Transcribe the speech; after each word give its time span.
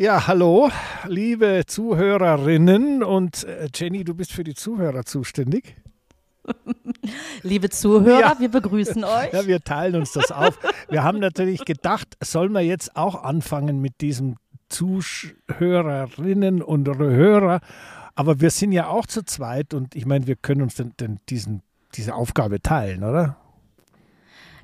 Ja, 0.00 0.26
hallo, 0.26 0.70
liebe 1.08 1.64
Zuhörerinnen 1.66 3.02
und 3.02 3.44
äh, 3.44 3.68
Jenny, 3.74 4.02
du 4.02 4.14
bist 4.14 4.32
für 4.32 4.44
die 4.44 4.54
Zuhörer 4.54 5.04
zuständig. 5.04 5.76
Liebe 7.42 7.68
Zuhörer, 7.68 8.18
ja. 8.18 8.34
wir 8.38 8.50
begrüßen 8.50 9.04
euch. 9.04 9.30
Ja, 9.30 9.46
wir 9.46 9.60
teilen 9.60 9.96
uns 9.96 10.12
das 10.12 10.32
auf. 10.32 10.58
Wir 10.88 11.04
haben 11.04 11.18
natürlich 11.18 11.66
gedacht, 11.66 12.16
sollen 12.24 12.52
wir 12.52 12.62
jetzt 12.62 12.96
auch 12.96 13.24
anfangen 13.24 13.82
mit 13.82 14.00
diesem 14.00 14.36
Zuhörerinnen 14.70 16.62
und 16.62 16.88
Hörer. 16.88 17.60
Aber 18.14 18.40
wir 18.40 18.48
sind 18.48 18.72
ja 18.72 18.86
auch 18.86 19.04
zu 19.04 19.22
zweit 19.22 19.74
und 19.74 19.94
ich 19.94 20.06
meine, 20.06 20.26
wir 20.26 20.36
können 20.36 20.62
uns 20.62 20.76
denn, 20.76 20.94
denn 20.98 21.18
diesen, 21.28 21.60
diese 21.94 22.14
Aufgabe 22.14 22.62
teilen, 22.62 23.04
oder? 23.04 23.36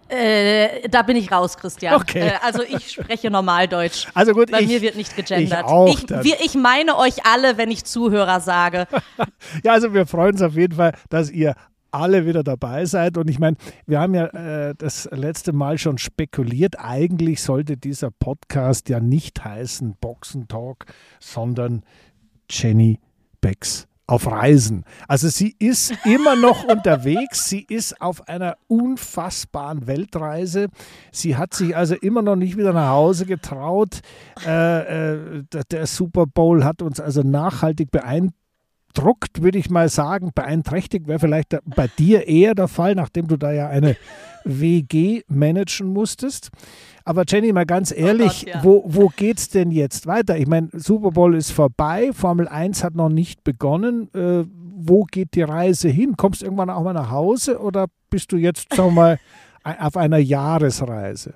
Äh, 0.09 0.89
da 0.89 1.03
bin 1.03 1.17
ich 1.17 1.33
raus, 1.33 1.57
Christian. 1.57 1.95
Okay. 1.95 2.29
Äh, 2.29 2.33
also 2.43 2.63
ich 2.63 2.93
spreche 2.93 3.31
Normaldeutsch. 3.31 4.07
Also 4.15 4.33
gut, 4.33 4.51
Bei 4.51 4.61
ich, 4.61 4.69
mir 4.69 4.83
wird 4.83 4.97
nicht 4.97 5.17
gegendert. 5.17 5.65
Ich, 5.67 5.73
auch 5.73 5.89
ich, 5.89 6.09
wir, 6.09 6.37
ich 6.45 6.55
meine 6.55 6.97
euch 6.97 7.25
alle, 7.25 7.59
wenn 7.59 7.71
ich 7.71 7.85
Zuhörer 7.85 8.41
sage. 8.41 8.87
ja, 9.65 9.73
also 9.73 9.93
wir 9.93 10.07
freuen 10.07 10.33
uns 10.33 10.43
auf 10.43 10.55
jeden 10.55 10.77
Fall, 10.77 10.93
dass 11.09 11.31
ihr 11.31 11.55
alle 11.91 12.27
wieder 12.27 12.45
dabei 12.45 12.85
seid. 12.85 13.17
Und 13.17 13.29
ich 13.31 13.39
meine, 13.39 13.57
wir 13.87 14.01
haben 14.01 14.15
ja 14.15 14.27
äh, 14.27 14.75
das 14.77 15.09
letzte 15.13 15.53
Mal 15.53 15.79
schon 15.79 15.99
spekuliert. 15.99 16.79
Eigentlich 16.79 17.43
sollte 17.43 17.77
dieser 17.77 18.11
Podcast 18.11 18.89
ja 18.89 19.01
nicht 19.01 19.45
heißen 19.45 19.97
Boxentalk, 20.01 20.87
sondern 21.21 21.83
Jenny 22.51 23.01
Becks 23.41 23.89
auf 24.07 24.31
Reisen. 24.31 24.85
Also 25.09 25.29
sie 25.29 25.57
ist 25.59 25.93
immer 26.05 26.37
noch 26.37 26.65
unterwegs, 26.69 27.49
sie 27.49 27.61
ist 27.69 28.01
auf 28.01 28.29
einer 28.29 28.57
unfassbaren 28.69 29.87
Weltreise. 29.87 30.69
Sie 31.11 31.37
hat 31.37 31.55
sich 31.55 31.77
also 31.77 31.95
immer 31.95 32.23
noch 32.23 32.37
nicht 32.37 32.57
wieder 32.57 32.73
nach 32.73 32.91
Hause 32.91 33.27
getraut. 33.27 34.01
Äh, 34.47 35.39
äh, 35.39 35.45
der 35.71 35.87
Super 35.87 36.27
Bowl 36.27 36.65
hat 36.65 36.83
uns 36.83 37.01
also 37.01 37.23
nachhaltig 37.23 37.91
beeindruckt, 37.91 38.35
würde 38.99 39.59
ich 39.59 39.71
mal 39.71 39.89
sagen. 39.89 40.33
Beeinträchtigt 40.35 41.07
wäre 41.09 41.19
vielleicht 41.19 41.57
bei 41.65 41.89
dir 41.99 42.27
eher 42.27 42.55
der 42.55 42.69
Fall, 42.69 42.95
nachdem 42.95 43.29
du 43.29 43.37
da 43.37 43.53
ja 43.53 43.69
eine 43.69 43.97
WG 44.45 45.23
managen 45.29 45.89
musstest. 45.89 46.51
Aber 47.05 47.25
Jenny, 47.27 47.53
mal 47.53 47.67
ganz 47.67 47.93
ehrlich, 47.97 48.47
oh 48.47 48.53
Gott, 48.53 48.55
ja. 48.55 48.65
wo, 48.65 48.85
wo 48.87 49.09
geht 49.09 49.39
es 49.39 49.49
denn 49.49 49.71
jetzt 49.71 50.07
weiter? 50.07 50.37
Ich 50.39 50.47
meine, 50.47 50.69
Super 50.73 51.13
Bowl 51.13 51.35
ist 51.35 51.53
vorbei, 51.53 52.11
Formel 52.13 52.49
1 52.49 52.83
hat 52.83 52.95
noch 52.95 53.09
nicht 53.09 53.45
begonnen. 53.45 54.09
Äh, 54.15 54.45
wo 54.79 55.05
geht 55.05 55.35
die 55.35 55.43
Reise 55.43 55.89
hin? 55.89 56.17
Kommst 56.17 56.43
du 56.43 56.47
irgendwann 56.47 56.71
auch 56.71 56.83
mal 56.83 56.93
nach 56.93 57.11
Hause 57.11 57.61
oder 57.61 57.87
bist 58.11 58.33
du 58.33 58.37
jetzt, 58.37 58.75
sagen 58.75 58.95
wir 58.95 59.01
mal, 59.03 59.19
auf 59.79 59.97
einer 59.97 60.19
Jahresreise? 60.19 61.35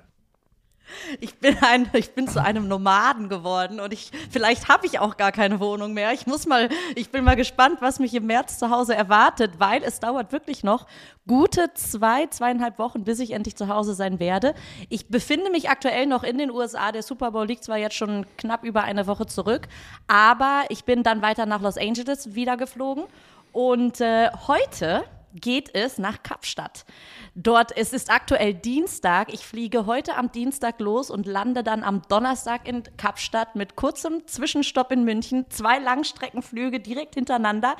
Ich 1.19 1.39
bin, 1.39 1.57
ein, 1.61 1.89
ich 1.93 2.11
bin 2.11 2.27
zu 2.27 2.41
einem 2.41 2.67
Nomaden 2.67 3.29
geworden 3.29 3.79
und 3.79 3.93
ich, 3.93 4.11
vielleicht 4.29 4.69
habe 4.69 4.85
ich 4.85 4.99
auch 4.99 5.17
gar 5.17 5.31
keine 5.31 5.59
Wohnung 5.59 5.93
mehr. 5.93 6.13
Ich 6.13 6.27
muss 6.27 6.45
mal, 6.45 6.69
ich 6.95 7.09
bin 7.09 7.23
mal 7.23 7.35
gespannt, 7.35 7.77
was 7.81 7.99
mich 7.99 8.13
im 8.13 8.25
März 8.25 8.59
zu 8.59 8.69
Hause 8.69 8.95
erwartet, 8.95 9.53
weil 9.57 9.83
es 9.83 9.99
dauert 9.99 10.31
wirklich 10.31 10.63
noch 10.63 10.87
gute 11.27 11.73
zwei, 11.73 12.27
zweieinhalb 12.27 12.79
Wochen, 12.79 13.03
bis 13.03 13.19
ich 13.19 13.31
endlich 13.31 13.55
zu 13.55 13.67
Hause 13.67 13.93
sein 13.93 14.19
werde. 14.19 14.53
Ich 14.89 15.07
befinde 15.07 15.49
mich 15.51 15.69
aktuell 15.69 16.05
noch 16.05 16.23
in 16.23 16.37
den 16.37 16.51
USA. 16.51 16.91
Der 16.91 17.03
Super 17.03 17.31
Bowl 17.31 17.47
liegt 17.47 17.63
zwar 17.63 17.77
jetzt 17.77 17.95
schon 17.95 18.25
knapp 18.37 18.63
über 18.63 18.83
eine 18.83 19.07
Woche 19.07 19.25
zurück, 19.25 19.67
aber 20.07 20.63
ich 20.69 20.85
bin 20.85 21.03
dann 21.03 21.21
weiter 21.21 21.45
nach 21.45 21.61
Los 21.61 21.77
Angeles 21.77 22.35
wieder 22.35 22.57
geflogen 22.57 23.03
und 23.51 24.01
äh, 24.01 24.29
heute 24.47 25.03
geht 25.33 25.73
es 25.75 25.97
nach 25.97 26.23
Kapstadt. 26.23 26.85
Dort, 27.35 27.75
es 27.75 27.93
ist 27.93 28.11
aktuell 28.11 28.53
Dienstag. 28.53 29.33
Ich 29.33 29.45
fliege 29.45 29.85
heute 29.85 30.15
am 30.15 30.31
Dienstag 30.31 30.79
los 30.79 31.09
und 31.09 31.25
lande 31.25 31.63
dann 31.63 31.83
am 31.83 32.01
Donnerstag 32.09 32.67
in 32.67 32.83
Kapstadt 32.97 33.55
mit 33.55 33.75
kurzem 33.75 34.27
Zwischenstopp 34.27 34.91
in 34.91 35.03
München. 35.03 35.45
Zwei 35.49 35.79
Langstreckenflüge 35.79 36.79
direkt 36.79 37.15
hintereinander. 37.15 37.75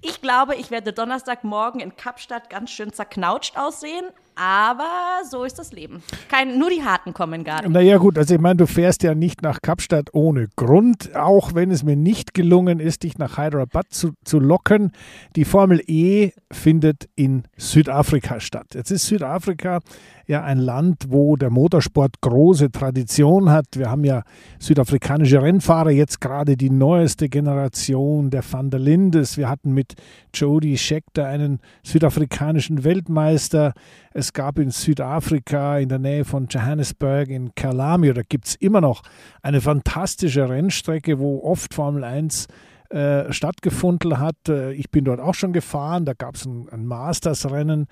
Ich 0.00 0.20
glaube, 0.20 0.56
ich 0.56 0.70
werde 0.70 0.92
Donnerstagmorgen 0.92 1.80
in 1.80 1.96
Kapstadt 1.96 2.50
ganz 2.50 2.70
schön 2.70 2.92
zerknautscht 2.92 3.56
aussehen, 3.56 4.06
aber 4.34 5.20
so 5.28 5.44
ist 5.44 5.58
das 5.58 5.72
Leben. 5.72 6.02
Kein, 6.28 6.58
nur 6.58 6.70
die 6.70 6.82
Harten 6.82 7.12
kommen 7.12 7.44
gar 7.44 7.62
nicht. 7.62 7.70
Naja, 7.70 7.98
gut, 7.98 8.18
also 8.18 8.34
ich 8.34 8.40
meine, 8.40 8.56
du 8.56 8.66
fährst 8.66 9.02
ja 9.02 9.14
nicht 9.14 9.42
nach 9.42 9.60
Kapstadt 9.62 10.10
ohne 10.12 10.48
Grund, 10.56 11.14
auch 11.16 11.54
wenn 11.54 11.70
es 11.70 11.82
mir 11.82 11.96
nicht 11.96 12.34
gelungen 12.34 12.80
ist, 12.80 13.02
dich 13.02 13.18
nach 13.18 13.38
Hyderabad 13.38 13.86
zu, 13.90 14.12
zu 14.24 14.38
locken. 14.38 14.92
Die 15.36 15.44
Formel 15.44 15.82
E 15.86 16.30
findet 16.50 17.08
in 17.14 17.44
Südafrika 17.56 18.40
statt. 18.40 18.68
Jetzt 18.74 18.90
ist 18.90 19.06
Südafrika 19.06 19.80
ja 20.26 20.42
ein 20.42 20.58
Land, 20.58 21.06
wo 21.08 21.36
der 21.36 21.50
Motorsport 21.50 22.20
große 22.20 22.70
Tradition 22.70 23.50
hat. 23.50 23.66
Wir 23.74 23.90
haben 23.90 24.04
ja 24.04 24.22
südafrikanische 24.58 25.42
Rennfahrer, 25.42 25.90
jetzt 25.90 26.20
gerade 26.20 26.56
die 26.56 26.70
neueste 26.70 27.28
Generation 27.28 28.30
der 28.30 28.42
Van 28.48 28.70
der 28.70 28.80
Lindes. 28.80 29.36
Wir 29.36 29.48
hatten 29.48 29.72
mit 29.72 29.94
Jody 30.34 30.76
Scheckter 30.76 31.26
einen 31.26 31.60
südafrikanischen 31.82 32.84
Weltmeister. 32.84 33.72
Es 34.12 34.32
gab 34.32 34.58
in 34.58 34.70
Südafrika 34.70 35.78
in 35.78 35.88
der 35.88 35.98
Nähe 35.98 36.24
von 36.24 36.46
Johannesburg 36.48 37.28
in 37.28 37.54
Kalami, 37.54 38.12
da 38.12 38.22
gibt 38.22 38.46
es 38.46 38.54
immer 38.56 38.80
noch 38.80 39.02
eine 39.42 39.60
fantastische 39.60 40.48
Rennstrecke, 40.48 41.18
wo 41.18 41.42
oft 41.42 41.74
Formel 41.74 42.04
1 42.04 42.46
äh, 42.92 43.32
stattgefunden 43.32 44.18
hat. 44.18 44.36
Äh, 44.48 44.72
ich 44.72 44.90
bin 44.90 45.04
dort 45.04 45.20
auch 45.20 45.34
schon 45.34 45.52
gefahren. 45.52 46.04
Da 46.04 46.12
gab 46.12 46.34
es 46.34 46.44
ein, 46.44 46.68
ein 46.68 46.84
Masters-Rennen 46.84 47.86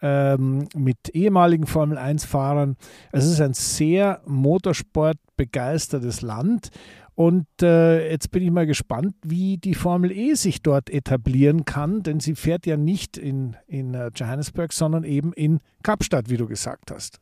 ähm, 0.00 0.68
mit 0.76 1.08
ehemaligen 1.12 1.66
Formel-1-Fahrern. 1.66 2.76
Es 3.10 3.26
ist 3.26 3.40
ein 3.40 3.54
sehr 3.54 4.20
motorsportbegeistertes 4.26 6.22
Land. 6.22 6.68
Und 7.16 7.46
äh, 7.62 8.10
jetzt 8.10 8.30
bin 8.30 8.42
ich 8.42 8.50
mal 8.50 8.66
gespannt, 8.66 9.14
wie 9.24 9.56
die 9.56 9.74
Formel 9.74 10.10
E 10.10 10.34
sich 10.34 10.62
dort 10.62 10.90
etablieren 10.90 11.64
kann, 11.64 12.02
denn 12.02 12.20
sie 12.20 12.34
fährt 12.34 12.66
ja 12.66 12.76
nicht 12.76 13.16
in, 13.16 13.56
in 13.66 13.94
uh, 13.94 14.10
Johannesburg, 14.14 14.72
sondern 14.72 15.04
eben 15.04 15.32
in 15.32 15.60
Kapstadt, 15.82 16.28
wie 16.28 16.36
du 16.36 16.48
gesagt 16.48 16.90
hast. 16.90 17.20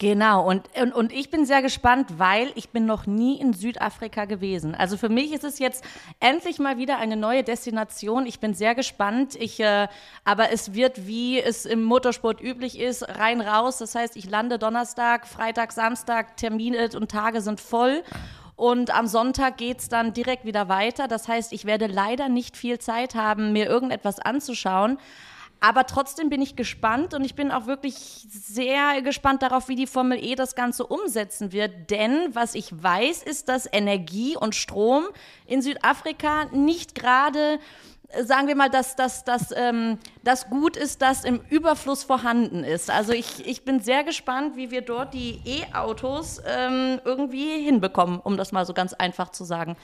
Genau, 0.00 0.48
und, 0.48 0.66
und, 0.80 0.94
und 0.94 1.12
ich 1.12 1.28
bin 1.28 1.44
sehr 1.44 1.60
gespannt, 1.60 2.18
weil 2.18 2.52
ich 2.54 2.70
bin 2.70 2.86
noch 2.86 3.04
nie 3.04 3.38
in 3.38 3.52
Südafrika 3.52 4.24
gewesen. 4.24 4.74
Also 4.74 4.96
für 4.96 5.10
mich 5.10 5.30
ist 5.30 5.44
es 5.44 5.58
jetzt 5.58 5.84
endlich 6.20 6.58
mal 6.58 6.78
wieder 6.78 6.96
eine 6.96 7.18
neue 7.18 7.44
Destination. 7.44 8.24
Ich 8.24 8.40
bin 8.40 8.54
sehr 8.54 8.74
gespannt. 8.74 9.36
Ich, 9.36 9.60
äh, 9.60 9.88
aber 10.24 10.52
es 10.52 10.72
wird, 10.72 11.06
wie 11.06 11.38
es 11.38 11.66
im 11.66 11.82
Motorsport 11.82 12.40
üblich 12.40 12.78
ist, 12.78 13.06
rein 13.18 13.42
raus. 13.42 13.76
Das 13.76 13.94
heißt, 13.94 14.16
ich 14.16 14.24
lande 14.30 14.58
Donnerstag, 14.58 15.26
Freitag, 15.26 15.70
Samstag, 15.70 16.38
Termine 16.38 16.88
und 16.94 17.10
Tage 17.10 17.42
sind 17.42 17.60
voll. 17.60 18.02
Und 18.56 18.96
am 18.96 19.06
Sonntag 19.06 19.58
geht 19.58 19.80
es 19.80 19.90
dann 19.90 20.14
direkt 20.14 20.46
wieder 20.46 20.70
weiter. 20.70 21.08
Das 21.08 21.28
heißt, 21.28 21.52
ich 21.52 21.66
werde 21.66 21.88
leider 21.88 22.30
nicht 22.30 22.56
viel 22.56 22.78
Zeit 22.78 23.14
haben, 23.14 23.52
mir 23.52 23.66
irgendetwas 23.66 24.18
anzuschauen. 24.18 24.96
Aber 25.60 25.86
trotzdem 25.86 26.30
bin 26.30 26.40
ich 26.40 26.56
gespannt 26.56 27.12
und 27.14 27.24
ich 27.24 27.34
bin 27.34 27.50
auch 27.50 27.66
wirklich 27.66 27.94
sehr 27.94 29.02
gespannt 29.02 29.42
darauf, 29.42 29.68
wie 29.68 29.76
die 29.76 29.86
Formel 29.86 30.18
E 30.22 30.34
das 30.34 30.54
Ganze 30.54 30.86
umsetzen 30.86 31.52
wird. 31.52 31.90
Denn 31.90 32.34
was 32.34 32.54
ich 32.54 32.82
weiß, 32.82 33.22
ist, 33.22 33.48
dass 33.48 33.68
Energie 33.70 34.36
und 34.36 34.54
Strom 34.54 35.04
in 35.46 35.60
Südafrika 35.60 36.46
nicht 36.52 36.94
gerade 36.94 37.58
sagen 38.24 38.48
wir 38.48 38.56
mal, 38.56 38.70
dass 38.70 38.96
das 38.96 39.24
dass, 39.24 39.54
ähm, 39.56 39.98
das 40.24 40.48
Gut 40.48 40.76
ist, 40.76 41.02
das 41.02 41.24
im 41.24 41.40
Überfluss 41.48 42.04
vorhanden 42.04 42.64
ist. 42.64 42.90
Also 42.90 43.12
ich, 43.12 43.46
ich 43.46 43.64
bin 43.64 43.80
sehr 43.80 44.04
gespannt, 44.04 44.56
wie 44.56 44.70
wir 44.70 44.82
dort 44.82 45.14
die 45.14 45.40
E-Autos 45.44 46.40
ähm, 46.44 47.00
irgendwie 47.04 47.62
hinbekommen, 47.62 48.18
um 48.20 48.36
das 48.36 48.52
mal 48.52 48.66
so 48.66 48.74
ganz 48.74 48.94
einfach 48.94 49.30
zu 49.30 49.44
sagen. 49.44 49.76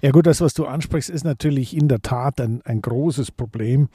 Ja 0.00 0.10
gut, 0.10 0.26
das, 0.26 0.40
was 0.40 0.54
du 0.54 0.66
ansprichst, 0.66 1.10
ist 1.10 1.24
natürlich 1.24 1.76
in 1.76 1.88
der 1.88 2.00
Tat 2.02 2.40
ein, 2.40 2.62
ein 2.64 2.82
großes 2.82 3.32
Problem 3.32 3.88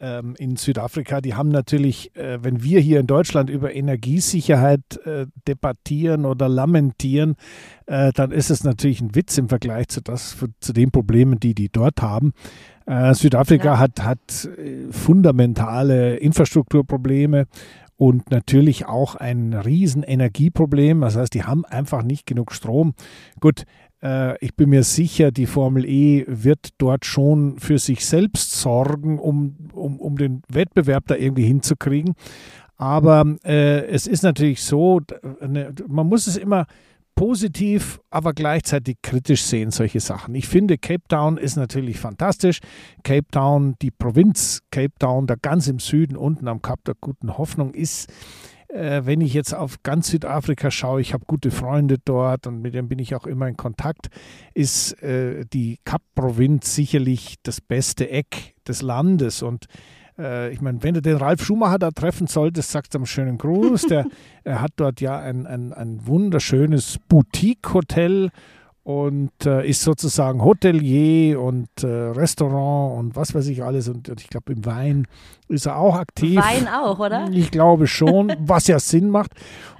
ähm, 0.00 0.34
in 0.38 0.56
Südafrika, 0.56 1.20
die 1.20 1.34
haben 1.34 1.48
natürlich, 1.48 2.14
äh, 2.16 2.42
wenn 2.42 2.62
wir 2.62 2.80
hier 2.80 3.00
in 3.00 3.06
Deutschland 3.06 3.50
über 3.50 3.74
Energiesicherheit 3.74 4.98
äh, 5.04 5.26
debattieren 5.46 6.24
oder 6.26 6.48
lamentieren, 6.48 7.36
äh, 7.86 8.12
dann 8.12 8.30
ist 8.30 8.50
es 8.50 8.64
natürlich 8.64 9.00
ein 9.00 9.14
Witz 9.14 9.38
im 9.38 9.48
Vergleich 9.48 9.88
zu, 9.88 10.00
das, 10.00 10.36
zu 10.60 10.72
den 10.72 10.90
Problemen, 10.90 11.40
die 11.40 11.54
die 11.54 11.68
dort 11.68 12.02
haben. 12.02 12.32
Äh, 12.86 13.14
Südafrika 13.14 13.74
ja. 13.74 13.78
hat, 13.78 14.04
hat 14.04 14.48
äh, 14.58 14.92
fundamentale 14.92 16.16
Infrastrukturprobleme 16.16 17.46
und 17.96 18.30
natürlich 18.30 18.86
auch 18.86 19.14
ein 19.14 19.54
riesen 19.54 20.02
Energieproblem. 20.02 21.00
Das 21.00 21.16
heißt, 21.16 21.32
die 21.34 21.44
haben 21.44 21.64
einfach 21.64 22.02
nicht 22.02 22.26
genug 22.26 22.52
Strom. 22.52 22.94
Gut, 23.40 23.64
ich 24.40 24.54
bin 24.54 24.70
mir 24.70 24.82
sicher, 24.82 25.30
die 25.30 25.46
Formel 25.46 25.84
E 25.86 26.24
wird 26.28 26.70
dort 26.78 27.06
schon 27.06 27.58
für 27.58 27.78
sich 27.78 28.04
selbst 28.04 28.52
sorgen, 28.52 29.18
um, 29.18 29.56
um, 29.72 29.98
um 29.98 30.18
den 30.18 30.42
Wettbewerb 30.48 31.04
da 31.06 31.16
irgendwie 31.16 31.46
hinzukriegen. 31.46 32.14
Aber 32.76 33.24
äh, 33.44 33.86
es 33.86 34.06
ist 34.06 34.22
natürlich 34.22 34.62
so, 34.62 35.00
ne, 35.40 35.72
man 35.86 36.06
muss 36.06 36.26
es 36.26 36.36
immer 36.36 36.66
positiv, 37.14 38.00
aber 38.10 38.32
gleichzeitig 38.32 38.96
kritisch 39.02 39.42
sehen, 39.42 39.70
solche 39.70 40.00
Sachen. 40.00 40.34
Ich 40.34 40.48
finde, 40.48 40.78
Cape 40.78 41.04
Town 41.08 41.36
ist 41.36 41.56
natürlich 41.56 41.98
fantastisch. 41.98 42.58
Cape 43.04 43.28
Town, 43.30 43.76
die 43.80 43.90
Provinz 43.90 44.62
Cape 44.70 44.94
Town, 44.98 45.26
da 45.26 45.36
ganz 45.40 45.68
im 45.68 45.78
Süden, 45.78 46.16
unten 46.16 46.48
am 46.48 46.60
Kap 46.60 46.84
der 46.84 46.96
Guten 47.00 47.38
Hoffnung, 47.38 47.72
ist 47.72 48.12
äh, 48.74 49.06
wenn 49.06 49.20
ich 49.20 49.32
jetzt 49.32 49.54
auf 49.54 49.82
ganz 49.82 50.08
Südafrika 50.08 50.70
schaue, 50.70 51.00
ich 51.00 51.14
habe 51.14 51.24
gute 51.26 51.50
Freunde 51.50 51.96
dort 52.04 52.46
und 52.46 52.60
mit 52.60 52.74
denen 52.74 52.88
bin 52.88 52.98
ich 52.98 53.14
auch 53.14 53.26
immer 53.26 53.46
in 53.46 53.56
Kontakt, 53.56 54.08
ist 54.52 55.00
äh, 55.02 55.44
die 55.52 55.78
Kap-Provinz 55.84 56.74
sicherlich 56.74 57.36
das 57.42 57.60
beste 57.60 58.10
Eck 58.10 58.54
des 58.66 58.82
Landes 58.82 59.42
und 59.42 59.66
äh, 60.18 60.52
ich 60.52 60.60
meine, 60.60 60.82
wenn 60.82 60.94
du 60.94 61.02
den 61.02 61.16
Ralf 61.16 61.44
Schumacher 61.44 61.78
da 61.78 61.90
treffen 61.90 62.26
solltest, 62.26 62.72
sagst 62.72 62.94
du 62.94 62.98
einen 62.98 63.06
schönen 63.06 63.38
Gruß. 63.38 63.82
Der, 63.82 64.06
er 64.44 64.60
hat 64.60 64.72
dort 64.76 65.00
ja 65.00 65.18
ein, 65.18 65.46
ein, 65.46 65.72
ein 65.72 66.06
wunderschönes 66.06 66.98
Boutique-Hotel 67.08 68.30
und 68.84 69.46
äh, 69.46 69.66
ist 69.66 69.80
sozusagen 69.80 70.44
Hotelier 70.44 71.40
und 71.40 71.68
äh, 71.82 71.86
Restaurant 71.86 72.98
und 72.98 73.16
was 73.16 73.34
weiß 73.34 73.48
ich 73.48 73.64
alles. 73.64 73.88
Und, 73.88 74.10
und 74.10 74.20
ich 74.20 74.28
glaube, 74.28 74.52
im 74.52 74.64
Wein 74.66 75.06
ist 75.48 75.66
er 75.66 75.78
auch 75.78 75.96
aktiv. 75.96 76.36
Wein 76.36 76.68
auch, 76.68 76.98
oder? 76.98 77.28
Ich 77.32 77.50
glaube 77.50 77.86
schon, 77.86 78.32
was 78.40 78.66
ja 78.66 78.78
Sinn 78.78 79.08
macht. 79.08 79.32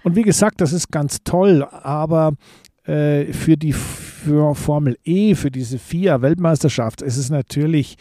Und 0.03 0.17
wie 0.17 0.23
gesagt, 0.23 0.61
das 0.63 0.73
ist 0.73 0.91
ganz 0.91 1.19
toll, 1.23 1.65
aber 1.71 2.33
äh, 2.85 3.27
für 3.33 3.59
die 3.59 3.75
für 3.75 4.55
Formel 4.55 4.97
E, 5.05 5.35
für 5.35 5.51
diese 5.51 5.79
FIA-Weltmeisterschaft 5.79 7.03
ist 7.03 7.19
es 7.19 7.29
natürlich 7.29 7.97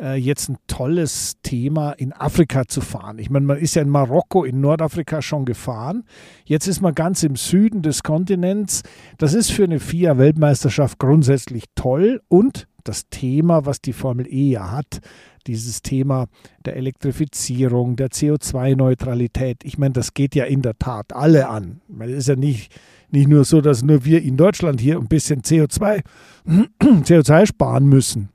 äh, 0.00 0.14
jetzt 0.14 0.48
ein 0.48 0.56
tolles 0.66 1.36
Thema, 1.42 1.92
in 1.92 2.12
Afrika 2.12 2.66
zu 2.66 2.80
fahren. 2.80 3.18
Ich 3.18 3.30
meine, 3.30 3.46
man 3.46 3.58
ist 3.58 3.74
ja 3.74 3.82
in 3.82 3.88
Marokko, 3.88 4.44
in 4.44 4.60
Nordafrika 4.60 5.22
schon 5.22 5.44
gefahren. 5.44 6.04
Jetzt 6.44 6.66
ist 6.66 6.80
man 6.80 6.94
ganz 6.94 7.22
im 7.22 7.36
Süden 7.36 7.82
des 7.82 8.02
Kontinents. 8.02 8.82
Das 9.18 9.34
ist 9.34 9.52
für 9.52 9.64
eine 9.64 9.80
FIA-Weltmeisterschaft 9.80 10.98
grundsätzlich 10.98 11.64
toll 11.74 12.20
und 12.28 12.66
das 12.84 13.08
Thema, 13.10 13.66
was 13.66 13.80
die 13.80 13.92
Formel 13.92 14.26
E 14.26 14.50
ja 14.50 14.70
hat, 14.70 15.00
dieses 15.46 15.82
Thema 15.82 16.26
der 16.64 16.76
Elektrifizierung, 16.76 17.96
der 17.96 18.08
CO2-Neutralität. 18.08 19.64
Ich 19.64 19.78
meine, 19.78 19.92
das 19.92 20.14
geht 20.14 20.34
ja 20.34 20.44
in 20.44 20.62
der 20.62 20.78
Tat 20.78 21.12
alle 21.12 21.48
an. 21.48 21.80
Es 22.00 22.10
ist 22.10 22.28
ja 22.28 22.36
nicht, 22.36 22.72
nicht 23.10 23.28
nur 23.28 23.44
so, 23.44 23.60
dass 23.60 23.82
nur 23.82 24.04
wir 24.04 24.22
in 24.22 24.36
Deutschland 24.36 24.80
hier 24.80 24.98
ein 24.98 25.08
bisschen 25.08 25.42
CO2, 25.42 26.02
CO2 26.46 27.46
sparen 27.46 27.86
müssen. 27.86 28.30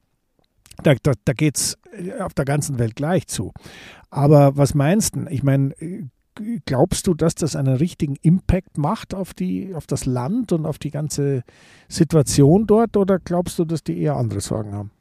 Da, 0.84 0.96
da, 1.02 1.14
da 1.24 1.34
geht 1.34 1.58
es 1.58 1.78
äh, 1.98 2.20
auf 2.22 2.34
der 2.34 2.46
ganzen 2.46 2.80
Welt 2.80 2.96
gleich 2.96 3.28
zu. 3.28 3.54
Aber 4.10 4.58
was 4.58 4.74
meinst 4.74 5.16
du? 5.16 5.26
Ich 5.30 5.44
meine, 5.44 5.72
äh, 5.80 6.04
glaubst 6.66 7.08
du, 7.08 7.14
dass 7.14 7.36
das 7.36 7.56
einen 7.56 7.76
richtigen 7.76 8.16
Impact 8.22 8.78
macht 8.78 9.14
auf, 9.14 9.34
die, 9.34 9.74
auf 9.74 9.88
das 9.88 10.06
Land 10.06 10.52
und 10.52 10.66
auf 10.66 10.78
die 10.80 10.92
ganze 10.92 11.44
Situation 11.88 12.68
dort 12.68 12.98
oder 12.98 13.20
glaubst 13.20 13.60
du, 13.60 13.66
dass 13.66 13.84
die 13.84 14.00
eher 14.00 14.16
andere 14.16 14.42
Sorgen 14.42 14.74
haben? 14.74 14.92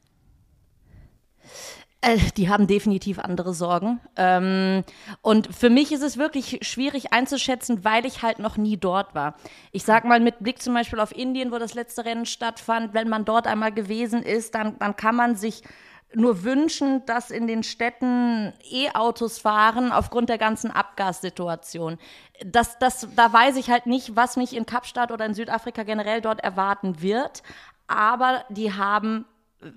Äh, 2.05 2.19
die 2.37 2.49
haben 2.49 2.67
definitiv 2.67 3.17
andere 3.17 3.55
Sorgen. 3.55 3.99
Ähm, 4.15 4.83
und 5.23 5.53
für 5.53 5.71
mich 5.71 5.91
ist 5.91 6.03
es 6.03 6.17
wirklich 6.17 6.59
schwierig 6.61 7.11
einzuschätzen, 7.11 7.83
weil 7.83 8.05
ich 8.05 8.21
halt 8.21 8.37
noch 8.37 8.57
nie 8.57 8.77
dort 8.77 9.15
war. 9.15 9.35
Ich 9.71 9.83
sag 9.85 10.05
mal 10.05 10.19
mit 10.19 10.39
Blick 10.39 10.61
zum 10.61 10.75
Beispiel 10.75 10.99
auf 10.99 11.15
Indien, 11.15 11.51
wo 11.51 11.57
das 11.57 11.73
letzte 11.73 12.05
Rennen 12.05 12.27
stattfand, 12.27 12.93
wenn 12.93 13.09
man 13.09 13.25
dort 13.25 13.47
einmal 13.47 13.71
gewesen 13.71 14.21
ist, 14.21 14.53
dann, 14.53 14.77
dann 14.77 14.95
kann 14.95 15.15
man 15.15 15.35
sich 15.35 15.63
nur 16.13 16.43
wünschen, 16.43 17.03
dass 17.07 17.31
in 17.31 17.47
den 17.47 17.63
Städten 17.63 18.53
E-Autos 18.71 19.39
fahren 19.39 19.91
aufgrund 19.91 20.29
der 20.29 20.37
ganzen 20.37 20.69
Abgassituation. 20.69 21.97
Das, 22.45 22.77
das, 22.77 23.07
da 23.15 23.33
weiß 23.33 23.57
ich 23.57 23.71
halt 23.71 23.87
nicht, 23.87 24.15
was 24.15 24.37
mich 24.37 24.55
in 24.55 24.67
Kapstadt 24.67 25.11
oder 25.11 25.25
in 25.25 25.33
Südafrika 25.33 25.81
generell 25.81 26.21
dort 26.21 26.41
erwarten 26.41 27.01
wird. 27.01 27.41
Aber 27.87 28.45
die 28.49 28.73
haben 28.73 29.25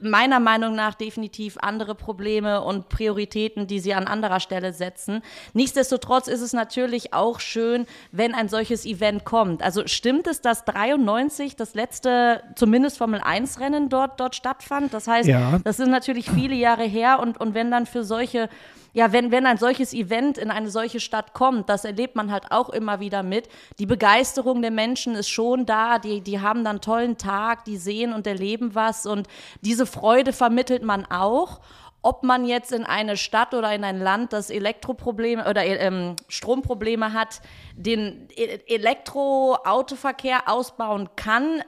meiner 0.00 0.40
Meinung 0.40 0.74
nach 0.74 0.94
definitiv 0.94 1.56
andere 1.60 1.94
Probleme 1.94 2.62
und 2.62 2.88
Prioritäten, 2.88 3.66
die 3.66 3.80
sie 3.80 3.94
an 3.94 4.06
anderer 4.06 4.40
Stelle 4.40 4.72
setzen. 4.72 5.22
Nichtsdestotrotz 5.54 6.28
ist 6.28 6.40
es 6.40 6.52
natürlich 6.52 7.12
auch 7.14 7.40
schön, 7.40 7.86
wenn 8.12 8.34
ein 8.34 8.48
solches 8.48 8.84
Event 8.84 9.24
kommt. 9.24 9.62
Also 9.62 9.86
stimmt 9.86 10.26
es, 10.26 10.40
dass 10.40 10.64
93 10.64 11.56
das 11.56 11.74
letzte, 11.74 12.42
zumindest 12.54 12.98
Formel 12.98 13.20
1 13.20 13.60
Rennen 13.60 13.88
dort, 13.88 14.20
dort 14.20 14.34
stattfand? 14.34 14.94
Das 14.94 15.06
heißt, 15.06 15.28
ja. 15.28 15.58
das 15.64 15.76
sind 15.76 15.90
natürlich 15.90 16.30
viele 16.30 16.54
Jahre 16.54 16.84
her 16.84 17.20
und, 17.20 17.40
und 17.40 17.54
wenn 17.54 17.70
dann 17.70 17.86
für 17.86 18.04
solche 18.04 18.48
ja, 18.98 19.12
wenn, 19.12 19.30
wenn 19.30 19.46
ein 19.46 19.58
solches 19.58 19.94
Event 19.94 20.38
in 20.38 20.50
eine 20.50 20.70
solche 20.70 20.98
Stadt 20.98 21.32
kommt, 21.32 21.68
das 21.68 21.84
erlebt 21.84 22.16
man 22.16 22.32
halt 22.32 22.50
auch 22.50 22.68
immer 22.68 22.98
wieder 22.98 23.22
mit. 23.22 23.48
Die 23.78 23.86
Begeisterung 23.86 24.60
der 24.60 24.72
Menschen 24.72 25.14
ist 25.14 25.28
schon 25.28 25.66
da, 25.66 26.00
die, 26.00 26.20
die 26.20 26.40
haben 26.40 26.64
dann 26.64 26.68
einen 26.68 26.80
tollen 26.80 27.16
Tag, 27.16 27.64
die 27.64 27.76
sehen 27.76 28.12
und 28.12 28.26
erleben 28.26 28.74
was. 28.74 29.06
Und 29.06 29.28
diese 29.60 29.86
Freude 29.86 30.32
vermittelt 30.32 30.82
man 30.82 31.06
auch. 31.06 31.60
Ob 32.02 32.24
man 32.24 32.44
jetzt 32.44 32.72
in 32.72 32.82
eine 32.82 33.16
Stadt 33.16 33.54
oder 33.54 33.72
in 33.72 33.84
ein 33.84 34.00
Land, 34.00 34.32
das 34.32 34.50
Elektroprobleme 34.50 35.48
oder 35.48 35.64
ähm, 35.64 36.16
Stromprobleme 36.26 37.12
hat, 37.12 37.40
den 37.76 38.28
e-, 38.34 38.58
Elektroautoverkehr 38.66 40.48
ausbauen 40.48 41.08
kann, 41.14 41.62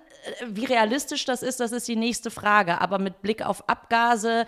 wie 0.49 0.64
realistisch 0.64 1.25
das 1.25 1.43
ist, 1.43 1.61
das 1.61 1.72
ist 1.72 1.88
die 1.88 1.96
nächste 1.96 2.31
Frage. 2.31 2.81
Aber 2.81 2.99
mit 2.99 3.22
Blick 3.22 3.44
auf 3.44 3.69
Abgase 3.69 4.46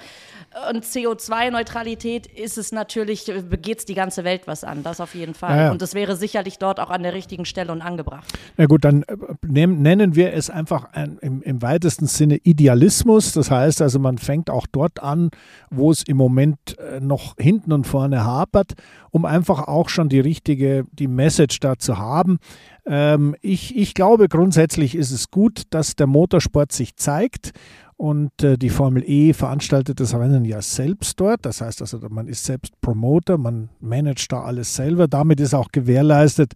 und 0.70 0.84
CO2-Neutralität 0.84 2.26
ist 2.26 2.58
es 2.58 2.72
natürlich, 2.72 3.32
begeht 3.48 3.80
es 3.80 3.84
die 3.84 3.94
ganze 3.94 4.24
Welt 4.24 4.42
was 4.46 4.64
an, 4.64 4.82
das 4.82 5.00
auf 5.00 5.14
jeden 5.14 5.34
Fall. 5.34 5.56
Ja, 5.56 5.62
ja. 5.64 5.72
Und 5.72 5.82
das 5.82 5.94
wäre 5.94 6.16
sicherlich 6.16 6.58
dort 6.58 6.80
auch 6.80 6.90
an 6.90 7.02
der 7.02 7.14
richtigen 7.14 7.44
Stelle 7.44 7.72
und 7.72 7.82
angebracht. 7.82 8.26
Na 8.56 8.66
gut, 8.66 8.84
dann 8.84 9.02
äh, 9.04 9.66
nennen 9.66 10.14
wir 10.14 10.32
es 10.32 10.50
einfach 10.50 10.92
ein, 10.92 11.18
im, 11.20 11.42
im 11.42 11.62
weitesten 11.62 12.06
Sinne 12.06 12.36
Idealismus. 12.42 13.32
Das 13.32 13.50
heißt 13.50 13.82
also, 13.82 13.98
man 13.98 14.18
fängt 14.18 14.50
auch 14.50 14.66
dort 14.70 15.02
an, 15.02 15.30
wo 15.70 15.90
es 15.90 16.02
im 16.02 16.16
Moment 16.16 16.78
äh, 16.78 17.00
noch 17.00 17.34
hinten 17.38 17.72
und 17.72 17.86
vorne 17.86 18.24
hapert, 18.24 18.72
um 19.10 19.24
einfach 19.24 19.68
auch 19.68 19.88
schon 19.88 20.08
die 20.08 20.20
richtige, 20.20 20.84
die 20.92 21.08
Message 21.08 21.60
da 21.60 21.78
zu 21.78 21.98
haben. 21.98 22.38
Ähm, 22.86 23.36
ich, 23.40 23.76
ich 23.76 23.94
glaube, 23.94 24.28
grundsätzlich 24.28 24.94
ist 24.94 25.10
es 25.10 25.30
gut, 25.30 25.62
dass 25.70 25.96
der 25.96 26.06
Motorsport 26.06 26.72
sich 26.72 26.96
zeigt. 26.96 27.52
Und 27.96 28.42
äh, 28.42 28.58
die 28.58 28.70
Formel 28.70 29.04
E 29.06 29.32
veranstaltet 29.32 30.00
das 30.00 30.12
Rennen 30.12 30.44
ja 30.44 30.60
selbst 30.60 31.20
dort. 31.20 31.46
Das 31.46 31.60
heißt 31.60 31.82
also, 31.82 32.00
man 32.10 32.26
ist 32.26 32.44
selbst 32.44 32.72
Promoter, 32.80 33.38
man 33.38 33.68
managt 33.78 34.32
da 34.32 34.42
alles 34.42 34.74
selber. 34.74 35.06
Damit 35.06 35.38
ist 35.38 35.54
auch 35.54 35.68
gewährleistet, 35.70 36.54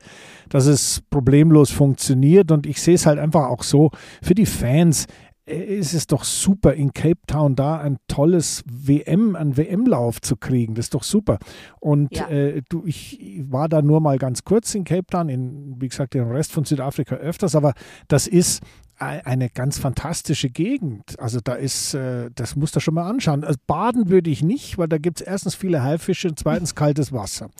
dass 0.48 0.66
es 0.66 1.02
problemlos 1.08 1.70
funktioniert. 1.70 2.50
Und 2.50 2.66
ich 2.66 2.82
sehe 2.82 2.96
es 2.96 3.06
halt 3.06 3.20
einfach 3.20 3.46
auch 3.46 3.62
so, 3.62 3.92
für 4.22 4.34
die 4.34 4.46
Fans 4.46 5.06
ist 5.46 5.94
es 5.94 6.08
doch 6.08 6.24
super, 6.24 6.74
in 6.74 6.92
Cape 6.92 7.20
Town 7.26 7.54
da 7.54 7.78
ein 7.78 7.98
tolles 8.08 8.64
WM, 8.66 9.36
einen 9.36 9.56
WM-Lauf 9.56 10.20
zu 10.20 10.36
kriegen. 10.36 10.74
Das 10.74 10.86
ist 10.86 10.94
doch 10.94 11.04
super. 11.04 11.38
Und 11.78 12.16
ja. 12.16 12.28
äh, 12.28 12.62
du, 12.68 12.84
ich 12.84 13.40
war 13.44 13.68
da 13.68 13.80
nur 13.80 14.00
mal 14.00 14.18
ganz 14.18 14.44
kurz 14.44 14.74
in 14.74 14.84
Cape 14.84 15.06
Town, 15.06 15.28
in, 15.28 15.80
wie 15.80 15.88
gesagt, 15.88 16.14
den 16.14 16.24
Rest 16.24 16.52
von 16.52 16.64
Südafrika 16.64 17.14
öfters, 17.14 17.54
aber 17.54 17.74
das 18.08 18.26
ist 18.26 18.62
eine 18.98 19.50
ganz 19.50 19.78
fantastische 19.78 20.48
Gegend. 20.48 21.20
Also 21.20 21.40
da 21.40 21.52
ist, 21.52 21.92
äh, 21.92 22.30
das 22.34 22.56
musst 22.56 22.76
du 22.76 22.80
schon 22.80 22.94
mal 22.94 23.08
anschauen. 23.08 23.44
Also 23.44 23.58
baden 23.66 24.08
würde 24.08 24.30
ich 24.30 24.42
nicht, 24.42 24.78
weil 24.78 24.88
da 24.88 24.96
gibt 24.96 25.20
es 25.20 25.26
erstens 25.26 25.54
viele 25.54 25.82
Haifische 25.82 26.28
und 26.28 26.38
zweitens 26.38 26.74
kaltes 26.74 27.12
Wasser. 27.12 27.50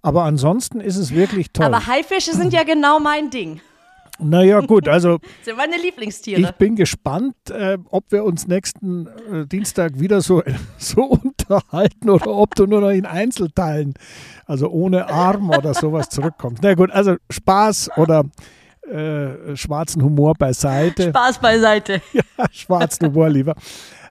Aber 0.00 0.24
ansonsten 0.24 0.80
ist 0.80 0.96
es 0.96 1.14
wirklich 1.14 1.52
toll. 1.52 1.66
Aber 1.66 1.86
Haifische 1.86 2.32
sind 2.32 2.54
ja 2.54 2.64
genau 2.64 2.98
mein 2.98 3.28
Ding. 3.28 3.60
Naja, 4.18 4.60
gut, 4.60 4.88
also. 4.88 5.18
sind 5.42 5.56
meine 5.56 5.76
Lieblingstiere. 5.76 6.40
Ich 6.40 6.50
bin 6.52 6.76
gespannt, 6.76 7.34
äh, 7.50 7.78
ob 7.90 8.10
wir 8.10 8.24
uns 8.24 8.46
nächsten 8.46 9.06
äh, 9.06 9.46
Dienstag 9.46 9.98
wieder 10.00 10.20
so, 10.20 10.42
so 10.78 11.02
unterhalten 11.02 12.10
oder 12.10 12.28
ob 12.28 12.54
du 12.54 12.66
nur 12.66 12.80
noch 12.80 12.90
in 12.90 13.06
Einzelteilen, 13.06 13.94
also 14.46 14.68
ohne 14.68 15.08
Arm 15.08 15.50
oder 15.50 15.74
sowas 15.74 16.08
zurückkommst. 16.08 16.62
Na 16.62 16.74
gut, 16.74 16.90
also 16.90 17.16
Spaß 17.30 17.90
oder 17.96 18.24
äh, 18.88 19.56
schwarzen 19.56 20.02
Humor 20.02 20.34
beiseite. 20.34 21.08
Spaß 21.08 21.38
beiseite. 21.38 22.00
ja, 22.12 22.22
schwarzen 22.52 23.08
Humor 23.08 23.28
lieber. 23.28 23.54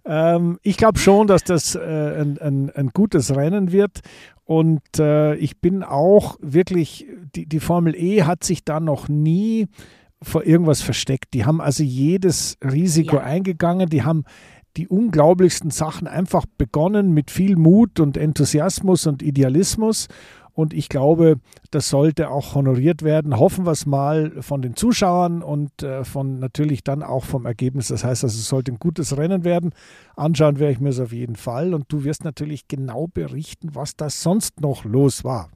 Ähm, 0.06 0.60
ich 0.62 0.78
glaube 0.78 1.00
schon, 1.00 1.28
dass 1.28 1.44
das 1.44 1.76
äh, 1.76 1.80
ein, 1.80 2.38
ein, 2.40 2.72
ein 2.76 2.90
gutes 2.90 3.36
Rennen 3.36 3.72
wird 3.72 4.02
und 4.46 5.00
äh, 5.00 5.36
ich 5.36 5.60
bin 5.60 5.84
auch 5.84 6.38
wirklich, 6.40 7.08
die, 7.36 7.48
die 7.48 7.60
Formel 7.60 7.96
E 7.96 8.24
hat 8.24 8.44
sich 8.44 8.64
da 8.64 8.80
noch 8.80 9.10
nie 9.10 9.68
vor 10.22 10.46
irgendwas 10.46 10.82
versteckt. 10.82 11.34
Die 11.34 11.46
haben 11.46 11.60
also 11.60 11.84
jedes 11.84 12.58
Risiko 12.64 13.18
ja. 13.18 13.24
eingegangen, 13.24 13.90
die 13.90 14.04
haben 14.04 14.24
die 14.78 14.88
unglaublichsten 14.88 15.72
Sachen 15.72 16.08
einfach 16.08 16.46
begonnen 16.58 17.14
mit 17.14 17.32
viel 17.32 17.56
Mut 17.56 18.00
und 18.00 18.18
Enthusiasmus 18.18 19.08
und 19.08 19.24
Idealismus 19.24 20.08
und 20.56 20.74
ich 20.74 20.88
glaube, 20.88 21.36
das 21.70 21.90
sollte 21.90 22.30
auch 22.30 22.56
honoriert 22.56 23.04
werden. 23.04 23.38
Hoffen 23.38 23.66
wir 23.66 23.74
es 23.74 23.86
mal 23.86 24.42
von 24.42 24.62
den 24.62 24.78
Zuschauern 24.78 25.44
und 25.44 25.84
äh, 25.84 26.06
von 26.06 26.40
natürlich 26.40 26.82
dann 26.82 27.04
auch 27.04 27.26
vom 27.26 27.46
Ergebnis. 27.46 27.90
Das 27.90 28.06
heißt, 28.06 28.24
also, 28.24 28.40
es 28.40 28.48
sollte 28.48 28.72
ein 28.72 28.80
gutes 28.80 29.18
Rennen 29.18 29.44
werden. 29.44 29.74
Anschauen 30.16 30.58
werde 30.58 30.72
ich 30.72 30.80
mir 30.80 30.90
es 30.90 31.00
auf 31.02 31.12
jeden 31.12 31.36
Fall. 31.36 31.74
Und 31.74 31.92
du 31.92 32.06
wirst 32.06 32.24
natürlich 32.24 32.70
genau 32.70 33.08
berichten, 33.08 33.76
was 33.76 33.98
da 33.98 34.10
sonst 34.10 34.62
noch 34.62 34.86
los 34.86 35.26
war. 35.26 35.50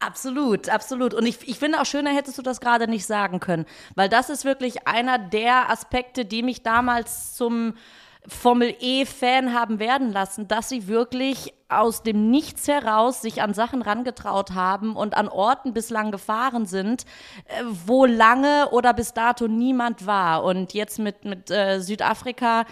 Absolut, 0.00 0.68
absolut. 0.68 1.12
Und 1.12 1.26
ich, 1.26 1.48
ich 1.48 1.58
finde 1.58 1.80
auch 1.80 1.86
schöner 1.86 2.10
hättest 2.10 2.38
du 2.38 2.42
das 2.42 2.60
gerade 2.60 2.86
nicht 2.86 3.04
sagen 3.04 3.40
können, 3.40 3.66
weil 3.96 4.08
das 4.08 4.30
ist 4.30 4.44
wirklich 4.44 4.86
einer 4.86 5.18
der 5.18 5.70
Aspekte, 5.70 6.24
die 6.24 6.44
mich 6.44 6.62
damals 6.62 7.34
zum 7.34 7.74
Formel 8.28 8.76
E-Fan 8.78 9.54
haben 9.54 9.78
werden 9.80 10.12
lassen, 10.12 10.48
dass 10.48 10.68
sie 10.68 10.86
wirklich 10.86 11.54
aus 11.68 12.02
dem 12.02 12.30
Nichts 12.30 12.68
heraus 12.68 13.22
sich 13.22 13.42
an 13.42 13.54
Sachen 13.54 13.82
rangetraut 13.82 14.52
haben 14.52 14.94
und 14.96 15.16
an 15.16 15.28
Orten 15.28 15.72
bislang 15.72 16.10
gefahren 16.12 16.66
sind, 16.66 17.04
äh, 17.46 17.62
wo 17.86 18.04
lange 18.04 18.68
oder 18.70 18.94
bis 18.94 19.14
dato 19.14 19.48
niemand 19.48 20.06
war. 20.06 20.44
Und 20.44 20.74
jetzt 20.74 20.98
mit, 20.98 21.24
mit 21.24 21.50
äh, 21.50 21.80
Südafrika 21.80 22.66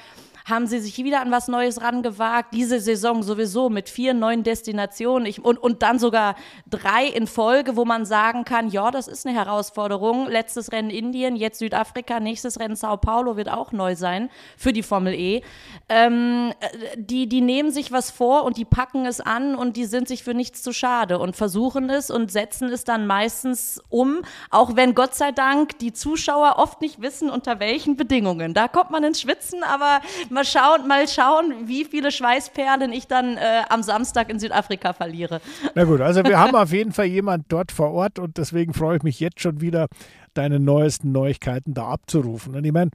haben 0.47 0.69
sie 0.69 0.79
sich 0.79 0.97
wieder 0.99 1.21
an 1.21 1.33
was 1.33 1.49
Neues 1.49 1.83
rangewagt. 1.83 2.55
Diese 2.55 2.79
Saison 2.79 3.25
sowieso 3.25 3.69
mit 3.69 3.89
vier 3.89 4.15
neuen 4.15 4.45
Destinationen 4.45 5.27
ich, 5.27 5.45
und, 5.45 5.59
und 5.59 5.83
dann 5.83 5.99
sogar 5.99 6.37
drei 6.71 7.07
in 7.07 7.27
Folge, 7.27 7.75
wo 7.75 7.85
man 7.85 8.07
sagen 8.07 8.45
kann, 8.45 8.69
ja, 8.69 8.93
das 8.93 9.09
ist 9.09 9.27
eine 9.27 9.37
Herausforderung. 9.37 10.29
Letztes 10.29 10.71
Rennen 10.71 10.91
Indien, 10.91 11.35
jetzt 11.35 11.59
Südafrika, 11.59 12.21
nächstes 12.21 12.61
Rennen 12.61 12.77
Sao 12.77 12.97
Paulo 12.97 13.37
wird 13.37 13.49
auch 13.49 13.73
neu 13.73 13.97
sein 13.97 14.31
für 14.57 14.73
die 14.73 14.85
Formel 14.85 15.15
E. 15.15 15.43
Ähm, 15.89 16.53
die, 16.95 17.29
die 17.29 17.41
nehmen 17.41 17.73
sich 17.73 17.91
was 17.91 18.13
vor 18.13 18.45
und 18.45 18.57
die 18.57 18.65
packen 18.65 19.05
es 19.05 19.21
an 19.21 19.57
und 19.57 19.77
die 19.77 19.85
sind 19.85 20.07
sich 20.07 20.23
für 20.23 20.35
nichts 20.35 20.63
zu 20.63 20.73
schade 20.73 21.19
und 21.19 21.35
versuchen 21.35 21.91
es 21.91 22.09
und 22.09 22.31
setzen 22.31 22.69
es 22.69 22.85
dann 22.85 23.09
meistens 23.09 23.83
um, 23.89 24.23
auch 24.51 24.77
wenn 24.77 24.95
Gott 24.95 25.17
sei 25.17 25.33
Dank 25.33 25.81
die 25.81 25.93
Zuschauer 25.93 26.55
oft 26.59 26.81
nicht 26.83 27.03
wissen, 27.03 27.31
unter 27.31 27.59
welchen 27.59 27.97
Bedingungen. 27.97 28.55
Da 28.55 28.69
kommt 28.69 28.93
man 28.93 29.03
ins 29.03 29.21
Schwitzen, 29.21 29.65
aber 29.65 30.01
mal 30.37 30.45
schauen, 30.45 30.87
mal 30.87 31.09
schauen, 31.09 31.67
wie 31.67 31.85
viele 31.85 32.13
Schweißperlen 32.13 32.93
ich 32.93 33.07
dann 33.07 33.37
äh, 33.37 33.63
am 33.69 33.83
Samstag 33.83 34.31
in 34.31 34.39
Südafrika 34.39 34.93
verliere. 34.93 35.41
Na 35.75 35.85
gut, 35.85 36.01
also 36.01 36.23
wir 36.23 36.39
haben 36.39 36.55
auf 36.55 36.73
jeden 36.73 36.93
Fall 36.93 37.07
jemand 37.07 37.47
dort 37.49 37.73
vor 37.73 37.93
Ort 37.93 38.19
und 38.19 38.37
deswegen 38.37 38.75
freue 38.75 38.99
ich 38.99 39.03
mich 39.03 39.19
jetzt 39.19 39.41
schon 39.41 39.61
wieder, 39.61 39.89
deine 40.35 40.61
neuesten 40.61 41.13
Neuigkeiten 41.13 41.73
da 41.73 41.89
abzurufen. 41.89 42.55
Und 42.55 42.65
ich 42.65 42.73
meine, 42.73 42.91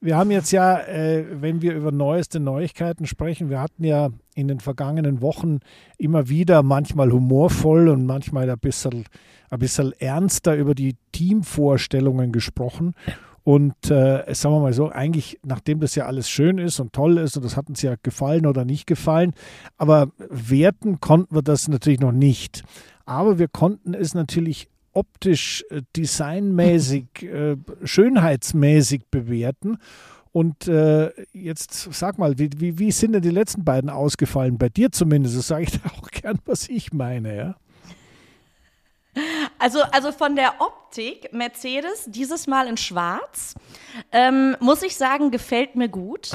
wir 0.00 0.16
haben 0.16 0.32
jetzt 0.32 0.50
ja, 0.50 0.80
äh, 0.80 1.24
wenn 1.40 1.62
wir 1.62 1.74
über 1.74 1.92
neueste 1.92 2.40
Neuigkeiten 2.40 3.06
sprechen, 3.06 3.50
wir 3.50 3.60
hatten 3.60 3.84
ja 3.84 4.08
in 4.34 4.48
den 4.48 4.58
vergangenen 4.58 5.22
Wochen 5.22 5.60
immer 5.96 6.28
wieder 6.28 6.64
manchmal 6.64 7.12
humorvoll 7.12 7.88
und 7.88 8.06
manchmal 8.06 8.50
ein 8.50 8.58
bisschen, 8.58 9.04
ein 9.50 9.58
bisschen 9.60 9.92
ernster 10.00 10.56
über 10.56 10.74
die 10.74 10.96
Teamvorstellungen 11.12 12.32
gesprochen. 12.32 12.94
Und 13.42 13.90
äh, 13.90 14.24
sagen 14.34 14.54
wir 14.54 14.60
mal 14.60 14.72
so, 14.72 14.90
eigentlich, 14.90 15.38
nachdem 15.42 15.80
das 15.80 15.94
ja 15.94 16.06
alles 16.06 16.28
schön 16.28 16.58
ist 16.58 16.78
und 16.78 16.92
toll 16.92 17.18
ist 17.18 17.36
und 17.36 17.44
das 17.44 17.56
hat 17.56 17.68
uns 17.68 17.80
ja 17.82 17.94
gefallen 18.02 18.46
oder 18.46 18.64
nicht 18.64 18.86
gefallen, 18.86 19.32
aber 19.78 20.10
werten 20.28 21.00
konnten 21.00 21.34
wir 21.34 21.42
das 21.42 21.68
natürlich 21.68 22.00
noch 22.00 22.12
nicht. 22.12 22.62
Aber 23.06 23.38
wir 23.38 23.48
konnten 23.48 23.94
es 23.94 24.14
natürlich 24.14 24.68
optisch, 24.92 25.64
äh, 25.70 25.82
designmäßig, 25.96 27.06
äh, 27.22 27.56
schönheitsmäßig 27.82 29.06
bewerten. 29.10 29.78
Und 30.32 30.68
äh, 30.68 31.10
jetzt 31.32 31.92
sag 31.92 32.18
mal, 32.18 32.38
wie, 32.38 32.50
wie, 32.56 32.78
wie 32.78 32.92
sind 32.92 33.12
denn 33.12 33.22
die 33.22 33.30
letzten 33.30 33.64
beiden 33.64 33.90
ausgefallen? 33.90 34.58
Bei 34.58 34.68
dir 34.68 34.92
zumindest, 34.92 35.36
das 35.36 35.48
sage 35.48 35.64
ich 35.64 35.70
dir 35.80 35.86
auch 35.86 36.08
gern, 36.10 36.38
was 36.44 36.68
ich 36.68 36.92
meine, 36.92 37.36
ja. 37.36 37.56
Also, 39.58 39.82
also 39.82 40.12
von 40.12 40.36
der 40.36 40.60
Optik, 40.60 41.32
Mercedes, 41.32 42.04
dieses 42.06 42.46
Mal 42.46 42.68
in 42.68 42.76
Schwarz, 42.76 43.54
ähm, 44.12 44.56
muss 44.60 44.82
ich 44.82 44.96
sagen, 44.96 45.30
gefällt 45.30 45.76
mir 45.76 45.88
gut. 45.88 46.30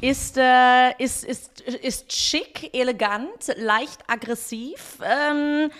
Ist, 0.00 0.36
äh, 0.36 0.90
ist, 0.98 1.24
ist, 1.24 1.60
ist 1.60 2.12
schick, 2.12 2.74
elegant, 2.74 3.54
leicht 3.56 4.02
aggressiv. 4.08 4.98
Ähm, 5.02 5.70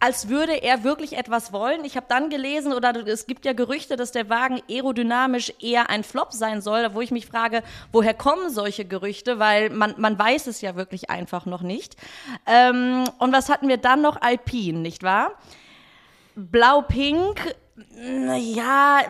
als 0.00 0.28
würde 0.28 0.62
er 0.62 0.84
wirklich 0.84 1.16
etwas 1.16 1.52
wollen. 1.52 1.84
Ich 1.84 1.96
habe 1.96 2.06
dann 2.08 2.30
gelesen, 2.30 2.72
oder 2.72 2.94
es 3.06 3.26
gibt 3.26 3.44
ja 3.44 3.52
Gerüchte, 3.52 3.96
dass 3.96 4.12
der 4.12 4.28
Wagen 4.28 4.60
aerodynamisch 4.70 5.52
eher 5.60 5.90
ein 5.90 6.04
Flop 6.04 6.32
sein 6.32 6.60
soll, 6.60 6.94
wo 6.94 7.00
ich 7.00 7.10
mich 7.10 7.26
frage, 7.26 7.62
woher 7.92 8.14
kommen 8.14 8.50
solche 8.50 8.84
Gerüchte, 8.84 9.38
weil 9.38 9.70
man, 9.70 9.94
man 9.98 10.18
weiß 10.18 10.46
es 10.46 10.60
ja 10.60 10.76
wirklich 10.76 11.10
einfach 11.10 11.46
noch 11.46 11.62
nicht. 11.62 11.96
Ähm, 12.46 13.04
und 13.18 13.32
was 13.32 13.48
hatten 13.48 13.68
wir 13.68 13.78
dann 13.78 14.00
noch? 14.00 14.20
Alpine, 14.20 14.78
nicht 14.78 15.02
wahr? 15.02 15.32
Blau-Pink, 16.36 17.54
ja. 18.54 19.02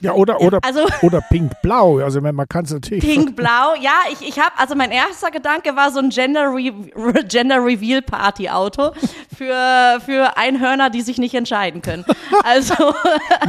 Ja, 0.00 0.12
oder, 0.12 0.40
oder, 0.40 0.60
also, 0.62 0.86
oder 1.02 1.20
pink-blau. 1.20 1.98
Also 1.98 2.20
man 2.20 2.46
kann 2.48 2.64
es 2.64 2.72
natürlich. 2.72 3.04
Pink-blau, 3.04 3.74
ja, 3.80 3.94
ich, 4.12 4.26
ich 4.26 4.38
habe, 4.38 4.52
also 4.56 4.74
mein 4.74 4.90
erster 4.90 5.30
Gedanke 5.30 5.74
war 5.74 5.90
so 5.90 5.98
ein 5.98 6.10
Gender, 6.10 6.52
Re 6.54 6.72
Gender 7.28 7.64
Reveal 7.64 8.02
Party 8.02 8.48
Auto 8.48 8.92
für, 9.36 10.00
für 10.04 10.36
Einhörner, 10.36 10.90
die 10.90 11.02
sich 11.02 11.18
nicht 11.18 11.34
entscheiden 11.34 11.82
können. 11.82 12.04
Also. 12.44 12.74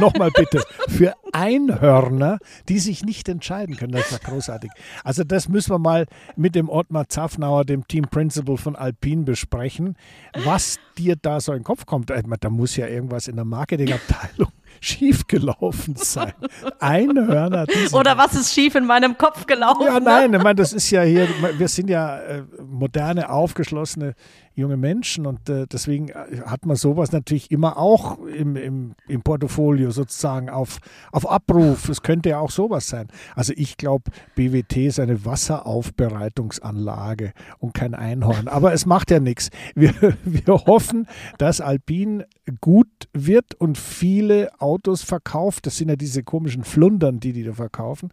Nochmal 0.00 0.30
bitte. 0.34 0.62
Für 0.88 1.14
Einhörner, 1.32 2.38
die 2.68 2.80
sich 2.80 3.04
nicht 3.04 3.28
entscheiden 3.28 3.76
können. 3.76 3.92
Das 3.92 4.10
ist 4.10 4.22
ja 4.22 4.28
großartig. 4.28 4.70
Also 5.04 5.22
das 5.22 5.48
müssen 5.48 5.70
wir 5.70 5.78
mal 5.78 6.06
mit 6.36 6.54
dem 6.54 6.68
Ottmar 6.68 7.08
Zaffnauer, 7.08 7.64
dem 7.64 7.86
Team 7.86 8.06
Principal 8.10 8.56
von 8.56 8.74
Alpine 8.74 9.22
besprechen, 9.22 9.96
was 10.44 10.78
dir 10.98 11.16
da 11.20 11.40
so 11.40 11.52
in 11.52 11.58
den 11.58 11.64
Kopf 11.64 11.86
kommt. 11.86 12.10
Da 12.10 12.50
muss 12.50 12.76
ja 12.76 12.86
irgendwas 12.86 13.28
in 13.28 13.36
der 13.36 13.44
Marketingabteilung 13.44 14.50
schiefgelaufen 14.80 15.94
sein. 15.96 16.32
Einhörner. 16.78 17.66
Oder 17.92 18.16
was 18.16 18.34
ist 18.34 18.52
schief 18.52 18.74
in 18.74 18.86
meinem 18.86 19.16
Kopf 19.16 19.46
gelaufen? 19.46 19.84
Ja, 19.84 20.00
nein, 20.00 20.32
ich 20.32 20.42
meine, 20.42 20.56
das 20.56 20.72
ist 20.72 20.90
ja 20.90 21.02
hier, 21.02 21.28
wir 21.56 21.68
sind 21.68 21.90
ja 21.90 22.18
äh, 22.18 22.42
moderne, 22.62 23.30
aufgeschlossene 23.30 24.14
junge 24.54 24.76
Menschen 24.76 25.26
und 25.26 25.48
äh, 25.48 25.66
deswegen 25.66 26.08
äh, 26.08 26.42
hat 26.46 26.66
man 26.66 26.76
sowas 26.76 27.12
natürlich 27.12 27.50
immer 27.50 27.78
auch 27.78 28.18
im, 28.26 28.56
im, 28.56 28.94
im 29.08 29.22
Portfolio 29.22 29.90
sozusagen 29.90 30.50
auf, 30.50 30.78
auf 31.12 31.30
Abruf. 31.30 31.88
Es 31.88 32.02
könnte 32.02 32.30
ja 32.30 32.38
auch 32.38 32.50
sowas 32.50 32.88
sein. 32.88 33.08
Also 33.34 33.52
ich 33.56 33.76
glaube, 33.76 34.10
BWT 34.34 34.76
ist 34.76 35.00
eine 35.00 35.24
Wasseraufbereitungsanlage 35.24 37.32
und 37.58 37.74
kein 37.74 37.94
Einhorn. 37.94 38.48
Aber 38.48 38.72
es 38.72 38.86
macht 38.86 39.10
ja 39.10 39.20
nichts. 39.20 39.50
Wir, 39.74 39.94
wir 40.24 40.54
hoffen, 40.54 41.06
dass 41.38 41.60
Alpin 41.60 42.24
gut 42.60 42.88
wird 43.12 43.54
und 43.54 43.78
viele 43.78 44.50
Autos 44.60 45.02
verkauft. 45.02 45.66
Das 45.66 45.76
sind 45.76 45.88
ja 45.88 45.96
diese 45.96 46.22
komischen 46.22 46.64
Flundern, 46.64 47.20
die 47.20 47.32
die 47.32 47.44
da 47.44 47.52
verkaufen. 47.52 48.12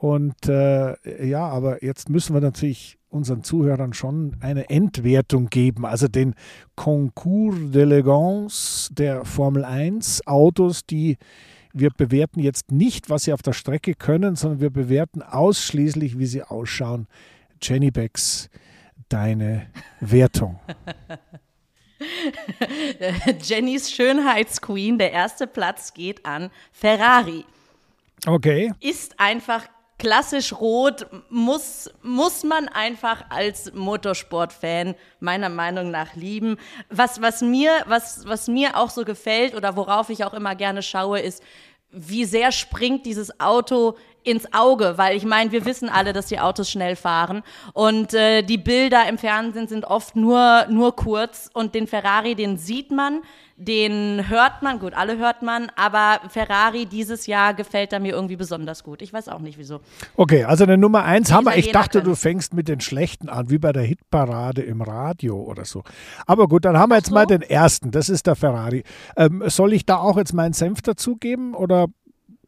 Und 0.00 0.48
äh, 0.48 1.26
ja, 1.26 1.46
aber 1.46 1.84
jetzt 1.84 2.08
müssen 2.08 2.32
wir 2.32 2.40
natürlich 2.40 2.96
unseren 3.10 3.44
Zuhörern 3.44 3.92
schon 3.92 4.34
eine 4.40 4.70
Entwertung 4.70 5.50
geben, 5.50 5.84
also 5.84 6.08
den 6.08 6.34
Concours 6.74 7.54
d'Elegance 7.54 8.94
der 8.94 9.26
Formel 9.26 9.62
1 9.62 10.26
Autos, 10.26 10.86
die 10.86 11.18
wir 11.74 11.90
bewerten 11.90 12.40
jetzt 12.40 12.72
nicht, 12.72 13.10
was 13.10 13.24
sie 13.24 13.34
auf 13.34 13.42
der 13.42 13.52
Strecke 13.52 13.94
können, 13.94 14.36
sondern 14.36 14.60
wir 14.62 14.70
bewerten 14.70 15.20
ausschließlich, 15.20 16.18
wie 16.18 16.26
sie 16.26 16.44
ausschauen. 16.44 17.06
Jenny 17.60 17.90
Becks, 17.90 18.48
deine 19.10 19.66
Wertung. 20.00 20.60
Jennys 23.42 23.92
Schönheitsqueen, 23.92 24.96
der 24.96 25.12
erste 25.12 25.46
Platz 25.46 25.92
geht 25.92 26.24
an 26.24 26.50
Ferrari. 26.72 27.44
Okay. 28.26 28.72
Ist 28.80 29.20
einfach 29.20 29.68
klassisch 30.00 30.54
rot 30.54 31.06
muss, 31.28 31.90
muss 32.02 32.42
man 32.42 32.68
einfach 32.68 33.26
als 33.28 33.72
Motorsportfan 33.74 34.94
meiner 35.20 35.50
Meinung 35.50 35.90
nach 35.90 36.16
lieben. 36.16 36.56
Was, 36.88 37.20
was, 37.20 37.42
mir, 37.42 37.70
was, 37.86 38.26
was 38.26 38.48
mir 38.48 38.78
auch 38.78 38.88
so 38.88 39.04
gefällt 39.04 39.54
oder 39.54 39.76
worauf 39.76 40.08
ich 40.08 40.24
auch 40.24 40.32
immer 40.32 40.54
gerne 40.56 40.82
schaue, 40.82 41.20
ist, 41.20 41.42
wie 41.90 42.24
sehr 42.24 42.50
springt 42.50 43.04
dieses 43.04 43.40
Auto 43.40 43.96
ins 44.22 44.52
Auge, 44.52 44.94
weil 44.96 45.16
ich 45.16 45.24
meine, 45.24 45.52
wir 45.52 45.64
wissen 45.64 45.88
alle, 45.88 46.12
dass 46.12 46.26
die 46.26 46.40
Autos 46.40 46.70
schnell 46.70 46.96
fahren 46.96 47.42
und 47.72 48.14
äh, 48.14 48.42
die 48.42 48.58
Bilder 48.58 49.08
im 49.08 49.18
Fernsehen 49.18 49.68
sind 49.68 49.84
oft 49.84 50.16
nur 50.16 50.66
nur 50.68 50.96
kurz 50.96 51.50
und 51.52 51.74
den 51.74 51.86
Ferrari, 51.86 52.34
den 52.34 52.56
sieht 52.56 52.90
man, 52.90 53.22
den 53.60 54.30
hört 54.30 54.62
man, 54.62 54.78
gut, 54.78 54.94
alle 54.94 55.18
hört 55.18 55.42
man, 55.42 55.70
aber 55.76 56.20
Ferrari 56.30 56.86
dieses 56.86 57.26
Jahr 57.26 57.52
gefällt 57.52 57.92
er 57.92 58.00
mir 58.00 58.14
irgendwie 58.14 58.36
besonders 58.36 58.82
gut. 58.82 59.02
Ich 59.02 59.12
weiß 59.12 59.28
auch 59.28 59.40
nicht 59.40 59.58
wieso. 59.58 59.80
Okay, 60.16 60.44
also 60.44 60.64
eine 60.64 60.78
Nummer 60.78 61.04
eins 61.04 61.30
haben 61.30 61.44
wir. 61.44 61.56
Ich 61.56 61.70
dachte, 61.70 62.02
du 62.02 62.14
fängst 62.14 62.54
mit 62.54 62.68
den 62.68 62.80
schlechten 62.80 63.28
an, 63.28 63.50
wie 63.50 63.58
bei 63.58 63.72
der 63.72 63.82
Hitparade 63.82 64.62
im 64.62 64.80
Radio 64.80 65.36
oder 65.42 65.66
so. 65.66 65.84
Aber 66.26 66.48
gut, 66.48 66.64
dann 66.64 66.78
haben 66.78 66.88
wir 66.88 66.96
jetzt 66.96 67.08
so. 67.08 67.14
mal 67.14 67.26
den 67.26 67.42
ersten. 67.42 67.90
Das 67.90 68.08
ist 68.08 68.26
der 68.26 68.34
Ferrari. 68.34 68.82
Ähm, 69.14 69.42
soll 69.48 69.74
ich 69.74 69.84
da 69.84 69.98
auch 69.98 70.16
jetzt 70.16 70.32
meinen 70.32 70.54
Senf 70.54 70.80
dazugeben 70.80 71.54
oder 71.54 71.88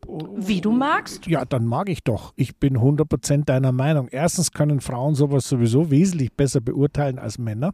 wie 0.07 0.61
du 0.61 0.73
magst? 0.73 1.27
Ja, 1.27 1.45
dann 1.45 1.65
mag 1.65 1.89
ich 1.89 2.03
doch. 2.03 2.33
Ich 2.37 2.57
bin 2.57 2.79
100% 2.79 3.45
deiner 3.45 3.73
Meinung. 3.73 4.09
Erstens 4.11 4.51
können 4.51 4.81
Frauen 4.81 5.15
sowas 5.15 5.49
sowieso 5.49 5.91
wesentlich 5.91 6.33
besser 6.33 6.61
beurteilen 6.61 7.19
als 7.19 7.39
Männer. 7.39 7.73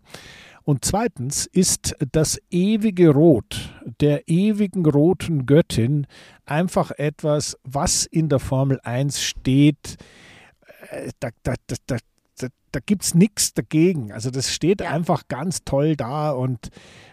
Und 0.65 0.85
zweitens 0.85 1.47
ist 1.47 1.97
das 2.13 2.39
ewige 2.51 3.11
Rot 3.11 3.73
der 4.01 4.29
ewigen 4.29 4.85
roten 4.85 5.47
Göttin 5.47 6.07
einfach 6.45 6.91
etwas, 6.91 7.57
was 7.65 8.05
in 8.05 8.29
der 8.29 8.39
Formel 8.39 8.79
1 8.83 9.23
steht. 9.23 9.97
Äh, 10.91 11.11
da, 11.21 11.31
da, 11.43 11.55
da, 11.67 11.77
da, 11.87 12.47
da 12.73 12.81
gibt 12.85 13.03
es 13.03 13.15
nichts 13.15 13.55
dagegen. 13.55 14.13
Also 14.13 14.31
das 14.31 14.53
steht 14.53 14.83
ja. 14.83 14.91
einfach 14.91 15.23
ganz 15.29 15.65
toll 15.65 15.97
da 15.97 16.31
und 16.31 16.69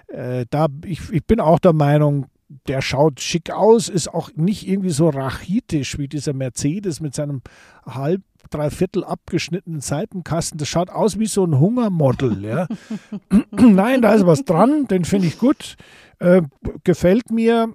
äh, 0.07 0.45
da 0.49 0.67
ich, 0.85 1.09
ich 1.11 1.25
bin 1.25 1.39
auch 1.39 1.59
der 1.59 1.73
Meinung, 1.73 2.27
der 2.47 2.81
schaut 2.81 3.21
schick 3.21 3.51
aus, 3.51 3.89
ist 3.89 4.07
auch 4.07 4.29
nicht 4.35 4.67
irgendwie 4.67 4.91
so 4.91 5.09
rachitisch 5.09 5.97
wie 5.97 6.07
dieser 6.07 6.33
Mercedes 6.33 6.99
mit 6.99 7.15
seinem 7.15 7.41
halb, 7.85 8.21
dreiviertel 8.51 9.03
abgeschnittenen 9.03 9.81
Seitenkasten. 9.81 10.57
Das 10.57 10.67
schaut 10.67 10.89
aus 10.89 11.17
wie 11.17 11.25
so 11.25 11.45
ein 11.45 11.59
Hungermodel. 11.59 12.43
Ja. 12.43 12.67
Nein, 13.51 14.01
da 14.01 14.13
ist 14.13 14.25
was 14.25 14.45
dran, 14.45 14.85
den 14.87 15.05
finde 15.05 15.27
ich 15.27 15.39
gut. 15.39 15.75
Äh, 16.19 16.43
gefällt 16.83 17.31
mir. 17.31 17.73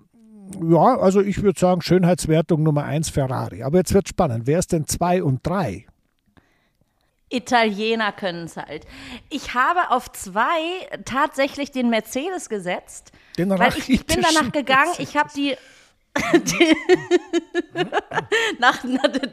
Ja, 0.62 0.98
also 0.98 1.20
ich 1.20 1.42
würde 1.42 1.58
sagen, 1.58 1.80
Schönheitswertung 1.80 2.62
Nummer 2.62 2.84
1 2.84 3.10
Ferrari. 3.10 3.62
Aber 3.62 3.78
jetzt 3.78 3.94
wird 3.94 4.08
spannend. 4.08 4.46
Wer 4.46 4.58
ist 4.58 4.72
denn 4.72 4.86
2 4.86 5.22
und 5.22 5.46
3? 5.46 5.86
Italiener 7.30 8.12
können 8.12 8.44
es 8.44 8.56
halt. 8.56 8.86
Ich 9.30 9.54
habe 9.54 9.90
auf 9.90 10.10
zwei 10.12 10.50
tatsächlich 11.04 11.70
den 11.70 11.88
Mercedes 11.88 12.48
gesetzt. 12.48 13.12
Den 13.38 13.50
weil 13.50 13.76
ich, 13.78 13.88
ich 13.88 14.06
bin 14.06 14.20
danach 14.20 14.52
gegangen, 14.52 14.92
ich 14.98 15.16
habe 15.16 15.30
die, 15.34 15.56
die 16.34 16.76
nach, 18.58 18.84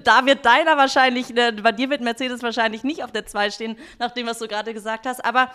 da 0.04 0.26
wird 0.26 0.46
deiner 0.46 0.78
wahrscheinlich, 0.78 1.30
ne, 1.30 1.54
bei 1.54 1.72
dir 1.72 1.90
wird 1.90 2.02
Mercedes 2.02 2.44
wahrscheinlich 2.44 2.84
nicht 2.84 3.04
auf 3.04 3.12
der 3.12 3.26
2 3.26 3.50
stehen, 3.50 3.78
nach 3.98 4.12
dem, 4.12 4.28
was 4.28 4.38
du 4.40 4.48
gerade 4.48 4.74
gesagt 4.74 5.08
hast. 5.08 5.26
Aber 5.26 5.52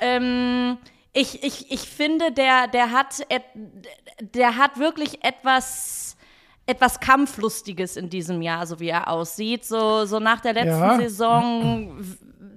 ähm, 0.00 0.78
ich, 1.12 1.44
ich, 1.44 1.70
ich 1.70 1.80
finde, 1.80 2.32
der, 2.32 2.66
der, 2.66 2.90
hat, 2.90 3.24
der 4.18 4.56
hat 4.56 4.78
wirklich 4.78 5.24
etwas 5.24 6.03
etwas 6.66 6.98
Kampflustiges 7.00 7.96
in 7.96 8.08
diesem 8.08 8.40
Jahr, 8.42 8.66
so 8.66 8.80
wie 8.80 8.88
er 8.88 9.08
aussieht. 9.08 9.64
So, 9.64 10.06
so 10.06 10.18
nach 10.18 10.40
der 10.40 10.54
letzten 10.54 10.80
ja. 10.80 10.96
Saison 10.98 11.92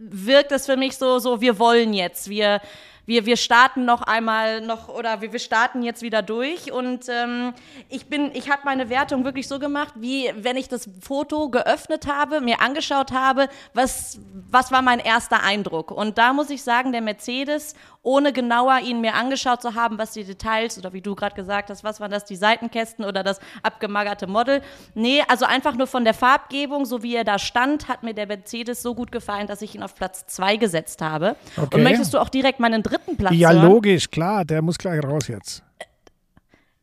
wirkt 0.10 0.52
es 0.52 0.66
für 0.66 0.78
mich 0.78 0.96
so, 0.98 1.20
so, 1.20 1.42
wir 1.42 1.60
wollen 1.60 1.94
jetzt, 1.94 2.30
wir, 2.30 2.62
wir, 3.08 3.26
wir 3.26 3.38
starten 3.38 3.86
noch 3.86 4.02
einmal 4.02 4.60
noch 4.60 4.90
oder 4.90 5.22
wir, 5.22 5.32
wir 5.32 5.40
starten 5.40 5.82
jetzt 5.82 6.02
wieder 6.02 6.22
durch. 6.22 6.72
Und 6.74 7.06
ähm, 7.10 7.54
ich 7.90 8.08
bin, 8.08 8.32
ich 8.36 8.50
habe 8.52 8.64
meine 8.66 8.90
Wertung 8.90 9.24
wirklich 9.24 9.48
so 9.48 9.60
gemacht, 9.60 9.94
wie 9.96 10.30
wenn 10.36 10.58
ich 10.58 10.68
das 10.68 10.90
Foto 11.02 11.50
geöffnet 11.50 12.06
habe, 12.06 12.42
mir 12.42 12.62
angeschaut 12.62 13.14
habe, 13.14 13.48
was, 13.74 14.20
was 14.52 14.74
war 14.74 14.82
mein 14.82 15.00
erster 15.00 15.42
Eindruck. 15.42 15.90
Und 15.92 16.18
da 16.18 16.34
muss 16.34 16.50
ich 16.50 16.64
sagen, 16.64 16.92
der 16.92 17.02
Mercedes, 17.02 17.76
ohne 18.04 18.34
genauer 18.34 18.80
ihn 18.80 19.00
mir 19.00 19.16
angeschaut 19.16 19.62
zu 19.62 19.74
haben, 19.74 19.98
was 19.98 20.12
die 20.12 20.26
Details 20.26 20.78
oder 20.78 20.92
wie 20.92 21.02
du 21.02 21.16
gerade 21.16 21.36
gesagt 21.36 21.70
hast, 21.70 21.86
was 21.86 22.02
waren 22.02 22.12
das, 22.12 22.26
die 22.26 22.36
Seitenkästen 22.36 23.06
oder 23.06 23.24
das 23.24 23.40
abgemagerte 23.64 24.28
Model. 24.28 24.62
Nee, 24.96 25.24
also 25.30 25.46
einfach 25.46 25.76
nur 25.76 25.88
von 25.88 26.04
der 26.04 26.14
Farbgebung, 26.14 26.86
so 26.86 27.04
wie 27.04 27.16
er 27.16 27.24
da 27.24 27.40
stand, 27.40 27.88
hat 27.88 28.04
mir 28.04 28.14
der 28.14 28.28
Mercedes 28.28 28.82
so 28.82 28.96
gut 28.96 29.14
gefallen, 29.14 29.48
dass 29.48 29.62
ich 29.62 29.76
ihn 29.76 29.84
auf 29.84 29.96
Platz 29.96 30.26
zwei 30.28 30.58
gesetzt 30.58 31.02
habe. 31.02 31.38
Okay. 31.56 31.78
Und 31.78 31.84
möchtest 31.84 32.14
du 32.14 32.20
auch 32.20 32.30
direkt 32.30 32.60
meinen 32.60 32.84
dritten 32.84 32.97
dritten 32.98 33.18
Platz. 33.18 33.34
Ja, 33.36 33.52
hören. 33.52 33.66
logisch, 33.66 34.10
klar, 34.10 34.46
der 34.46 34.62
muss 34.62 34.78
gleich 34.78 35.04
raus 35.04 35.28
jetzt. 35.28 35.64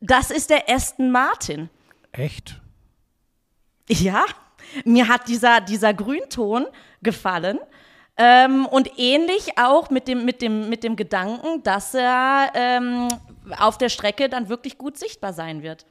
Das 0.00 0.30
ist 0.30 0.50
der 0.50 0.68
Aston 0.68 1.11
Martin. 1.11 1.71
Echt? 2.12 2.61
Ja, 3.88 4.25
mir 4.85 5.09
hat 5.09 5.28
dieser, 5.28 5.61
dieser 5.61 5.94
Grünton 5.94 6.66
gefallen. 7.02 7.59
Ähm, 8.16 8.66
und 8.66 8.92
ähnlich 8.97 9.59
auch 9.59 9.90
mit 9.90 10.06
dem, 10.06 10.25
mit, 10.25 10.40
dem, 10.40 10.68
mit 10.68 10.85
dem 10.85 10.94
Gedanken, 10.94 11.62
dass 11.64 11.94
er 11.94 12.52
ähm, 12.54 13.09
auf 13.59 13.76
der 13.76 13.88
Strecke 13.88 14.28
dann 14.28 14.49
wirklich 14.49 14.78
gut 14.78 14.97
sichtbar 14.97 15.33
sein 15.33 15.62
wird. 15.62 15.85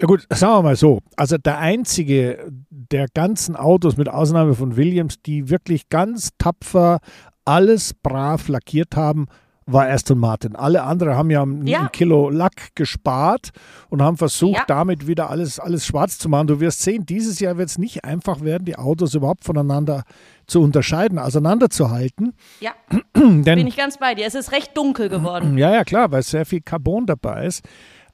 Ja 0.00 0.06
gut, 0.06 0.26
sagen 0.30 0.54
wir 0.54 0.62
mal 0.62 0.76
so. 0.76 0.98
Also 1.16 1.38
der 1.38 1.58
einzige 1.58 2.50
der 2.70 3.06
ganzen 3.14 3.54
Autos 3.54 3.96
mit 3.96 4.08
Ausnahme 4.08 4.54
von 4.54 4.76
Williams, 4.76 5.22
die 5.22 5.50
wirklich 5.50 5.88
ganz 5.88 6.30
tapfer 6.36 6.98
alles 7.44 7.94
brav 7.94 8.48
lackiert 8.48 8.96
haben, 8.96 9.28
war 9.66 9.88
Aston 9.88 10.18
Martin. 10.18 10.56
Alle 10.56 10.82
anderen 10.82 11.14
haben 11.14 11.30
ja, 11.30 11.44
ja. 11.64 11.80
ein 11.82 11.92
Kilo 11.92 12.30
Lack 12.30 12.74
gespart 12.74 13.50
und 13.90 14.02
haben 14.02 14.16
versucht, 14.16 14.58
ja. 14.58 14.64
damit 14.66 15.06
wieder 15.06 15.30
alles, 15.30 15.58
alles 15.58 15.86
schwarz 15.86 16.18
zu 16.18 16.28
machen. 16.28 16.46
Du 16.46 16.60
wirst 16.60 16.82
sehen, 16.82 17.06
dieses 17.06 17.40
Jahr 17.40 17.58
wird 17.58 17.68
es 17.68 17.78
nicht 17.78 18.04
einfach 18.04 18.40
werden, 18.40 18.64
die 18.64 18.76
Autos 18.76 19.14
überhaupt 19.14 19.44
voneinander 19.44 20.02
zu 20.46 20.60
unterscheiden, 20.60 21.18
auseinanderzuhalten. 21.18 22.34
Ja, 22.60 22.72
Denn, 23.16 23.42
bin 23.44 23.66
ich 23.66 23.76
ganz 23.76 23.98
bei 23.98 24.14
dir. 24.14 24.26
Es 24.26 24.34
ist 24.34 24.52
recht 24.52 24.76
dunkel 24.76 25.08
geworden. 25.08 25.56
Ja, 25.62 25.72
ja, 25.72 25.84
klar, 25.84 26.10
weil 26.10 26.22
sehr 26.22 26.46
viel 26.46 26.60
Carbon 26.60 27.06
dabei 27.06 27.46
ist. 27.46 27.62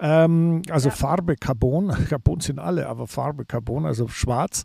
Ähm, 0.00 0.62
also 0.70 0.88
ja. 0.90 0.94
Farbe 0.94 1.36
Carbon. 1.36 1.88
Carbon 2.08 2.40
sind 2.40 2.58
alle, 2.58 2.88
aber 2.88 3.06
Farbe 3.06 3.44
Carbon, 3.44 3.86
also 3.86 4.08
schwarz. 4.08 4.64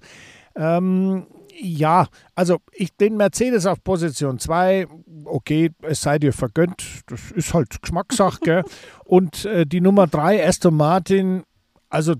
Ähm, 0.55 1.25
ja, 1.61 2.07
also 2.35 2.57
ich 2.71 2.95
den 2.95 3.15
Mercedes 3.17 3.65
auf 3.65 3.83
Position 3.83 4.39
2, 4.39 4.87
okay, 5.25 5.71
es 5.81 6.01
sei 6.01 6.19
dir 6.19 6.33
vergönnt, 6.33 7.01
das 7.07 7.31
ist 7.31 7.53
halt 7.53 7.81
Geschmackssache. 7.81 8.63
Und 9.05 9.45
äh, 9.45 9.65
die 9.65 9.81
Nummer 9.81 10.07
3, 10.07 10.45
Aston 10.45 10.75
Martin, 10.75 11.43
also 11.89 12.15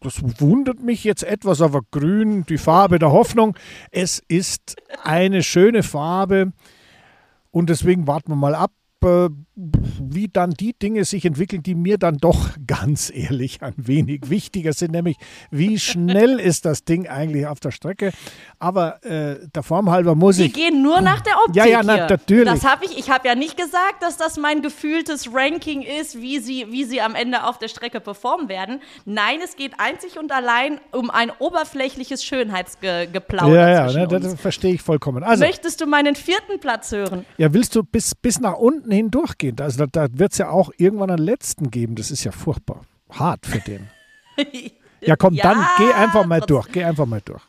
das 0.00 0.22
wundert 0.40 0.82
mich 0.82 1.04
jetzt 1.04 1.22
etwas, 1.22 1.60
aber 1.60 1.80
grün, 1.90 2.44
die 2.48 2.58
Farbe 2.58 2.98
der 2.98 3.12
Hoffnung. 3.12 3.56
Es 3.90 4.22
ist 4.28 4.76
eine 5.02 5.42
schöne 5.42 5.82
Farbe 5.82 6.52
und 7.50 7.68
deswegen 7.68 8.06
warten 8.06 8.32
wir 8.32 8.36
mal 8.36 8.54
ab, 8.54 8.72
wie 9.00 10.28
dann 10.28 10.50
die 10.52 10.72
Dinge 10.72 11.04
sich 11.04 11.24
entwickeln, 11.24 11.62
die 11.62 11.74
mir 11.74 11.98
dann 11.98 12.18
doch 12.18 12.50
ganz 12.66 13.10
ehrlich 13.14 13.62
ein 13.62 13.74
wenig 13.76 14.30
wichtiger 14.30 14.72
sind, 14.72 14.92
nämlich 14.92 15.16
wie 15.50 15.78
schnell 15.78 16.38
ist 16.38 16.64
das 16.64 16.84
Ding 16.84 17.08
eigentlich 17.08 17.46
auf 17.46 17.60
der 17.60 17.70
Strecke. 17.70 18.12
Aber 18.58 19.04
äh, 19.04 19.36
der 19.54 19.62
Form 19.62 19.90
halber 19.90 20.14
muss 20.14 20.38
Wir 20.38 20.46
ich. 20.46 20.56
Wir 20.56 20.70
gehen 20.70 20.82
nur 20.82 21.00
nach 21.00 21.20
der 21.20 21.34
Optik. 21.38 21.56
Ja, 21.56 21.66
ja, 21.66 21.82
na, 21.84 22.08
natürlich. 22.08 22.44
Das 22.44 22.64
habe 22.64 22.84
ich. 22.84 22.98
Ich 22.98 23.10
habe 23.10 23.26
ja 23.26 23.34
nicht 23.34 23.56
gesagt, 23.56 24.02
dass 24.02 24.16
das 24.16 24.36
mein 24.36 24.62
gefühltes 24.62 25.32
Ranking 25.32 25.82
ist, 25.82 26.20
wie 26.20 26.38
sie, 26.38 26.66
wie 26.70 26.84
sie 26.84 27.00
am 27.00 27.14
Ende 27.14 27.44
auf 27.44 27.58
der 27.58 27.68
Strecke 27.68 28.00
performen 28.00 28.48
werden. 28.48 28.80
Nein, 29.04 29.38
es 29.44 29.56
geht 29.56 29.72
einzig 29.78 30.18
und 30.18 30.32
allein 30.32 30.80
um 30.92 31.10
ein 31.10 31.30
oberflächliches 31.38 32.24
Schönheitsgeplauder. 32.24 33.54
Ja, 33.54 33.88
ja, 33.88 33.92
ne, 33.92 34.08
das 34.08 34.34
verstehe 34.40 34.74
ich 34.74 34.82
vollkommen. 34.82 35.22
Also, 35.22 35.44
Möchtest 35.44 35.80
du 35.80 35.86
meinen 35.86 36.14
vierten 36.14 36.60
Platz 36.60 36.92
hören? 36.92 37.24
Ja, 37.38 37.52
willst 37.52 37.74
du 37.74 37.82
bis, 37.82 38.14
bis 38.14 38.40
nach 38.40 38.54
unten 38.54 38.87
hin 38.90 39.10
durchgehen? 39.10 39.56
Also 39.60 39.86
da, 39.86 40.06
da 40.06 40.18
wird 40.18 40.32
es 40.32 40.38
ja 40.38 40.50
auch 40.50 40.70
irgendwann 40.76 41.10
einen 41.10 41.24
letzten 41.24 41.70
geben. 41.70 41.94
Das 41.94 42.10
ist 42.10 42.24
ja 42.24 42.32
furchtbar. 42.32 42.82
Hart 43.10 43.46
für 43.46 43.60
den. 43.60 43.88
ja, 45.00 45.16
komm, 45.16 45.34
ja, 45.34 45.42
dann 45.44 45.66
geh 45.78 45.92
einfach 45.92 46.26
mal 46.26 46.40
durch. 46.40 46.70
Geh 46.72 46.84
einfach 46.84 47.06
mal 47.06 47.20
durch. 47.24 47.42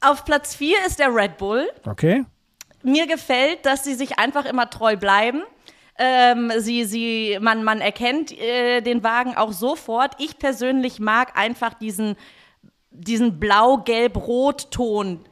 Auf 0.00 0.24
Platz 0.24 0.54
4 0.54 0.76
ist 0.86 0.98
der 0.98 1.14
Red 1.14 1.38
Bull. 1.38 1.68
Okay. 1.84 2.24
Mir 2.82 3.06
gefällt, 3.06 3.66
dass 3.66 3.84
sie 3.84 3.94
sich 3.94 4.18
einfach 4.18 4.44
immer 4.44 4.70
treu 4.70 4.96
bleiben. 4.96 5.42
Ähm, 5.98 6.52
sie, 6.58 6.84
sie, 6.84 7.38
man, 7.40 7.64
man 7.64 7.80
erkennt 7.80 8.30
äh, 8.38 8.80
den 8.80 9.02
Wagen 9.02 9.36
auch 9.36 9.52
sofort. 9.52 10.12
Ich 10.18 10.38
persönlich 10.38 11.00
mag 11.00 11.36
einfach 11.36 11.74
diesen, 11.74 12.14
diesen 12.92 13.40
blau-gelb-rot-Ton 13.40 15.24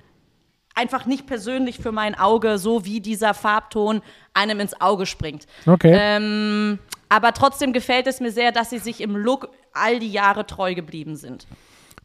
einfach 0.77 1.07
nicht 1.07 1.27
persönlich 1.27 1.79
für 1.79 1.91
mein 1.91 2.15
Auge, 2.15 2.59
so 2.59 2.85
wie 2.85 3.01
dieser 3.01 3.35
Farbton 3.35 4.03
einem 4.35 4.61
ins 4.61 4.81
Auge 4.81 5.07
springt. 5.07 5.47
Okay. 5.67 5.97
Ähm, 5.99 6.79
aber 7.09 7.33
trotzdem 7.33 7.73
gefällt 7.73 8.07
es 8.07 8.21
mir 8.21 8.31
sehr, 8.31 8.53
dass 8.53 8.71
sie 8.71 8.79
sich 8.79 9.01
im 9.01 9.17
Look 9.17 9.49
all 9.73 9.99
die 9.99 10.11
Jahre 10.11 10.47
treu 10.47 10.75
geblieben 10.75 11.17
sind. 11.17 11.47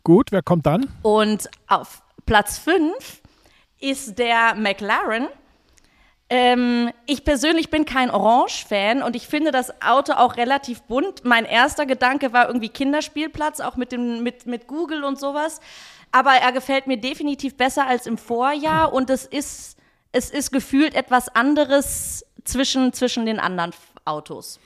Gut, 0.04 0.32
wer 0.32 0.42
kommt 0.42 0.66
dann? 0.66 0.88
Und 1.04 1.50
auf 1.68 2.02
Platz 2.26 2.58
5 2.58 3.22
ist 3.80 4.18
der 4.18 4.56
McLaren. 4.56 5.28
Ähm, 6.30 6.92
ich 7.08 7.26
persönlich 7.26 7.70
bin 7.70 7.84
kein 7.84 8.10
Orange-Fan 8.10 9.04
und 9.04 9.18
ich 9.18 9.28
finde 9.28 9.52
das 9.52 9.82
Auto 9.82 10.14
auch 10.14 10.38
relativ 10.38 10.82
bunt. 10.84 11.26
Mein 11.26 11.44
erster 11.44 11.86
Gedanke 11.86 12.32
war 12.32 12.48
irgendwie 12.48 12.70
Kinderspielplatz, 12.70 13.60
auch 13.60 13.76
mit, 13.76 13.92
dem, 13.92 14.24
mit, 14.24 14.46
mit 14.46 14.68
Google 14.68 15.04
und 15.04 15.20
sowas 15.20 15.60
aber 16.12 16.32
er 16.32 16.52
gefällt 16.52 16.88
mir 16.88 16.98
definitiv 16.98 17.56
besser 17.56 17.88
als 17.88 18.06
im 18.06 18.18
Vorjahr 18.18 18.94
und 18.94 19.10
es 19.10 19.26
ist, 19.26 19.78
es 20.12 20.30
ist 20.30 20.52
gefühlt 20.52 20.94
etwas 20.94 21.30
anderes 21.30 22.26
zwischen, 22.44 22.94
zwischen 22.94 23.26
den 23.26 23.40
anderen 23.40 23.72
Autos. 24.06 24.60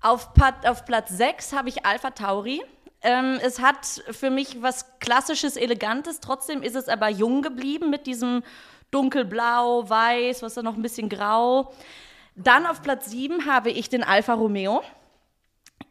Auf, 0.00 0.30
auf 0.64 0.84
Platz 0.84 1.10
6 1.10 1.52
habe 1.52 1.68
ich 1.68 1.86
Alpha 1.86 2.10
Tauri. 2.10 2.62
Ähm, 3.02 3.38
es 3.42 3.60
hat 3.60 3.86
für 4.10 4.30
mich 4.30 4.62
was 4.62 4.86
Klassisches, 4.98 5.56
Elegantes, 5.56 6.20
trotzdem 6.20 6.62
ist 6.62 6.76
es 6.76 6.88
aber 6.88 7.08
jung 7.08 7.42
geblieben 7.42 7.90
mit 7.90 8.06
diesem 8.06 8.42
dunkelblau, 8.90 9.88
weiß, 9.88 10.42
was 10.42 10.54
da 10.54 10.62
noch 10.62 10.76
ein 10.76 10.82
bisschen 10.82 11.08
grau. 11.08 11.72
Dann 12.34 12.66
auf 12.66 12.82
Platz 12.82 13.10
7 13.10 13.46
habe 13.46 13.70
ich 13.70 13.88
den 13.88 14.02
Alfa 14.02 14.34
Romeo. 14.34 14.82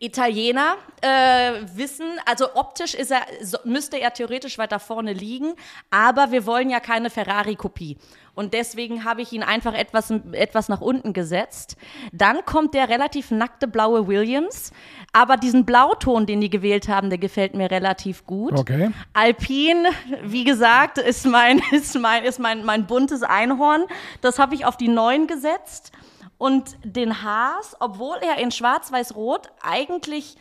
Italiener 0.05 0.75
äh, 1.01 1.61
wissen, 1.75 2.05
also 2.25 2.55
optisch 2.55 2.93
ist 2.93 3.11
er, 3.11 3.21
müsste 3.63 3.99
er 3.99 4.13
theoretisch 4.13 4.57
weiter 4.57 4.79
vorne 4.79 5.13
liegen, 5.13 5.53
aber 5.89 6.31
wir 6.31 6.45
wollen 6.45 6.69
ja 6.69 6.79
keine 6.79 7.09
Ferrari-Kopie. 7.09 7.97
Und 8.35 8.53
deswegen 8.53 9.05
habe 9.05 9.21
ich 9.21 9.31
ihn 9.31 9.43
einfach 9.43 9.73
etwas, 9.73 10.11
etwas 10.33 10.67
nach 10.67 10.81
unten 10.81 11.13
gesetzt. 11.13 11.77
Dann 12.11 12.43
kommt 12.45 12.73
der 12.73 12.89
relativ 12.89 13.31
nackte 13.31 13.67
blaue 13.67 14.07
Williams. 14.07 14.71
Aber 15.13 15.37
diesen 15.37 15.65
Blauton, 15.65 16.25
den 16.25 16.41
die 16.41 16.49
gewählt 16.49 16.89
haben, 16.89 17.09
der 17.09 17.17
gefällt 17.17 17.55
mir 17.55 17.71
relativ 17.71 18.25
gut. 18.25 18.59
Okay. 18.59 18.91
Alpine, 19.13 19.89
wie 20.23 20.43
gesagt, 20.43 20.97
ist 20.97 21.25
mein, 21.25 21.61
ist 21.71 21.97
mein, 21.97 22.25
ist 22.25 22.39
mein, 22.39 22.65
mein 22.65 22.85
buntes 22.85 23.23
Einhorn. 23.23 23.85
Das 24.19 24.37
habe 24.37 24.53
ich 24.53 24.65
auf 24.65 24.75
die 24.75 24.89
9 24.89 25.27
gesetzt. 25.27 25.93
Und 26.37 26.77
den 26.83 27.23
Haas, 27.23 27.75
obwohl 27.79 28.17
er 28.17 28.37
in 28.37 28.51
Schwarz-Weiß-Rot 28.51 29.49
eigentlich, 29.61 30.35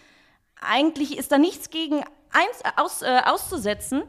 eigentlich 0.60 1.16
ist 1.16 1.30
da 1.32 1.38
nichts 1.38 1.70
gegen 1.70 2.04
eins, 2.30 2.62
aus, 2.76 3.02
äh, 3.02 3.20
auszusetzen. 3.24 4.02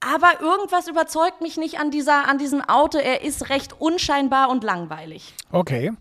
Aber 0.00 0.40
irgendwas 0.40 0.88
überzeugt 0.88 1.40
mich 1.40 1.56
nicht 1.56 1.80
an, 1.80 1.90
dieser, 1.90 2.28
an 2.28 2.38
diesem 2.38 2.60
Auto. 2.60 2.98
Er 2.98 3.22
ist 3.22 3.48
recht 3.48 3.80
unscheinbar 3.80 4.50
und 4.50 4.62
langweilig. 4.62 5.34
Okay. 5.50 5.92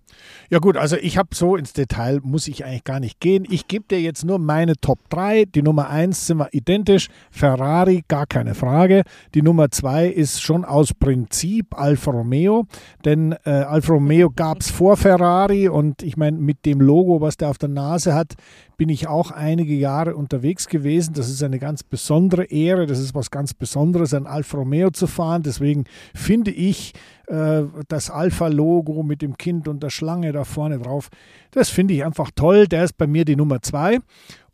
Ja 0.50 0.60
gut, 0.60 0.78
also 0.78 0.96
ich 0.96 1.18
habe 1.18 1.30
so 1.34 1.56
ins 1.56 1.74
Detail, 1.74 2.20
muss 2.24 2.48
ich 2.48 2.66
eigentlich 2.66 2.84
gar 2.84 3.00
nicht 3.00 3.20
gehen. 3.20 3.46
Ich 3.50 3.68
gebe 3.68 3.86
dir 3.90 4.00
jetzt 4.00 4.24
nur 4.26 4.38
meine 4.38 4.76
Top 4.76 5.00
3. 5.10 5.46
Die 5.46 5.64
Nummer 5.64 5.90
1 5.90 6.28
sind 6.28 6.38
wir 6.38 6.50
identisch. 6.52 7.08
Ferrari, 7.32 8.04
gar 8.08 8.28
keine 8.28 8.54
Frage. 8.54 9.04
Die 9.34 9.42
Nummer 9.42 9.72
2 9.72 10.08
ist 10.08 10.42
schon 10.42 10.64
aus 10.64 10.94
Prinzip 10.94 11.78
Alfa 11.78 12.12
Romeo. 12.12 12.66
Denn 13.04 13.36
äh, 13.46 13.50
Alfa 13.50 13.94
Romeo 13.94 14.30
gab 14.30 14.62
es 14.62 14.70
vor 14.70 14.98
Ferrari 14.98 15.68
und 15.68 16.04
ich 16.04 16.16
meine, 16.16 16.38
mit 16.38 16.66
dem 16.66 16.80
Logo, 16.80 17.22
was 17.22 17.38
der 17.38 17.50
auf 17.50 17.58
der 17.58 17.70
Nase 17.70 18.14
hat, 18.14 18.36
bin 18.78 18.90
ich 18.90 19.08
auch 19.08 19.32
einige 19.32 19.74
Jahre 19.74 20.16
unterwegs 20.16 20.68
gewesen. 20.68 21.14
Das 21.14 21.30
ist 21.30 21.42
eine 21.44 21.60
ganz 21.60 21.84
besondere 21.84 22.46
Ehre. 22.46 22.86
Das 22.86 23.00
ist 23.00 23.16
was 23.16 23.32
ganz 23.32 23.54
Besonderes, 23.54 24.14
ein 24.14 24.28
Alfa 24.28 24.58
Romeo 24.58 24.92
zu 24.92 25.08
fahren. 25.08 25.44
Deswegen 25.44 25.86
finde 26.14 26.52
ich, 26.52 26.94
äh, 27.28 27.64
das 27.88 28.10
Alpha-Logo 28.10 29.04
mit 29.04 29.22
dem 29.22 29.38
Kind 29.38 29.68
und 29.68 29.82
der 29.84 29.90
Schlange 29.90 30.32
da 30.32 30.44
vorne 30.44 30.80
drauf. 30.80 31.10
Das 31.52 31.70
finde 31.70 31.94
ich 31.94 32.04
einfach 32.06 32.32
toll. 32.36 32.68
Der 32.68 32.84
ist 32.84 32.98
bei 32.98 33.08
mir 33.08 33.26
die 33.26 33.36
Nummer 33.36 33.62
zwei. 33.62 34.00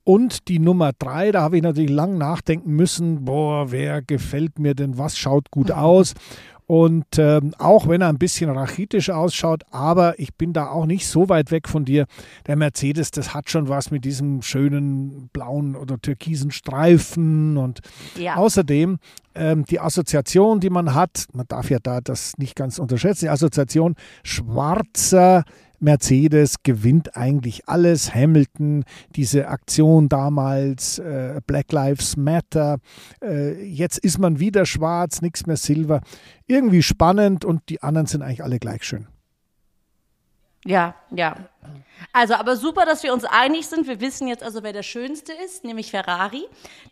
Und 0.04 0.48
die 0.48 0.58
Nummer 0.58 0.94
drei, 0.98 1.32
da 1.32 1.42
habe 1.42 1.58
ich 1.58 1.64
natürlich 1.64 1.92
lang 1.92 2.18
nachdenken 2.18 2.72
müssen, 2.72 3.24
boah, 3.24 3.72
wer 3.72 4.02
gefällt 4.02 4.58
mir 4.58 4.74
denn, 4.74 4.98
was 4.98 5.16
schaut 5.16 5.52
gut 5.52 5.72
aus? 5.72 6.16
Und 6.72 7.18
ähm, 7.18 7.54
auch 7.58 7.90
wenn 7.90 8.00
er 8.00 8.08
ein 8.08 8.18
bisschen 8.18 8.50
rachitisch 8.50 9.10
ausschaut, 9.10 9.64
aber 9.72 10.18
ich 10.20 10.36
bin 10.36 10.54
da 10.54 10.70
auch 10.70 10.86
nicht 10.86 11.06
so 11.06 11.28
weit 11.28 11.52
weg 11.52 11.68
von 11.68 11.84
dir. 11.84 12.06
Der 12.48 12.56
Mercedes, 12.56 13.12
das 13.12 13.34
hat 13.34 13.50
schon 13.50 13.68
was 13.68 13.92
mit 13.92 14.06
diesem 14.06 14.42
schönen 14.42 15.28
blauen 15.34 15.76
oder 15.76 16.00
türkisen 16.00 16.50
Streifen. 16.50 17.58
Und 17.58 17.82
ja. 18.18 18.36
außerdem 18.36 19.00
ähm, 19.36 19.66
die 19.66 19.82
Assoziation, 19.82 20.62
die 20.62 20.70
man 20.70 20.96
hat, 20.96 21.26
man 21.34 21.46
darf 21.46 21.70
ja 21.70 21.80
da 21.84 22.00
das 22.00 22.38
nicht 22.38 22.56
ganz 22.56 22.80
unterschätzen, 22.80 23.26
die 23.26 23.30
Assoziation 23.30 23.96
schwarzer 24.24 25.44
Mercedes 25.82 26.63
gewinnt 26.63 27.15
eigentlich 27.15 27.67
alles. 27.67 28.13
Hamilton, 28.13 28.84
diese 29.15 29.48
Aktion 29.48 30.10
damals, 30.10 31.00
äh, 31.00 31.41
Black 31.46 31.72
Lives 31.72 32.17
Matter. 32.17 32.78
Äh, 33.22 33.63
jetzt 33.63 33.98
ist 33.98 34.20
man 34.20 34.39
wieder 34.39 34.65
schwarz, 34.65 35.22
nichts 35.22 35.46
mehr 35.46 35.58
Silber. 35.58 36.02
Irgendwie 36.48 36.84
spannend 36.84 37.46
und 37.46 37.62
die 37.70 37.82
anderen 37.82 38.08
sind 38.08 38.22
eigentlich 38.22 38.44
alle 38.44 38.60
gleich 38.60 38.84
schön. 38.84 39.08
Ja, 40.65 40.94
ja. 41.10 41.36
Also, 42.13 42.36
aber 42.36 42.56
super, 42.56 42.86
dass 42.86 43.04
wir 43.04 43.13
uns 43.13 43.24
einig 43.24 43.67
sind. 43.67 43.88
Wir 43.88 44.00
wissen 44.00 44.28
jetzt 44.28 44.44
also, 44.44 44.63
wer 44.63 44.74
der 44.74 44.84
Schönste 44.84 45.34
ist, 45.46 45.63
nämlich 45.63 45.91
Ferrari. 45.91 46.44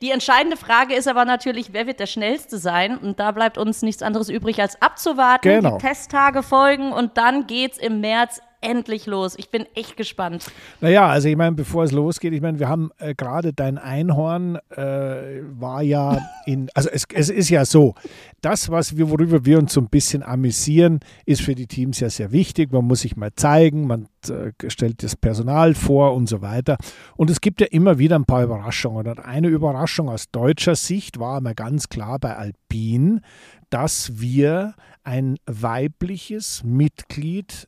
Die 0.02 0.12
entscheidende 0.12 0.58
Frage 0.58 0.96
ist 0.96 1.08
aber 1.08 1.26
natürlich, 1.26 1.74
wer 1.74 1.86
wird 1.86 2.00
der 2.00 2.08
Schnellste 2.08 2.58
sein? 2.58 2.98
Und 2.98 3.20
da 3.20 3.32
bleibt 3.32 3.58
uns 3.58 3.82
nichts 3.82 4.02
anderes 4.02 4.30
übrig, 4.30 4.60
als 4.62 4.82
abzuwarten, 4.82 5.48
genau. 5.48 5.78
die 5.78 5.86
Testtage 5.86 6.42
folgen 6.42 6.92
und 6.92 7.18
dann 7.18 7.48
geht's 7.48 7.78
im 7.78 8.02
März 8.02 8.42
endlich 8.62 9.06
los. 9.06 9.36
Ich 9.38 9.50
bin 9.50 9.66
echt 9.76 9.98
gespannt. 9.98 10.46
Naja, 10.82 11.08
also 11.08 11.28
ich 11.28 11.36
meine, 11.36 11.56
bevor 11.56 11.84
es 11.84 11.92
losgeht, 11.92 12.34
ich 12.34 12.42
meine, 12.42 12.60
wir 12.60 12.68
haben 12.68 12.92
äh, 12.98 13.16
gerade 13.16 13.54
dein 13.54 13.78
Einhorn 13.78 14.58
äh, 14.70 15.42
war 15.60 15.82
ja 15.82 16.20
in, 16.46 16.70
also 16.74 16.90
es, 16.90 17.06
es 17.14 17.30
ist 17.30 17.50
ja 17.50 17.66
so, 17.66 17.96
das, 18.42 18.70
was 18.70 18.98
wir, 18.98 19.10
worüber 19.10 19.46
wir 19.46 19.60
uns 19.60 19.74
so 19.74 19.82
ein 19.82 19.90
bisschen 19.90 20.24
amüsieren, 20.24 21.00
ist 21.26 21.42
für 21.42 21.56
die 21.56 21.68
Teams 21.68 22.00
ja 22.00 22.10
sehr 22.10 22.32
wichtig. 22.32 22.72
Man 22.72 22.86
muss 22.86 23.02
sich 23.02 23.16
mal 23.16 23.32
zeigen, 23.34 23.88
man 23.88 24.08
äh, 24.28 24.52
stellt 24.70 25.04
das 25.04 25.16
Personal 25.16 25.74
vor 25.74 26.14
und 26.14 26.28
so 26.28 26.42
weiter. 26.42 26.78
Und 27.16 27.30
es 27.30 27.40
gibt 27.40 27.62
ja 27.62 27.68
immer 27.68 27.98
wieder 27.98 28.18
ein 28.18 28.26
paar 28.26 28.44
Überraschungen. 28.44 29.08
Und 29.08 29.20
eine 29.20 29.48
Überraschung 29.48 30.10
aus 30.10 30.30
deutscher 30.32 30.76
Sicht 30.76 31.20
war 31.20 31.38
immer 31.38 31.54
ganz 31.54 31.88
klar 31.88 32.20
bei 32.20 32.36
Alpine, 32.36 33.22
dass 33.70 34.20
wir 34.20 34.74
ein 35.04 35.38
weibliches 35.46 36.64
Mitglied 36.64 37.68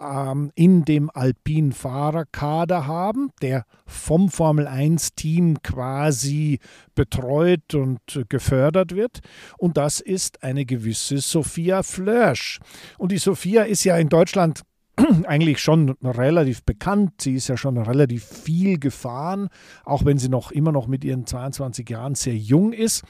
ähm, 0.00 0.50
in 0.54 0.84
dem 0.84 1.10
Alpin-Fahrerkader 1.12 2.86
haben, 2.86 3.30
der 3.42 3.64
vom 3.86 4.28
Formel-1-Team 4.28 5.62
quasi 5.62 6.60
betreut 6.94 7.74
und 7.74 8.00
gefördert 8.28 8.94
wird. 8.94 9.20
Und 9.56 9.76
das 9.76 10.00
ist 10.00 10.42
eine 10.42 10.64
gewisse 10.64 11.18
Sophia 11.18 11.82
Flörsch. 11.82 12.60
Und 12.98 13.12
die 13.12 13.18
Sophia 13.18 13.62
ist 13.62 13.84
ja 13.84 13.96
in 13.96 14.08
Deutschland 14.08 14.62
eigentlich 15.26 15.60
schon 15.60 15.90
relativ 16.02 16.64
bekannt. 16.64 17.20
Sie 17.20 17.34
ist 17.34 17.48
ja 17.48 17.56
schon 17.56 17.78
relativ 17.78 18.24
viel 18.24 18.78
gefahren, 18.78 19.48
auch 19.84 20.04
wenn 20.04 20.18
sie 20.18 20.28
noch 20.28 20.50
immer 20.50 20.72
noch 20.72 20.86
mit 20.86 21.04
ihren 21.04 21.26
22 21.26 21.88
Jahren 21.88 22.14
sehr 22.14 22.36
jung 22.36 22.72
ist. 22.72 23.04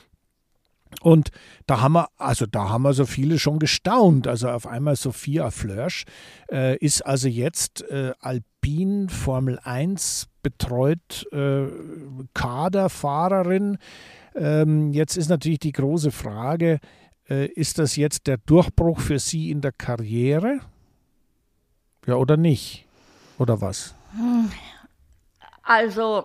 Und 1.01 1.31
da 1.67 1.81
haben 1.81 1.93
wir, 1.95 2.09
also 2.17 2.47
da 2.47 2.71
haben 2.71 2.83
wir 2.83 2.93
so 2.93 3.07
viele 3.07 3.39
schon 3.39 3.59
gestaunt. 3.59 4.27
Also 4.27 4.49
auf 4.49 4.67
einmal 4.67 4.97
Sophia 4.97 5.51
Flörsch 5.51 6.05
äh, 6.51 6.77
ist 6.79 7.03
also 7.03 7.29
jetzt 7.29 7.83
äh, 7.91 8.13
Alpin 8.21 9.09
Formel 9.09 9.59
1 9.63 10.29
betreut 10.43 11.27
äh, 11.33 11.67
Kaderfahrerin. 12.35 13.79
Ähm, 14.35 14.93
jetzt 14.93 15.17
ist 15.17 15.29
natürlich 15.29 15.61
die 15.61 15.73
große 15.73 16.11
Frage, 16.11 16.81
äh, 17.29 17.47
ist 17.47 17.79
das 17.79 17.97
jetzt 17.97 18.27
der 18.27 18.39
Durchbruch 18.39 19.01
für 19.01 19.19
sie 19.19 19.51
in 19.51 19.61
der 19.61 19.73
Karriere? 19.73 20.61
Ja 22.07 22.15
oder 22.15 22.37
nicht? 22.37 22.87
Oder 23.39 23.61
was? 23.61 23.95
Also 25.63 26.25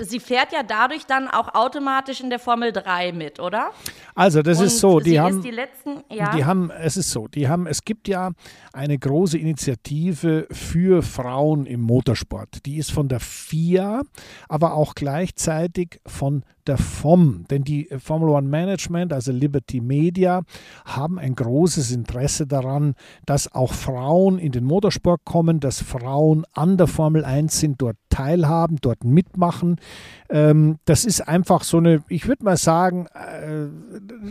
sie 0.00 0.20
fährt 0.20 0.52
ja 0.52 0.62
dadurch 0.62 1.06
dann 1.06 1.28
auch 1.28 1.54
automatisch 1.54 2.20
in 2.20 2.30
der 2.30 2.38
Formel 2.38 2.72
3 2.72 3.12
mit, 3.12 3.40
oder? 3.40 3.70
Also 4.14 4.42
das 4.42 4.58
Und 4.58 4.66
ist 4.66 4.78
so, 4.78 5.00
die 5.00 5.20
haben, 5.20 5.42
die 5.42 5.50
letzten, 5.50 6.02
ja. 6.10 6.34
die 6.34 6.44
haben, 6.44 6.70
es 6.70 6.96
ist 6.96 7.10
so, 7.10 7.28
die 7.28 7.48
haben, 7.48 7.66
es 7.66 7.84
gibt 7.84 8.08
ja 8.08 8.30
eine 8.72 8.98
große 8.98 9.38
Initiative 9.38 10.46
für 10.50 11.02
Frauen 11.02 11.66
im 11.66 11.80
Motorsport. 11.80 12.66
Die 12.66 12.78
ist 12.78 12.92
von 12.92 13.08
der 13.08 13.20
FIA, 13.20 14.02
aber 14.48 14.74
auch 14.74 14.94
gleichzeitig 14.94 16.00
von 16.06 16.44
der 16.70 16.78
FOM, 16.78 17.44
denn 17.50 17.64
die 17.64 17.88
Formel 17.98 18.28
One 18.28 18.46
Management, 18.46 19.12
also 19.12 19.32
Liberty 19.32 19.80
Media, 19.80 20.42
haben 20.84 21.18
ein 21.18 21.34
großes 21.34 21.90
Interesse 21.90 22.46
daran, 22.46 22.94
dass 23.26 23.52
auch 23.52 23.74
Frauen 23.74 24.38
in 24.38 24.52
den 24.52 24.64
Motorsport 24.64 25.22
kommen, 25.24 25.58
dass 25.58 25.82
Frauen 25.82 26.44
an 26.52 26.76
der 26.76 26.86
Formel 26.86 27.24
1 27.24 27.58
sind, 27.58 27.82
dort 27.82 27.96
teilhaben, 28.08 28.76
dort 28.80 29.02
mitmachen. 29.02 29.80
Ähm, 30.28 30.78
das 30.84 31.04
ist 31.04 31.26
einfach 31.26 31.64
so 31.64 31.78
eine, 31.78 32.04
ich 32.08 32.28
würde 32.28 32.44
mal 32.44 32.56
sagen, 32.56 33.06
äh, 33.14 33.66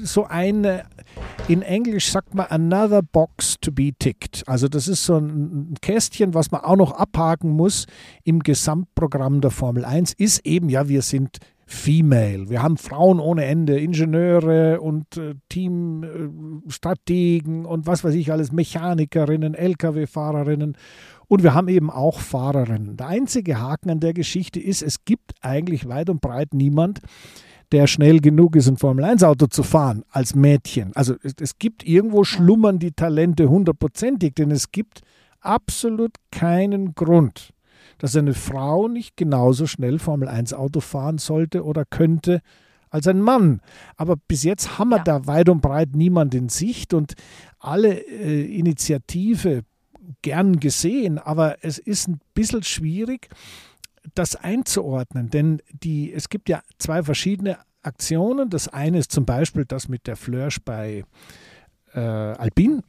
so 0.03 0.23
eine, 0.23 0.85
in 1.49 1.61
Englisch 1.61 2.09
sagt 2.09 2.35
man 2.35 2.45
another 2.47 3.01
box 3.01 3.55
to 3.59 3.73
be 3.73 3.91
ticked. 3.99 4.47
Also 4.47 4.69
das 4.69 4.87
ist 4.87 5.03
so 5.03 5.17
ein 5.17 5.73
Kästchen, 5.81 6.33
was 6.33 6.51
man 6.51 6.61
auch 6.61 6.77
noch 6.77 6.93
abhaken 6.93 7.49
muss 7.51 7.85
im 8.23 8.39
Gesamtprogramm 8.39 9.41
der 9.41 9.51
Formel 9.51 9.83
1, 9.83 10.13
ist 10.13 10.45
eben, 10.45 10.69
ja, 10.69 10.87
wir 10.87 11.01
sind 11.01 11.39
Female. 11.71 12.49
Wir 12.49 12.63
haben 12.63 12.77
Frauen 12.77 13.19
ohne 13.19 13.45
Ende, 13.45 13.79
Ingenieure 13.79 14.81
und 14.81 15.17
äh, 15.17 15.35
Teamstrategen 15.49 17.63
äh, 17.63 17.67
und 17.67 17.85
was 17.85 18.03
weiß 18.03 18.15
ich 18.15 18.31
alles, 18.31 18.51
Mechanikerinnen, 18.51 19.53
Lkw-Fahrerinnen 19.53 20.75
und 21.27 21.43
wir 21.43 21.53
haben 21.53 21.67
eben 21.67 21.91
auch 21.91 22.19
Fahrerinnen. 22.19 22.97
Der 22.97 23.05
einzige 23.07 23.61
Haken 23.61 23.91
an 23.91 23.99
der 23.99 24.15
Geschichte 24.15 24.59
ist, 24.59 24.81
es 24.81 25.05
gibt 25.05 25.33
eigentlich 25.41 25.87
weit 25.87 26.09
und 26.09 26.21
breit 26.21 26.55
niemand, 26.55 27.01
der 27.71 27.85
schnell 27.85 28.19
genug 28.19 28.55
ist, 28.55 28.67
ein 28.67 28.77
Formel-1-Auto 28.77 29.45
zu 29.45 29.61
fahren 29.61 30.03
als 30.09 30.33
Mädchen. 30.33 30.91
Also 30.95 31.13
es, 31.21 31.35
es 31.39 31.59
gibt 31.59 31.87
irgendwo 31.87 32.23
schlummern 32.23 32.79
die 32.79 32.93
Talente 32.93 33.47
hundertprozentig, 33.47 34.33
denn 34.33 34.49
es 34.49 34.71
gibt 34.71 35.01
absolut 35.39 36.15
keinen 36.31 36.95
Grund, 36.95 37.53
dass 37.99 38.15
eine 38.15 38.33
Frau 38.33 38.87
nicht 38.87 39.15
genauso 39.15 39.67
schnell 39.67 39.99
Formel-1-Auto 39.99 40.79
fahren 40.79 41.19
sollte 41.19 41.63
oder 41.63 41.85
könnte 41.85 42.41
als 42.89 43.07
ein 43.07 43.21
Mann. 43.21 43.61
Aber 43.97 44.15
bis 44.15 44.43
jetzt 44.43 44.79
haben 44.79 44.89
wir 44.89 44.97
ja. 44.97 45.03
da 45.03 45.27
weit 45.27 45.49
und 45.49 45.61
breit 45.61 45.89
niemand 45.93 46.33
in 46.33 46.49
Sicht 46.49 46.93
und 46.93 47.13
alle 47.59 47.93
äh, 47.93 48.57
Initiative 48.57 49.63
gern 50.23 50.59
gesehen, 50.59 51.19
aber 51.19 51.57
es 51.61 51.77
ist 51.77 52.07
ein 52.07 52.19
bisschen 52.33 52.63
schwierig, 52.63 53.29
das 54.15 54.35
einzuordnen, 54.35 55.29
denn 55.29 55.61
die, 55.71 56.11
es 56.11 56.29
gibt 56.29 56.49
ja 56.49 56.61
zwei 56.79 57.03
verschiedene 57.03 57.59
Aktionen. 57.83 58.49
Das 58.49 58.67
eine 58.67 58.97
ist 58.97 59.11
zum 59.11 59.25
Beispiel 59.25 59.65
das 59.65 59.87
mit 59.87 60.07
der 60.07 60.15
Flörsch 60.15 60.59
bei 60.63 61.03
äh, 61.93 61.99
Alpine. 61.99 62.83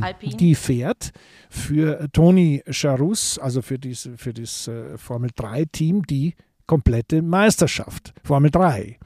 Alpine. 0.00 0.36
Die 0.38 0.54
fährt 0.54 1.12
für 1.50 2.08
Toni 2.12 2.62
Charus, 2.70 3.38
also 3.38 3.62
für, 3.62 3.78
diese, 3.78 4.16
für 4.16 4.32
das 4.32 4.68
äh, 4.68 4.96
Formel 4.98 5.30
3-Team, 5.30 6.04
die 6.06 6.34
komplette 6.66 7.22
Meisterschaft, 7.22 8.12
Formel 8.22 8.50
3. 8.50 8.98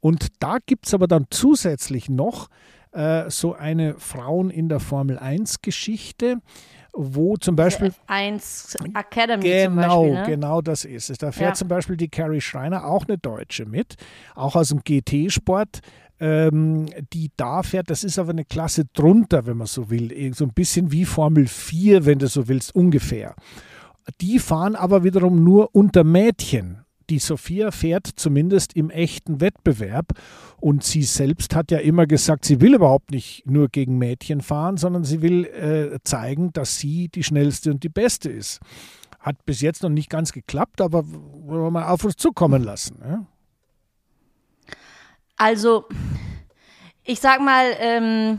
Und 0.00 0.28
da 0.40 0.58
gibt 0.64 0.86
es 0.86 0.94
aber 0.94 1.06
dann 1.06 1.26
zusätzlich 1.30 2.08
noch 2.08 2.48
äh, 2.92 3.30
so 3.30 3.54
eine 3.54 3.94
Frauen 3.98 4.50
in 4.50 4.68
der 4.68 4.80
Formel 4.80 5.18
1-Geschichte 5.18 6.38
wo 6.94 7.36
zum 7.36 7.56
Beispiel. 7.56 7.92
F1 8.08 8.76
Academy 8.96 9.42
genau, 9.42 9.64
zum 9.64 9.76
Beispiel. 9.76 10.12
Ne? 10.12 10.22
Genau, 10.26 10.62
das 10.62 10.84
ist 10.84 11.10
es. 11.10 11.18
Da 11.18 11.32
fährt 11.32 11.50
Ja. 11.50 11.54
zum 11.54 11.68
Beispiel 11.68 11.96
die 11.96 12.08
Carrie 12.08 12.40
Schreiner, 12.40 12.86
auch 12.86 13.06
eine 13.06 13.18
Deutsche 13.18 13.66
mit, 13.66 13.96
auch 14.34 14.54
aus 14.54 14.68
dem 14.68 14.80
GT-Sport. 14.84 15.80
Ähm, 16.20 16.86
die 17.12 17.30
da 17.36 17.62
fährt, 17.62 17.90
das 17.90 18.04
ist 18.04 18.18
aber 18.18 18.30
eine 18.30 18.44
Klasse 18.44 18.84
drunter, 18.92 19.46
wenn 19.46 19.56
man 19.56 19.66
so 19.66 19.90
will. 19.90 20.32
So 20.34 20.44
ein 20.44 20.52
bisschen 20.54 20.92
wie 20.92 21.04
Formel 21.04 21.46
4, 21.46 22.06
wenn 22.06 22.20
du 22.20 22.28
so 22.28 22.46
willst, 22.46 22.74
ungefähr. 22.74 23.34
Die 24.20 24.38
fahren 24.38 24.76
aber 24.76 25.02
wiederum 25.02 25.42
nur 25.42 25.74
unter 25.74 26.04
Mädchen. 26.04 26.84
Die 27.10 27.18
Sophia 27.18 27.70
fährt 27.70 28.06
zumindest 28.06 28.74
im 28.74 28.90
echten 28.90 29.40
Wettbewerb 29.40 30.12
und 30.60 30.84
sie 30.84 31.02
selbst 31.02 31.54
hat 31.54 31.70
ja 31.70 31.78
immer 31.78 32.06
gesagt, 32.06 32.46
sie 32.46 32.60
will 32.60 32.74
überhaupt 32.74 33.10
nicht 33.10 33.44
nur 33.46 33.68
gegen 33.68 33.98
Mädchen 33.98 34.40
fahren, 34.40 34.78
sondern 34.78 35.04
sie 35.04 35.20
will 35.20 35.44
äh, 35.44 35.98
zeigen, 36.04 36.52
dass 36.54 36.78
sie 36.78 37.08
die 37.08 37.22
schnellste 37.22 37.70
und 37.70 37.82
die 37.82 37.90
beste 37.90 38.30
ist. 38.30 38.60
Hat 39.20 39.44
bis 39.44 39.60
jetzt 39.60 39.82
noch 39.82 39.90
nicht 39.90 40.08
ganz 40.08 40.32
geklappt, 40.32 40.80
aber 40.80 41.04
wollen 41.06 41.64
wir 41.64 41.70
mal 41.70 41.88
auf 41.88 42.04
uns 42.04 42.16
zukommen 42.16 42.62
lassen. 42.62 42.96
Ja? 43.06 43.26
Also, 45.36 45.86
ich 47.02 47.20
sag 47.20 47.40
mal, 47.40 47.74
ähm, 47.78 48.38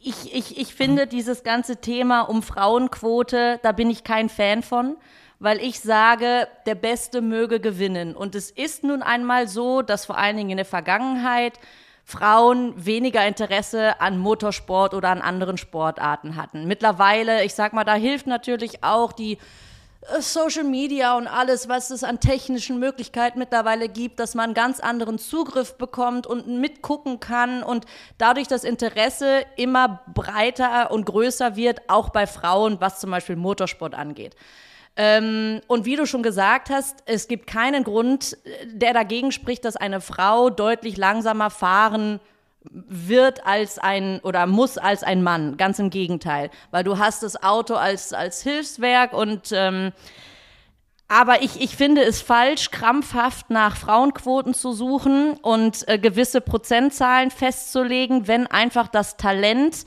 ich, 0.00 0.34
ich, 0.34 0.58
ich 0.58 0.74
finde 0.74 1.06
dieses 1.06 1.42
ganze 1.42 1.80
Thema 1.80 2.22
um 2.22 2.42
Frauenquote, 2.42 3.60
da 3.62 3.72
bin 3.72 3.90
ich 3.90 4.04
kein 4.04 4.28
Fan 4.28 4.62
von, 4.62 4.96
weil 5.38 5.58
ich 5.60 5.80
sage, 5.80 6.48
der 6.66 6.74
Beste 6.76 7.20
möge 7.20 7.60
gewinnen. 7.60 8.14
Und 8.14 8.34
es 8.34 8.50
ist 8.50 8.84
nun 8.84 9.02
einmal 9.02 9.48
so, 9.48 9.82
dass 9.82 10.06
vor 10.06 10.16
allen 10.16 10.36
Dingen 10.36 10.50
in 10.50 10.56
der 10.56 10.66
Vergangenheit 10.66 11.58
Frauen 12.04 12.72
weniger 12.84 13.26
Interesse 13.26 14.00
an 14.00 14.18
Motorsport 14.18 14.94
oder 14.94 15.08
an 15.08 15.22
anderen 15.22 15.56
Sportarten 15.56 16.36
hatten. 16.36 16.66
Mittlerweile, 16.66 17.44
ich 17.44 17.54
sag 17.54 17.72
mal, 17.72 17.84
da 17.84 17.94
hilft 17.94 18.26
natürlich 18.26 18.82
auch 18.82 19.12
die 19.12 19.38
Social 20.18 20.64
Media 20.64 21.16
und 21.16 21.28
alles, 21.28 21.68
was 21.68 21.90
es 21.90 22.02
an 22.02 22.18
technischen 22.18 22.80
Möglichkeiten 22.80 23.38
mittlerweile 23.38 23.88
gibt, 23.88 24.18
dass 24.18 24.34
man 24.34 24.52
ganz 24.52 24.80
anderen 24.80 25.18
Zugriff 25.18 25.74
bekommt 25.78 26.26
und 26.26 26.48
mitgucken 26.48 27.20
kann 27.20 27.62
und 27.62 27.86
dadurch 28.18 28.48
das 28.48 28.64
Interesse 28.64 29.44
immer 29.56 30.00
breiter 30.12 30.90
und 30.90 31.06
größer 31.06 31.54
wird, 31.54 31.88
auch 31.88 32.10
bei 32.10 32.26
Frauen, 32.26 32.80
was 32.80 32.98
zum 32.98 33.12
Beispiel 33.12 33.36
Motorsport 33.36 33.94
angeht. 33.94 34.34
Ähm, 34.96 35.60
und 35.68 35.86
wie 35.86 35.96
du 35.96 36.04
schon 36.04 36.22
gesagt 36.22 36.68
hast, 36.68 37.02
es 37.06 37.28
gibt 37.28 37.46
keinen 37.46 37.82
Grund, 37.82 38.36
äh, 38.44 38.66
der 38.66 38.92
dagegen 38.92 39.32
spricht, 39.32 39.64
dass 39.64 39.76
eine 39.76 40.00
Frau 40.00 40.50
deutlich 40.50 40.96
langsamer 40.96 41.48
fahren 41.48 42.20
wird 42.70 43.46
als 43.46 43.78
ein 43.78 44.20
oder 44.20 44.46
muss 44.46 44.78
als 44.78 45.02
ein 45.02 45.22
Mann. 45.22 45.56
Ganz 45.56 45.78
im 45.78 45.90
Gegenteil, 45.90 46.50
weil 46.70 46.84
du 46.84 46.98
hast 46.98 47.22
das 47.22 47.42
Auto 47.42 47.74
als, 47.74 48.12
als 48.12 48.42
Hilfswerk 48.42 49.12
und 49.12 49.50
ähm, 49.52 49.92
aber 51.08 51.42
ich, 51.42 51.60
ich 51.60 51.76
finde 51.76 52.02
es 52.02 52.22
falsch, 52.22 52.70
krampfhaft 52.70 53.50
nach 53.50 53.76
Frauenquoten 53.76 54.54
zu 54.54 54.72
suchen 54.72 55.34
und 55.42 55.86
äh, 55.86 55.98
gewisse 55.98 56.40
Prozentzahlen 56.40 57.30
festzulegen, 57.30 58.28
wenn 58.28 58.46
einfach 58.46 58.88
das 58.88 59.18
Talent 59.18 59.84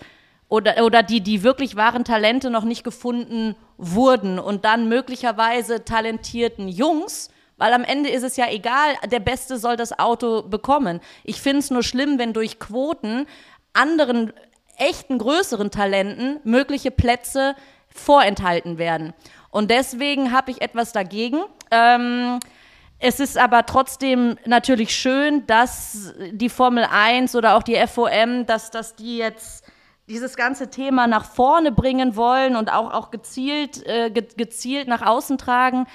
oder, 0.49 0.83
oder 0.85 1.01
die, 1.01 1.21
die 1.21 1.41
wirklich 1.41 1.75
wahren 1.75 2.03
Talente 2.03 2.51
noch 2.51 2.63
nicht 2.63 2.83
gefunden 2.83 3.55
wurden 3.77 4.37
und 4.37 4.65
dann 4.65 4.87
möglicherweise 4.87 5.83
talentierten 5.83 6.67
Jungs, 6.67 7.31
weil 7.57 7.73
am 7.73 7.83
Ende 7.83 8.09
ist 8.09 8.23
es 8.23 8.37
ja 8.37 8.49
egal, 8.49 8.95
der 9.09 9.19
Beste 9.19 9.57
soll 9.57 9.77
das 9.77 9.97
Auto 9.97 10.43
bekommen. 10.43 10.99
Ich 11.23 11.41
finde 11.41 11.59
es 11.59 11.71
nur 11.71 11.83
schlimm, 11.83 12.19
wenn 12.19 12.33
durch 12.33 12.59
Quoten 12.59 13.27
anderen 13.73 14.33
echten 14.77 15.17
größeren 15.17 15.71
Talenten 15.71 16.39
mögliche 16.43 16.91
Plätze 16.91 17.55
vorenthalten 17.89 18.77
werden. 18.77 19.13
Und 19.51 19.71
deswegen 19.71 20.33
habe 20.33 20.51
ich 20.51 20.61
etwas 20.61 20.91
dagegen. 20.91 21.43
Ähm, 21.71 22.39
es 22.99 23.19
ist 23.19 23.37
aber 23.37 23.65
trotzdem 23.65 24.37
natürlich 24.45 24.95
schön, 24.95 25.45
dass 25.47 26.13
die 26.31 26.49
Formel 26.49 26.85
1 26.89 27.35
oder 27.35 27.55
auch 27.55 27.63
die 27.63 27.75
FOM, 27.87 28.45
dass, 28.45 28.71
dass 28.71 28.95
die 28.95 29.17
jetzt 29.17 29.63
dieses 30.07 30.35
ganze 30.35 30.69
Thema 30.69 31.07
nach 31.07 31.25
vorne 31.25 31.71
bringen 31.71 32.15
wollen 32.15 32.55
und 32.55 32.71
auch, 32.71 32.93
auch 32.93 33.11
gezielt, 33.11 33.85
äh, 33.85 34.11
ge 34.11 34.27
gezielt 34.37 34.87
nach 34.87 35.01
außen 35.01 35.37
tragen. 35.37 35.87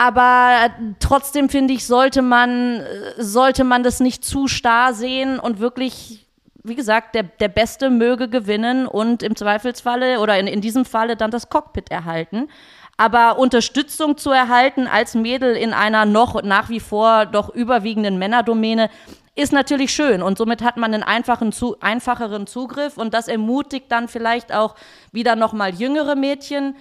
Aber 0.00 0.70
trotzdem 0.98 1.50
finde 1.50 1.74
ich, 1.74 1.86
sollte 1.86 2.22
man, 2.22 2.80
äh, 2.80 2.86
sollte 3.18 3.64
man 3.64 3.82
das 3.82 4.00
nicht 4.00 4.24
zu 4.24 4.48
starr 4.48 4.94
sehen 4.94 5.38
und 5.38 5.60
wirklich, 5.60 6.26
wie 6.62 6.74
gesagt, 6.74 7.14
der, 7.14 7.24
der 7.24 7.48
Beste 7.48 7.90
möge 7.90 8.30
gewinnen 8.30 8.86
und 8.86 9.22
im 9.22 9.36
Zweifelsfalle 9.36 10.20
oder 10.20 10.38
in, 10.38 10.46
in 10.46 10.62
diesem 10.62 10.86
Falle 10.86 11.16
dann 11.16 11.30
das 11.30 11.50
Cockpit 11.50 11.90
erhalten. 11.90 12.48
Aber 12.96 13.38
Unterstützung 13.38 14.16
zu 14.16 14.30
erhalten 14.30 14.86
als 14.86 15.14
Mädel 15.14 15.54
in 15.54 15.74
einer 15.74 16.06
noch 16.06 16.42
nach 16.42 16.70
wie 16.70 16.80
vor 16.80 17.26
doch 17.26 17.50
überwiegenden 17.50 18.18
Männerdomäne 18.18 18.88
ist 19.34 19.52
natürlich 19.52 19.92
schön 19.92 20.22
und 20.22 20.38
somit 20.38 20.62
hat 20.62 20.78
man 20.78 20.94
einen 20.94 21.02
einfachen, 21.02 21.52
zu, 21.52 21.78
einfacheren 21.80 22.46
Zugriff 22.46 22.96
und 22.96 23.12
das 23.12 23.28
ermutigt 23.28 23.86
dann 23.92 24.08
vielleicht 24.08 24.50
auch 24.50 24.76
wieder 25.12 25.36
nochmal 25.36 25.74
jüngere 25.74 26.16
Mädchen 26.16 26.74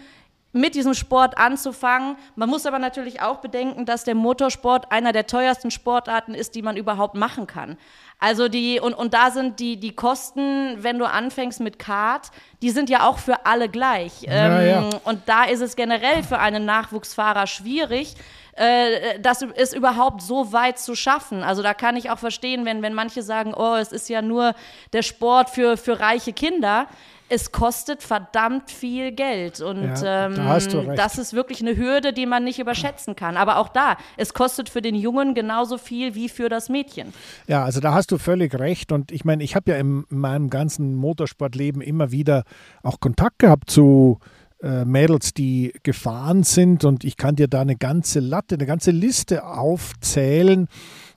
mit 0.60 0.76
diesem 0.76 0.94
Sport 0.94 1.38
anzufangen. 1.38 2.18
Man 2.36 2.50
muss 2.50 2.66
aber 2.66 2.80
natürlich 2.80 3.22
auch 3.22 3.38
bedenken, 3.38 3.86
dass 3.86 4.04
der 4.04 4.16
Motorsport 4.16 4.92
einer 4.92 5.14
der 5.14 5.26
teuersten 5.26 5.72
Sportarten 5.72 6.34
ist, 6.34 6.56
die 6.56 6.62
man 6.62 6.78
überhaupt 6.78 7.16
machen 7.16 7.48
kann. 7.48 7.78
Also 8.20 8.50
die, 8.50 8.82
und, 8.82 8.94
und 8.94 9.14
da 9.14 9.32
sind 9.32 9.62
die, 9.62 9.78
die 9.78 9.96
Kosten, 9.96 10.84
wenn 10.84 11.00
du 11.00 11.06
anfängst 11.06 11.62
mit 11.62 11.80
Kart, 11.80 12.32
die 12.62 12.70
sind 12.70 12.90
ja 12.90 13.08
auch 13.08 13.18
für 13.18 13.46
alle 13.46 13.70
gleich. 13.70 14.24
Ja, 14.24 14.60
ähm, 14.60 14.90
ja. 14.92 15.00
Und 15.06 15.22
da 15.28 15.46
ist 15.46 15.62
es 15.62 15.78
generell 15.78 16.24
für 16.24 16.38
einen 16.38 16.66
Nachwuchsfahrer 16.66 17.48
schwierig, 17.48 18.16
äh, 18.60 19.18
das 19.22 19.42
ist 19.42 19.74
überhaupt 19.74 20.22
so 20.22 20.52
weit 20.52 20.80
zu 20.80 20.94
schaffen. 20.94 21.44
Also 21.44 21.64
da 21.64 21.74
kann 21.74 21.96
ich 21.96 22.10
auch 22.10 22.20
verstehen, 22.20 22.66
wenn, 22.66 22.82
wenn 22.82 22.94
manche 22.94 23.24
sagen, 23.24 23.54
oh, 23.56 23.76
es 23.76 23.94
ist 23.94 24.10
ja 24.10 24.22
nur 24.22 24.54
der 24.92 25.02
Sport 25.02 25.50
für, 25.50 25.78
für 25.78 26.02
reiche 26.02 26.34
Kinder. 26.34 26.88
Es 27.30 27.52
kostet 27.52 28.04
verdammt 28.04 28.72
viel 28.72 29.12
Geld 29.12 29.62
und 29.62 29.84
Ja, 29.84 30.26
ähm, 30.26 30.36
da 30.36 30.60
das 30.96 31.18
ist 31.18 31.34
wirklich 31.34 31.62
eine 31.62 31.78
Hürde, 31.78 32.12
die 32.12 32.26
man 32.26 32.44
nicht 32.44 32.60
überschätzen 32.60 33.16
kann. 33.16 33.38
Aber 33.38 33.58
auch 33.58 33.70
da, 33.70 33.98
es 34.18 34.34
kostet 34.34 34.70
für 34.70 34.82
den 34.82 34.96
Jungen 34.96 35.34
genauso 35.36 35.78
viel 35.78 36.16
wie 36.16 36.30
für 36.30 36.50
das 36.50 36.70
Mädchen. 36.70 37.14
Ja, 37.48 37.64
also 37.64 37.80
da 37.80 37.94
hast 37.94 38.12
du 38.12 38.18
völlig 38.18 38.54
recht. 38.56 38.92
Und 38.92 39.12
ich 39.12 39.26
meine, 39.26 39.44
ich 39.44 39.56
habe 39.56 39.72
ja 39.72 39.78
in 39.78 40.06
meinem 40.10 40.50
ganzen 40.50 40.96
Motorsportleben 40.96 41.82
immer 41.82 42.12
wieder 42.12 42.44
auch 42.84 43.00
Kontakt 43.00 43.40
gehabt 43.40 43.70
zu 43.70 44.20
äh, 44.62 44.86
Mädels, 44.86 45.34
die 45.34 45.74
gefahren 45.84 46.44
sind. 46.44 46.84
Und 46.84 47.04
ich 47.04 47.18
kann 47.18 47.36
dir 47.36 47.48
da 47.48 47.62
eine 47.62 47.76
ganze 47.76 48.20
Latte, 48.20 48.56
eine 48.56 48.66
ganze 48.66 48.92
Liste 48.92 49.46
aufzählen. 49.46 50.68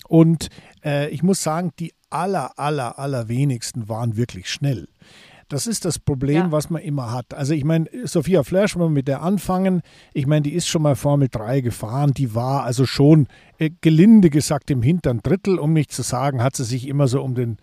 Und 0.09 0.49
äh, 0.85 1.09
ich 1.09 1.23
muss 1.23 1.43
sagen, 1.43 1.73
die 1.79 1.93
aller, 2.11 2.59
aller, 2.59 2.99
allerwenigsten 2.99 3.89
waren 3.89 4.17
wirklich 4.17 4.51
schnell. 4.51 4.89
Das 5.53 5.67
ist 5.67 5.85
das 5.85 5.99
Problem, 5.99 6.35
Ja. 6.37 6.53
was 6.53 6.71
man 6.71 6.81
immer 6.83 7.13
hat. 7.13 7.35
Also 7.35 7.53
ich 7.53 7.65
meine, 7.65 7.87
Sophia 8.05 8.43
Flash, 8.43 8.75
wenn 8.75 8.83
wir 8.83 8.89
mit 8.89 9.07
der 9.07 9.23
anfangen, 9.23 9.83
ich 10.15 10.27
meine, 10.27 10.43
die 10.43 10.55
ist 10.55 10.67
schon 10.67 10.81
mal 10.83 10.97
Formel 10.97 11.29
3 11.31 11.61
gefahren, 11.61 12.13
die 12.15 12.35
war 12.35 12.65
also 12.65 12.87
schon 12.87 13.27
äh, 13.59 13.71
gelinde 13.83 14.31
gesagt 14.31 14.71
im 14.71 14.83
hinteren 14.83 15.21
Drittel, 15.23 15.59
um 15.59 15.73
nicht 15.75 15.93
zu 15.93 16.01
sagen, 16.03 16.43
hat 16.43 16.57
sie 16.57 16.65
sich 16.65 16.89
immer 16.89 17.07
so 17.07 17.23
um, 17.23 17.35
den, 17.35 17.59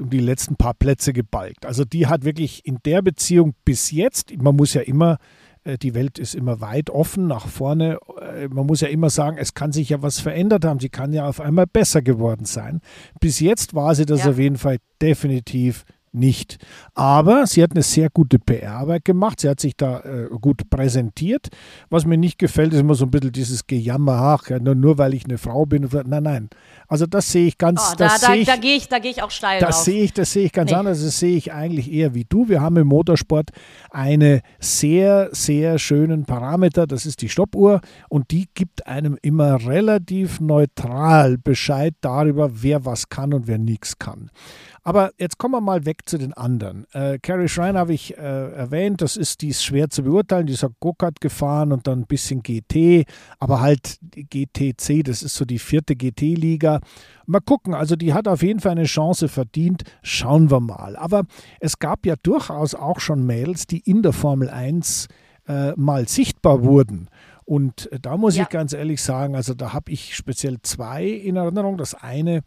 um 0.00 0.08
die 0.08 0.20
letzten 0.20 0.56
paar 0.56 0.74
Plätze 0.74 1.12
gebalgt. 1.12 1.66
Also 1.66 1.84
die 1.84 2.06
hat 2.06 2.24
wirklich 2.24 2.64
in 2.66 2.78
der 2.86 3.02
Beziehung 3.02 3.54
bis 3.66 3.90
jetzt, 3.90 4.34
man 4.40 4.56
muss 4.56 4.72
ja 4.72 4.80
immer, 4.80 5.18
äh, 5.64 5.76
die 5.76 5.94
Welt 5.94 6.18
ist 6.18 6.34
immer 6.34 6.62
weit 6.62 6.88
offen 6.88 7.26
nach 7.26 7.46
vorne, 7.46 7.98
äh, 8.20 8.48
man 8.48 8.64
muss 8.66 8.80
ja 8.80 8.88
immer 8.88 9.10
sagen, 9.10 9.36
es 9.38 9.52
kann 9.52 9.70
sich 9.72 9.90
ja 9.90 10.00
was 10.00 10.18
verändert 10.18 10.64
haben, 10.64 10.80
sie 10.80 10.88
kann 10.88 11.12
ja 11.12 11.28
auf 11.28 11.40
einmal 11.40 11.66
besser 11.66 12.00
geworden 12.00 12.46
sein. 12.46 12.80
Bis 13.20 13.38
jetzt 13.40 13.74
war 13.74 13.94
sie 13.94 14.06
das 14.06 14.24
Ja. 14.24 14.30
auf 14.30 14.38
jeden 14.38 14.56
Fall 14.56 14.78
definitiv 15.02 15.84
nicht. 16.14 16.58
Aber 16.94 17.46
sie 17.46 17.62
hat 17.62 17.72
eine 17.72 17.82
sehr 17.82 18.08
gute 18.10 18.38
PR-Arbeit 18.38 19.04
gemacht. 19.04 19.40
Sie 19.40 19.48
hat 19.48 19.60
sich 19.60 19.76
da 19.76 20.00
äh, 20.00 20.28
gut 20.40 20.70
präsentiert. 20.70 21.48
Was 21.90 22.04
mir 22.06 22.16
nicht 22.18 22.38
gefällt, 22.38 22.72
ist 22.72 22.80
immer 22.80 22.94
so 22.94 23.04
ein 23.06 23.10
bisschen 23.10 23.32
dieses 23.32 23.66
Gejammer, 23.66 24.12
ach, 24.12 24.48
ja, 24.50 24.58
nur, 24.58 24.74
nur 24.74 24.98
weil 24.98 25.14
ich 25.14 25.24
eine 25.24 25.38
Frau 25.38 25.66
bin. 25.66 25.88
Nein, 26.06 26.22
nein. 26.22 26.50
Also 26.88 27.06
das 27.06 27.30
sehe 27.32 27.46
ich 27.46 27.58
ganz, 27.58 27.80
Oh, 27.92 27.94
da 27.96 28.08
das 28.08 28.20
da, 28.20 28.26
sehe 28.28 28.36
ich, 28.36 28.46
da 28.46 28.56
gehe 28.56 28.76
ich, 28.76 28.88
da 28.88 28.98
geh 28.98 29.08
ich 29.10 29.22
auch 29.22 29.30
steil 29.30 29.60
das 29.60 29.84
sehe 29.84 30.04
ich, 30.04 30.12
das 30.12 30.32
sehe 30.32 30.44
ich 30.46 30.52
ganz 30.52 30.70
Nee. 30.70 30.76
anders. 30.76 31.02
Das 31.02 31.18
sehe 31.18 31.36
ich 31.36 31.52
eigentlich 31.52 31.90
eher 31.92 32.14
wie 32.14 32.24
du. 32.24 32.48
Wir 32.48 32.60
haben 32.60 32.76
im 32.76 32.86
Motorsport 32.88 33.50
eine 33.90 34.42
sehr, 34.60 35.28
sehr 35.32 35.78
schönen 35.78 36.24
Parameter. 36.24 36.86
Das 36.86 37.06
ist 37.06 37.22
die 37.22 37.28
Stoppuhr 37.28 37.80
und 38.08 38.30
die 38.30 38.48
gibt 38.54 38.86
einem 38.86 39.18
immer 39.22 39.66
relativ 39.66 40.40
neutral 40.40 41.38
Bescheid 41.38 41.94
darüber, 42.00 42.62
wer 42.62 42.84
was 42.84 43.08
kann 43.08 43.32
und 43.34 43.46
wer 43.46 43.58
nichts 43.58 43.98
kann. 43.98 44.30
Aber 44.86 45.12
jetzt 45.16 45.38
kommen 45.38 45.54
wir 45.54 45.62
mal 45.62 45.86
weg 45.86 46.02
zu 46.04 46.18
den 46.18 46.34
anderen. 46.34 46.86
Äh, 46.92 47.18
Carrie 47.18 47.48
Schrein 47.48 47.78
habe 47.78 47.94
ich 47.94 48.18
äh, 48.18 48.20
erwähnt, 48.20 49.00
das 49.00 49.16
ist, 49.16 49.40
die 49.40 49.48
ist 49.48 49.64
schwer 49.64 49.88
zu 49.88 50.02
beurteilen, 50.02 50.46
die 50.46 50.52
ist 50.52 50.66
Go-Kart 50.78 51.22
gefahren 51.22 51.72
und 51.72 51.86
dann 51.86 52.00
ein 52.00 52.06
bisschen 52.06 52.42
GT, 52.42 53.06
aber 53.38 53.62
halt 53.62 53.98
GTC, 54.02 55.02
das 55.02 55.22
ist 55.22 55.36
so 55.36 55.46
die 55.46 55.58
vierte 55.58 55.96
GT-Liga. 55.96 56.80
Mal 57.24 57.40
gucken, 57.40 57.72
also 57.72 57.96
die 57.96 58.12
hat 58.12 58.28
auf 58.28 58.42
jeden 58.42 58.60
Fall 58.60 58.72
eine 58.72 58.84
Chance 58.84 59.28
verdient, 59.28 59.84
schauen 60.02 60.50
wir 60.50 60.60
mal. 60.60 60.96
Aber 60.96 61.22
es 61.60 61.78
gab 61.78 62.04
ja 62.04 62.14
durchaus 62.22 62.74
auch 62.74 63.00
schon 63.00 63.24
Mädels, 63.24 63.66
die 63.66 63.78
in 63.78 64.02
der 64.02 64.12
Formel 64.12 64.50
1 64.50 65.08
äh, 65.48 65.72
mal 65.76 66.06
sichtbar 66.08 66.62
wurden. 66.62 67.08
Und 67.46 67.90
äh, 67.90 68.00
da 68.00 68.18
muss 68.18 68.36
ja. 68.36 68.42
ich 68.42 68.50
ganz 68.50 68.74
ehrlich 68.74 69.02
sagen, 69.02 69.34
also 69.34 69.54
da 69.54 69.72
habe 69.72 69.90
ich 69.90 70.14
speziell 70.14 70.58
zwei 70.60 71.06
in 71.06 71.36
Erinnerung. 71.36 71.78
Das 71.78 71.94
eine 71.94 72.42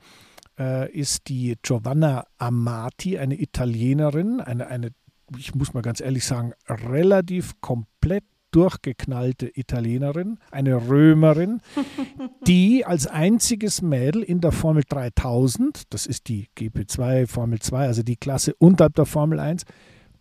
äh, 0.59 0.91
ist 0.91 1.27
die 1.29 1.55
Giovanna 1.61 2.25
Amati, 2.37 3.17
eine 3.17 3.39
Italienerin, 3.39 4.41
eine, 4.41 4.67
eine, 4.67 4.89
ich 5.37 5.55
muss 5.55 5.73
mal 5.73 5.81
ganz 5.81 6.01
ehrlich 6.01 6.25
sagen, 6.25 6.53
relativ 6.67 7.59
komplett 7.61 8.23
durchgeknallte 8.51 9.51
Italienerin, 9.55 10.39
eine 10.51 10.89
Römerin, 10.89 11.61
die 12.47 12.85
als 12.85 13.07
einziges 13.07 13.81
Mädel 13.81 14.23
in 14.23 14.41
der 14.41 14.51
Formel 14.51 14.83
3000, 14.87 15.83
das 15.93 16.05
ist 16.05 16.27
die 16.27 16.47
GP2, 16.57 17.27
Formel 17.27 17.59
2, 17.59 17.85
also 17.85 18.03
die 18.03 18.15
Klasse 18.15 18.55
unterhalb 18.55 18.95
der 18.95 19.05
Formel 19.05 19.39
1, 19.39 19.63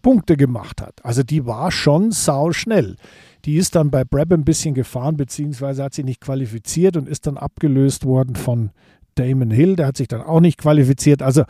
Punkte 0.02 0.36
gemacht 0.36 0.82
hat. 0.82 1.04
Also 1.04 1.22
die 1.22 1.46
war 1.46 1.72
schon 1.72 2.12
sau 2.12 2.52
schnell. 2.52 2.96
Die 3.44 3.56
ist 3.56 3.74
dann 3.74 3.90
bei 3.90 4.04
Brab 4.04 4.32
ein 4.32 4.44
bisschen 4.44 4.74
gefahren, 4.74 5.16
beziehungsweise 5.16 5.82
hat 5.82 5.94
sie 5.94 6.04
nicht 6.04 6.20
qualifiziert 6.20 6.96
und 6.96 7.08
ist 7.08 7.26
dann 7.26 7.36
abgelöst 7.36 8.04
worden 8.04 8.36
von 8.36 8.70
Damon 9.16 9.50
Hill. 9.50 9.76
Der 9.76 9.86
hat 9.86 9.96
sich 9.96 10.08
dann 10.08 10.22
auch 10.22 10.40
nicht 10.40 10.58
qualifiziert. 10.58 11.22
Also 11.22 11.44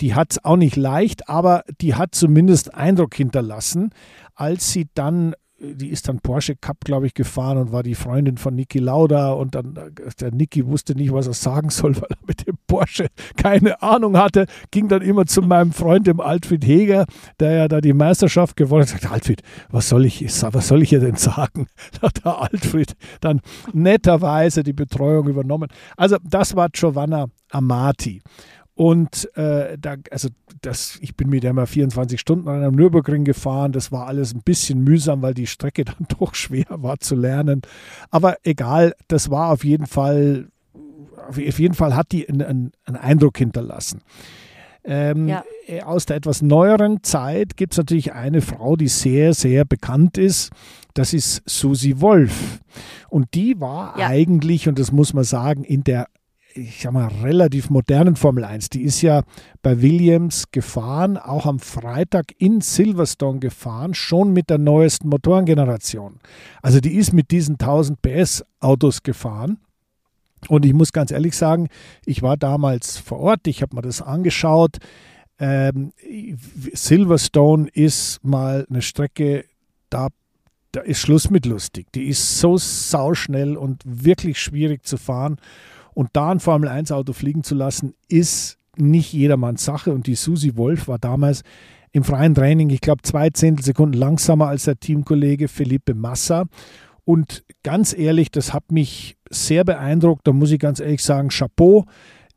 die 0.00 0.14
hat 0.14 0.32
es 0.32 0.44
auch 0.44 0.56
nicht 0.56 0.76
leicht, 0.76 1.28
aber 1.28 1.62
die 1.80 1.94
hat 1.94 2.14
zumindest 2.14 2.74
Eindruck 2.74 3.14
hinterlassen, 3.14 3.90
als 4.34 4.72
sie 4.72 4.88
dann 4.94 5.34
die 5.60 5.88
ist 5.88 6.08
dann 6.08 6.20
Porsche 6.20 6.56
Cup, 6.56 6.78
glaube 6.84 7.06
ich, 7.06 7.14
gefahren 7.14 7.58
und 7.58 7.70
war 7.70 7.82
die 7.82 7.94
Freundin 7.94 8.38
von 8.38 8.54
Niki 8.54 8.78
Lauda 8.78 9.32
und 9.32 9.54
dann 9.54 9.76
äh, 9.76 10.10
der 10.18 10.32
Niki 10.32 10.66
wusste 10.66 10.94
nicht, 10.94 11.12
was 11.12 11.26
er 11.26 11.34
sagen 11.34 11.68
soll, 11.68 11.96
weil 12.00 12.08
er 12.10 12.26
mit 12.26 12.46
dem 12.46 12.56
Porsche 12.66 13.08
keine 13.36 13.82
Ahnung 13.82 14.16
hatte, 14.16 14.46
ging 14.70 14.88
dann 14.88 15.02
immer 15.02 15.26
zu 15.26 15.42
meinem 15.42 15.72
Freund, 15.72 16.06
dem 16.06 16.20
Alfred 16.20 16.66
Heger, 16.66 17.04
der 17.40 17.52
ja 17.52 17.68
da 17.68 17.80
die 17.80 17.92
Meisterschaft 17.92 18.56
gewonnen 18.56 18.82
hat, 18.82 18.88
sagte, 18.88 19.10
Alfred, 19.10 19.42
was 19.70 19.88
soll 19.88 20.06
ich, 20.06 20.24
was 20.24 20.68
soll 20.68 20.82
ich 20.82 20.88
hier 20.88 21.00
denn 21.00 21.16
sagen? 21.16 21.66
Da 22.00 22.08
hat 22.08 22.24
der 22.24 22.40
Alfred 22.40 22.94
dann 23.20 23.40
netterweise 23.72 24.62
die 24.62 24.72
Betreuung 24.72 25.28
übernommen. 25.28 25.68
Also 25.96 26.16
das 26.22 26.54
war 26.54 26.68
Giovanna 26.68 27.26
Amati. 27.50 28.22
Und 28.80 29.28
äh, 29.36 29.76
da, 29.78 29.96
also 30.10 30.30
das, 30.62 30.96
ich 31.02 31.14
bin 31.14 31.28
mit 31.28 31.42
der 31.42 31.52
mal 31.52 31.66
24 31.66 32.18
Stunden 32.18 32.48
an 32.48 32.62
einem 32.62 32.76
Nürburgring 32.76 33.24
gefahren. 33.24 33.72
Das 33.72 33.92
war 33.92 34.06
alles 34.06 34.32
ein 34.32 34.40
bisschen 34.40 34.82
mühsam, 34.82 35.20
weil 35.20 35.34
die 35.34 35.46
Strecke 35.46 35.84
dann 35.84 36.06
doch 36.18 36.34
schwer 36.34 36.64
war 36.70 36.98
zu 36.98 37.14
lernen. 37.14 37.60
Aber 38.10 38.38
egal, 38.42 38.94
das 39.06 39.30
war 39.30 39.52
auf 39.52 39.64
jeden 39.64 39.84
Fall, 39.84 40.48
auf 41.28 41.36
jeden 41.36 41.74
Fall 41.74 41.94
hat 41.94 42.10
die 42.12 42.26
einen, 42.26 42.72
einen 42.86 42.96
Eindruck 42.96 43.36
hinterlassen. 43.36 44.00
Ähm, 44.82 45.28
ja. 45.28 45.44
Äh, 45.66 45.82
aus 45.82 46.06
der 46.06 46.16
etwas 46.16 46.40
neueren 46.40 47.02
Zeit 47.02 47.58
gibt 47.58 47.74
es 47.74 47.76
natürlich 47.76 48.14
eine 48.14 48.40
Frau, 48.40 48.76
die 48.76 48.88
sehr, 48.88 49.34
sehr 49.34 49.66
bekannt 49.66 50.16
ist. 50.16 50.52
Das 50.94 51.12
ist 51.12 51.42
Susi 51.44 52.00
Wolf. 52.00 52.60
Und 53.10 53.34
die 53.34 53.60
war 53.60 53.98
ja. 53.98 54.06
eigentlich, 54.06 54.68
und 54.68 54.78
das 54.78 54.90
muss 54.90 55.12
man 55.12 55.24
sagen, 55.24 55.64
in 55.64 55.84
der 55.84 56.06
ich 56.54 56.80
sag 56.80 56.92
mal, 56.92 57.08
relativ 57.22 57.70
modernen 57.70 58.16
Formel 58.16 58.44
1. 58.44 58.70
Die 58.70 58.82
ist 58.82 59.02
ja 59.02 59.22
bei 59.62 59.82
Williams 59.82 60.50
gefahren, 60.50 61.16
auch 61.16 61.46
am 61.46 61.58
Freitag 61.58 62.32
in 62.38 62.60
Silverstone 62.60 63.38
gefahren, 63.38 63.94
schon 63.94 64.32
mit 64.32 64.50
der 64.50 64.58
neuesten 64.58 65.08
Motorengeneration. 65.08 66.18
Also 66.62 66.80
die 66.80 66.94
ist 66.94 67.12
mit 67.12 67.30
diesen 67.30 67.54
1000 67.54 68.02
PS 68.02 68.44
Autos 68.60 69.02
gefahren. 69.02 69.58
Und 70.48 70.64
ich 70.64 70.72
muss 70.72 70.92
ganz 70.92 71.10
ehrlich 71.10 71.36
sagen, 71.36 71.68
ich 72.06 72.22
war 72.22 72.36
damals 72.36 72.96
vor 72.96 73.18
Ort, 73.18 73.46
ich 73.46 73.62
habe 73.62 73.76
mir 73.76 73.82
das 73.82 74.00
angeschaut. 74.00 74.78
Ähm, 75.38 75.92
Silverstone 76.72 77.68
ist 77.68 78.24
mal 78.24 78.66
eine 78.68 78.82
Strecke, 78.82 79.44
da, 79.90 80.08
da 80.72 80.80
ist 80.80 81.00
Schluss 81.00 81.30
mit 81.30 81.46
lustig. 81.46 81.92
Die 81.94 82.04
ist 82.04 82.38
so 82.38 82.56
sauschnell 82.56 83.56
und 83.56 83.82
wirklich 83.84 84.40
schwierig 84.40 84.86
zu 84.86 84.96
fahren. 84.96 85.36
Und 85.94 86.10
da 86.12 86.30
ein 86.30 86.40
Formel-1-Auto 86.40 87.12
fliegen 87.12 87.42
zu 87.42 87.54
lassen, 87.54 87.94
ist 88.08 88.58
nicht 88.76 89.12
jedermanns 89.12 89.64
Sache. 89.64 89.92
Und 89.92 90.06
die 90.06 90.14
Susi 90.14 90.56
Wolf 90.56 90.88
war 90.88 90.98
damals 90.98 91.42
im 91.92 92.04
freien 92.04 92.34
Training, 92.34 92.70
ich 92.70 92.80
glaube, 92.80 93.02
zwei 93.02 93.30
Zehntelsekunden 93.30 93.98
langsamer 93.98 94.48
als 94.48 94.64
der 94.64 94.78
Teamkollege 94.78 95.48
Felipe 95.48 95.94
Massa. 95.94 96.44
Und 97.04 97.44
ganz 97.62 97.96
ehrlich, 97.96 98.30
das 98.30 98.52
hat 98.52 98.70
mich 98.70 99.16
sehr 99.28 99.64
beeindruckt. 99.64 100.26
Da 100.26 100.32
muss 100.32 100.52
ich 100.52 100.60
ganz 100.60 100.80
ehrlich 100.80 101.02
sagen, 101.02 101.28
Chapeau. 101.30 101.86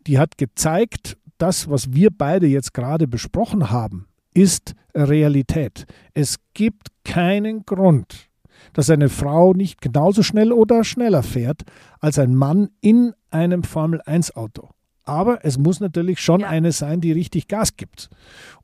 Die 0.07 0.17
hat 0.17 0.37
gezeigt, 0.37 1.17
das, 1.37 1.69
was 1.69 1.93
wir 1.93 2.09
beide 2.09 2.47
jetzt 2.47 2.73
gerade 2.73 3.07
besprochen 3.07 3.69
haben, 3.69 4.07
ist 4.33 4.73
Realität. 4.95 5.85
Es 6.13 6.37
gibt 6.53 6.87
keinen 7.03 7.65
Grund, 7.65 8.29
dass 8.73 8.89
eine 8.89 9.09
Frau 9.09 9.53
nicht 9.53 9.81
genauso 9.81 10.23
schnell 10.23 10.51
oder 10.51 10.83
schneller 10.83 11.23
fährt 11.23 11.63
als 11.99 12.19
ein 12.19 12.35
Mann 12.35 12.69
in 12.81 13.13
einem 13.29 13.63
Formel-1-Auto. 13.63 14.69
Aber 15.05 15.43
es 15.43 15.57
muss 15.57 15.79
natürlich 15.79 16.19
schon 16.19 16.41
ja. 16.41 16.47
eine 16.47 16.71
sein, 16.71 17.01
die 17.01 17.11
richtig 17.11 17.47
Gas 17.47 17.75
gibt. 17.75 18.09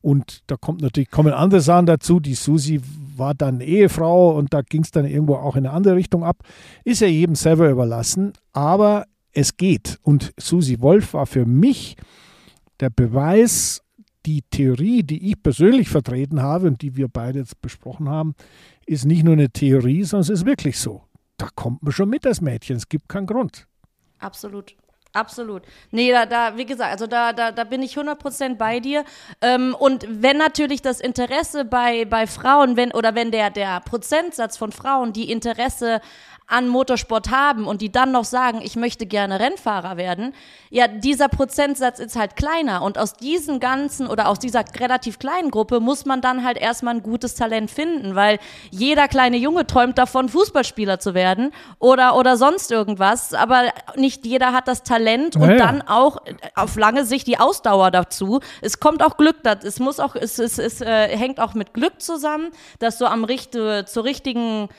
Und 0.01 0.43
da 0.47 0.55
kommt 0.55 0.81
natürlich, 0.81 1.11
kommen 1.11 1.33
andere 1.33 1.61
Sachen 1.61 1.85
dazu. 1.85 2.19
Die 2.19 2.33
Susi 2.33 2.81
war 3.17 3.33
dann 3.33 3.59
Ehefrau 3.59 4.37
und 4.37 4.53
da 4.53 4.61
ging 4.61 4.83
es 4.83 4.91
dann 4.91 5.05
irgendwo 5.05 5.35
auch 5.35 5.55
in 5.55 5.65
eine 5.65 5.75
andere 5.75 5.95
Richtung 5.95 6.23
ab. 6.23 6.43
Ist 6.85 7.01
ja 7.01 7.07
jedem 7.07 7.35
selber 7.35 7.69
überlassen, 7.69 8.33
aber 8.53 9.05
es 9.33 9.57
geht. 9.57 9.99
Und 10.01 10.33
Susi 10.37 10.79
Wolf 10.79 11.13
war 11.13 11.25
für 11.25 11.45
mich 11.45 11.97
der 12.79 12.89
Beweis, 12.89 13.81
die 14.29 14.43
Theorie, 14.43 15.01
die 15.01 15.31
ich 15.31 15.41
persönlich 15.41 15.89
vertreten 15.89 16.39
habe 16.39 16.67
und 16.67 16.83
die 16.83 16.95
wir 16.95 17.07
beide 17.07 17.39
jetzt 17.39 17.59
besprochen 17.61 18.07
haben, 18.09 18.35
ist 18.85 19.05
nicht 19.05 19.23
nur 19.23 19.33
eine 19.33 19.49
Theorie, 19.49 20.03
sondern 20.03 20.21
es 20.21 20.41
ist 20.41 20.45
wirklich 20.45 20.79
so. 20.79 21.03
Da 21.37 21.49
kommt 21.55 21.81
man 21.81 21.91
schon 21.91 22.09
mit 22.09 22.27
als 22.27 22.39
Mädchen. 22.39 22.75
Es 22.75 22.87
gibt 22.87 23.09
keinen 23.09 23.25
Grund. 23.25 23.65
Absolut. 24.19 24.75
Absolut. 25.13 25.63
Nee, 25.89 26.11
da, 26.11 26.27
da, 26.27 26.55
wie 26.57 26.67
gesagt, 26.67 26.91
also 26.91 27.07
da, 27.07 27.33
da, 27.33 27.51
da 27.51 27.63
bin 27.63 27.81
ich 27.81 27.97
100% 27.97 28.57
bei 28.57 28.79
dir. 28.79 29.03
Ähm, 29.41 29.75
und 29.79 30.05
wenn 30.07 30.37
natürlich 30.37 30.83
das 30.83 30.99
Interesse 30.99 31.65
bei, 31.65 32.05
bei 32.05 32.27
Frauen, 32.27 32.77
wenn, 32.77 32.91
oder 32.91 33.15
wenn 33.15 33.31
der, 33.31 33.49
der 33.49 33.79
Prozentsatz 33.79 34.57
von 34.57 34.71
Frauen, 34.71 35.11
die 35.11 35.31
Interesse 35.31 36.01
an 36.49 36.67
Motorsport 36.67 37.29
haben 37.29 37.65
und 37.65 37.81
die 37.81 37.91
dann 37.91 38.11
noch 38.11 38.25
sagen, 38.25 38.59
ich 38.63 38.75
möchte 38.75 39.05
gerne 39.05 39.39
Rennfahrer 39.39 39.97
werden, 39.97 40.33
ja, 40.71 40.87
dieser 40.87 41.29
Prozentsatz 41.29 41.99
ist 41.99 42.15
halt 42.15 42.35
kleiner. 42.35 42.81
Und 42.81 42.97
aus 42.97 43.13
diesen 43.13 43.59
ganzen 43.59 44.07
oder 44.07 44.27
aus 44.27 44.39
dieser 44.39 44.63
relativ 44.79 45.19
kleinen 45.19 45.51
Gruppe 45.51 45.79
muss 45.79 46.05
man 46.05 46.21
dann 46.21 46.43
halt 46.43 46.57
erstmal 46.57 46.95
ein 46.95 47.03
gutes 47.03 47.35
Talent 47.35 47.71
finden, 47.71 48.15
weil 48.15 48.39
jeder 48.71 49.07
kleine 49.07 49.37
Junge 49.37 49.67
träumt 49.67 49.97
davon, 49.97 50.27
Fußballspieler 50.29 50.99
zu 50.99 51.13
werden 51.13 51.51
oder, 51.77 52.15
oder 52.15 52.35
sonst 52.35 52.71
irgendwas. 52.71 53.33
Aber 53.33 53.69
nicht 53.95 54.25
jeder 54.25 54.51
hat 54.51 54.67
das 54.67 54.83
Talent 54.83 55.35
und 55.35 55.49
ja, 55.49 55.57
dann 55.57 55.81
auch 55.83 56.17
auf 56.55 56.75
lange 56.75 57.05
Sicht 57.05 57.27
die 57.27 57.39
Ausdauer 57.39 57.91
dazu. 57.91 58.39
Es 58.61 58.79
kommt 58.79 59.03
auch 59.03 59.17
Glück, 59.17 59.37
es 59.63 59.79
muss 59.79 59.99
auch, 59.99 60.15
es, 60.15 60.39
es, 60.39 60.57
es 60.57 60.81
äh, 60.81 61.15
hängt 61.15 61.39
auch 61.39 61.53
mit 61.53 61.73
Glück 61.73 62.01
zusammen, 62.01 62.49
dass 62.79 62.97
du 62.97 63.05
am 63.05 63.23
Richte, 63.23 63.85
zur 63.85 64.03
richtigen 64.03 64.69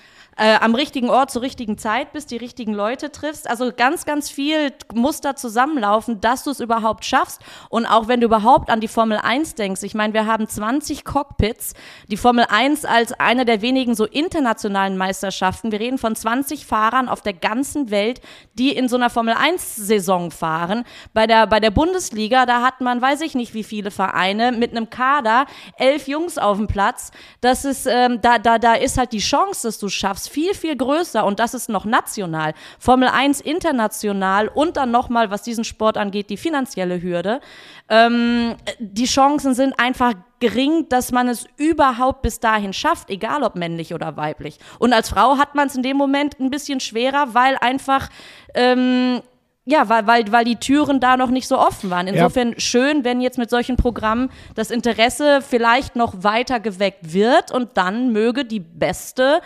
äh, 0.41 0.57
am 0.59 0.75
richtigen 0.75 1.11
Ort 1.11 1.31
zur 1.31 1.43
richtigen 1.43 1.77
Zeit 1.77 2.15
bist, 2.15 2.31
die 2.31 2.39
richtigen 2.39 2.73
Leute 2.73 3.13
triffst. 3.13 3.49
Also 3.49 3.73
ganz, 3.77 4.07
ganz 4.07 4.31
viel 4.31 4.73
muss 4.95 5.21
da 5.21 5.37
zusammenlaufen, 5.37 6.23
dass 6.23 6.45
du 6.45 6.51
es 6.51 6.61
überhaupt 6.61 7.05
schaffst. 7.05 7.43
Und 7.69 7.85
auch 7.85 8.09
wenn 8.09 8.23
du 8.23 8.27
überhaupt 8.27 8.71
an 8.71 8.81
die 8.81 8.89
Formel 8.89 9.19
1 9.19 9.55
denkst, 9.57 9.83
ich 9.83 9.95
meine, 9.95 10.15
wir 10.15 10.25
haben 10.25 10.49
20 10.49 11.05
Cockpits, 11.05 11.75
die 12.09 12.17
Formel 12.17 12.47
1 12.49 12.87
als 12.87 13.13
eine 13.13 13.45
der 13.45 13.61
wenigen 13.61 13.95
so 13.95 14.07
internationalen 14.07 14.97
Meisterschaften. 14.97 15.73
Wir 15.73 15.81
reden 15.81 15.99
von 15.99 16.17
20 16.17 16.65
Fahrern 16.65 17.11
auf 17.11 17.21
der 17.21 17.35
ganzen 17.35 17.91
Welt, 17.91 18.23
die 18.55 18.75
in 18.75 18.89
so 18.89 18.97
einer 18.97 19.11
Formel 19.11 19.35
1 19.35 19.77
Saison 19.77 20.31
fahren. 20.31 20.85
Bei 21.13 21.27
der, 21.27 21.47
bei 21.49 21.61
der 21.61 21.71
Bundesliga, 21.71 22.47
da 22.47 22.63
hat 22.63 22.81
man, 22.81 23.03
weiß 23.03 23.21
ich 23.21 23.35
nicht, 23.35 23.53
wie 23.53 23.65
viele 23.65 23.91
Vereine 23.91 24.53
mit 24.53 24.71
einem 24.71 24.89
Kader, 24.89 25.45
elf 25.77 26.09
Jungs 26.09 26.39
auf 26.39 26.57
dem 26.57 26.67
Platz. 26.67 27.11
Das 27.43 27.67
ist, 27.67 27.87
ähm, 27.87 28.23
da, 28.23 28.39
da, 28.39 28.59
da 28.59 28.73
ist 28.73 28.97
halt 28.97 29.13
die 29.13 29.19
Chance, 29.19 29.69
dass 29.69 29.79
du 29.79 29.91
schaffst, 29.91 30.30
viel, 30.31 30.55
viel 30.55 30.77
größer 30.77 31.25
und 31.25 31.41
das 31.41 31.55
ist 31.55 31.69
noch 31.69 31.85
national. 31.85 32.55
Formel 32.79 33.09
1 33.09 33.41
international 33.41 34.49
und 34.49 34.77
dann 34.77 34.91
nochmal, 34.91 35.31
was 35.31 35.43
diesen 35.43 35.65
Sport 35.65 35.99
angeht, 35.99 36.31
die 36.31 36.37
finanzielle 36.37 37.03
Hürde. 37.03 37.41
Ähm, 37.89 38.55
die 38.79 39.07
Chancen 39.07 39.55
sind 39.55 39.79
einfach 39.79 40.15
gering, 40.39 40.89
dass 40.89 41.13
man 41.13 41.29
es 41.29 41.47
überhaupt 41.57 42.23
bis 42.23 42.41
dahin 42.41 42.73
schafft, 42.73 43.11
egal 43.11 43.43
ob 43.43 43.57
männlich 43.57 43.93
oder 43.93 44.17
weiblich. 44.17 44.59
Und 44.79 44.93
als 44.93 45.11
Frau 45.11 45.37
hat 45.37 45.55
man 45.55 45.67
es 45.67 45.75
in 45.75 45.83
dem 45.83 45.97
Moment 45.97 46.41
ein 46.41 46.51
bisschen 46.51 46.81
schwerer, 46.81 47.35
weil 47.35 47.57
einfach 47.61 48.09
ähm, 48.55 49.21
ja, 49.67 49.89
weil, 49.89 50.07
weil, 50.07 50.33
weil 50.33 50.45
die 50.45 50.57
Türen 50.57 51.01
da 51.01 51.17
noch 51.17 51.31
nicht 51.31 51.47
so 51.47 51.59
offen 51.59 51.91
waren. 51.91 52.07
Insofern 52.09 52.53
ja. 52.53 52.61
schön, 52.61 53.05
wenn 53.05 53.21
jetzt 53.21 53.39
mit 53.39 53.51
solchen 53.51 53.77
Programmen 53.77 54.31
das 54.55 54.71
Interesse 54.71 55.41
vielleicht 55.47 55.97
noch 55.97 56.25
weiter 56.25 56.61
geweckt 56.61 57.13
wird 57.13 57.53
und 57.53 57.77
dann 57.77 58.11
möge 58.13 58.45
die 58.45 58.61
beste 58.61 59.41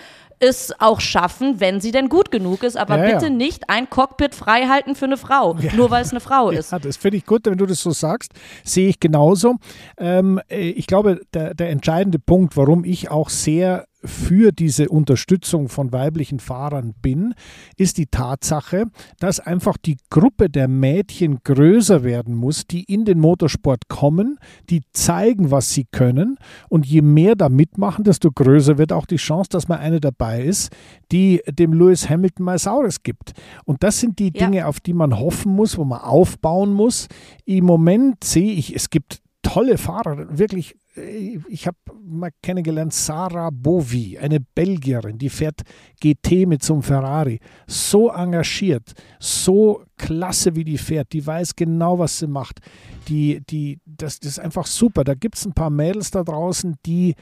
es 0.44 0.72
auch 0.78 1.00
schaffen, 1.00 1.60
wenn 1.60 1.80
sie 1.80 1.90
denn 1.90 2.08
gut 2.08 2.30
genug 2.30 2.62
ist. 2.62 2.76
Aber 2.76 2.98
ja, 2.98 3.14
bitte 3.14 3.26
ja. 3.26 3.30
nicht 3.30 3.70
ein 3.70 3.88
Cockpit 3.88 4.34
freihalten 4.34 4.94
für 4.94 5.06
eine 5.06 5.16
Frau, 5.16 5.56
ja. 5.56 5.72
nur 5.74 5.90
weil 5.90 6.02
es 6.02 6.10
eine 6.10 6.20
Frau 6.20 6.50
ist. 6.50 6.72
Ja, 6.72 6.78
das 6.78 6.96
finde 6.96 7.16
ich 7.16 7.26
gut, 7.26 7.46
wenn 7.46 7.58
du 7.58 7.66
das 7.66 7.80
so 7.80 7.90
sagst. 7.90 8.32
Sehe 8.62 8.88
ich 8.88 9.00
genauso. 9.00 9.56
Ähm, 9.98 10.40
äh, 10.48 10.68
ich 10.70 10.86
glaube, 10.86 11.20
der, 11.32 11.54
der 11.54 11.70
entscheidende 11.70 12.18
Punkt, 12.18 12.56
warum 12.56 12.84
ich 12.84 13.10
auch 13.10 13.30
sehr 13.30 13.86
für 14.04 14.52
diese 14.52 14.88
Unterstützung 14.88 15.68
von 15.68 15.92
weiblichen 15.92 16.38
Fahrern 16.38 16.94
bin, 17.00 17.34
ist 17.76 17.98
die 17.98 18.06
Tatsache, 18.06 18.86
dass 19.18 19.40
einfach 19.40 19.76
die 19.76 19.96
Gruppe 20.10 20.50
der 20.50 20.68
Mädchen 20.68 21.40
größer 21.42 22.04
werden 22.04 22.34
muss, 22.34 22.66
die 22.66 22.84
in 22.84 23.04
den 23.04 23.18
Motorsport 23.18 23.88
kommen, 23.88 24.38
die 24.70 24.82
zeigen, 24.92 25.50
was 25.50 25.70
sie 25.72 25.86
können. 25.90 26.38
Und 26.68 26.86
je 26.86 27.02
mehr 27.02 27.34
da 27.34 27.48
mitmachen, 27.48 28.04
desto 28.04 28.30
größer 28.30 28.78
wird 28.78 28.92
auch 28.92 29.06
die 29.06 29.16
Chance, 29.16 29.50
dass 29.50 29.68
mal 29.68 29.78
eine 29.78 30.00
dabei 30.00 30.42
ist, 30.42 30.72
die 31.10 31.42
dem 31.48 31.72
Lewis 31.72 32.08
Hamilton 32.08 32.44
mal 32.44 32.58
Saures 32.58 33.02
gibt. 33.02 33.32
Und 33.64 33.82
das 33.82 34.00
sind 34.00 34.18
die 34.18 34.30
Dinge, 34.30 34.58
ja. 34.58 34.66
auf 34.66 34.80
die 34.80 34.94
man 34.94 35.18
hoffen 35.18 35.52
muss, 35.52 35.78
wo 35.78 35.84
man 35.84 36.00
aufbauen 36.00 36.72
muss. 36.72 37.08
Im 37.44 37.64
Moment 37.64 38.24
sehe 38.24 38.52
ich, 38.52 38.74
es 38.74 38.90
gibt 38.90 39.22
tolle 39.42 39.78
Fahrer, 39.78 40.38
wirklich 40.38 40.74
ich 40.96 41.66
habe 41.66 41.76
mal 42.04 42.30
kennengelernt 42.42 42.92
Sarah 42.92 43.50
Bovi, 43.50 44.18
eine 44.18 44.40
Belgierin, 44.40 45.18
die 45.18 45.28
fährt 45.28 45.62
GT 46.00 46.46
mit 46.46 46.62
so 46.62 46.80
Ferrari. 46.80 47.40
So 47.66 48.10
engagiert, 48.10 48.92
so 49.18 49.84
klasse, 49.96 50.54
wie 50.54 50.64
die 50.64 50.78
fährt. 50.78 51.12
Die 51.12 51.26
weiß 51.26 51.56
genau, 51.56 51.98
was 51.98 52.18
sie 52.18 52.28
macht. 52.28 52.60
Die, 53.08 53.40
die, 53.48 53.80
das, 53.84 54.20
das 54.20 54.32
ist 54.32 54.38
einfach 54.38 54.66
super. 54.66 55.04
Da 55.04 55.14
gibt 55.14 55.36
es 55.36 55.44
ein 55.44 55.52
paar 55.52 55.70
Mädels 55.70 56.10
da 56.10 56.22
draußen, 56.22 56.76
die 56.86 57.14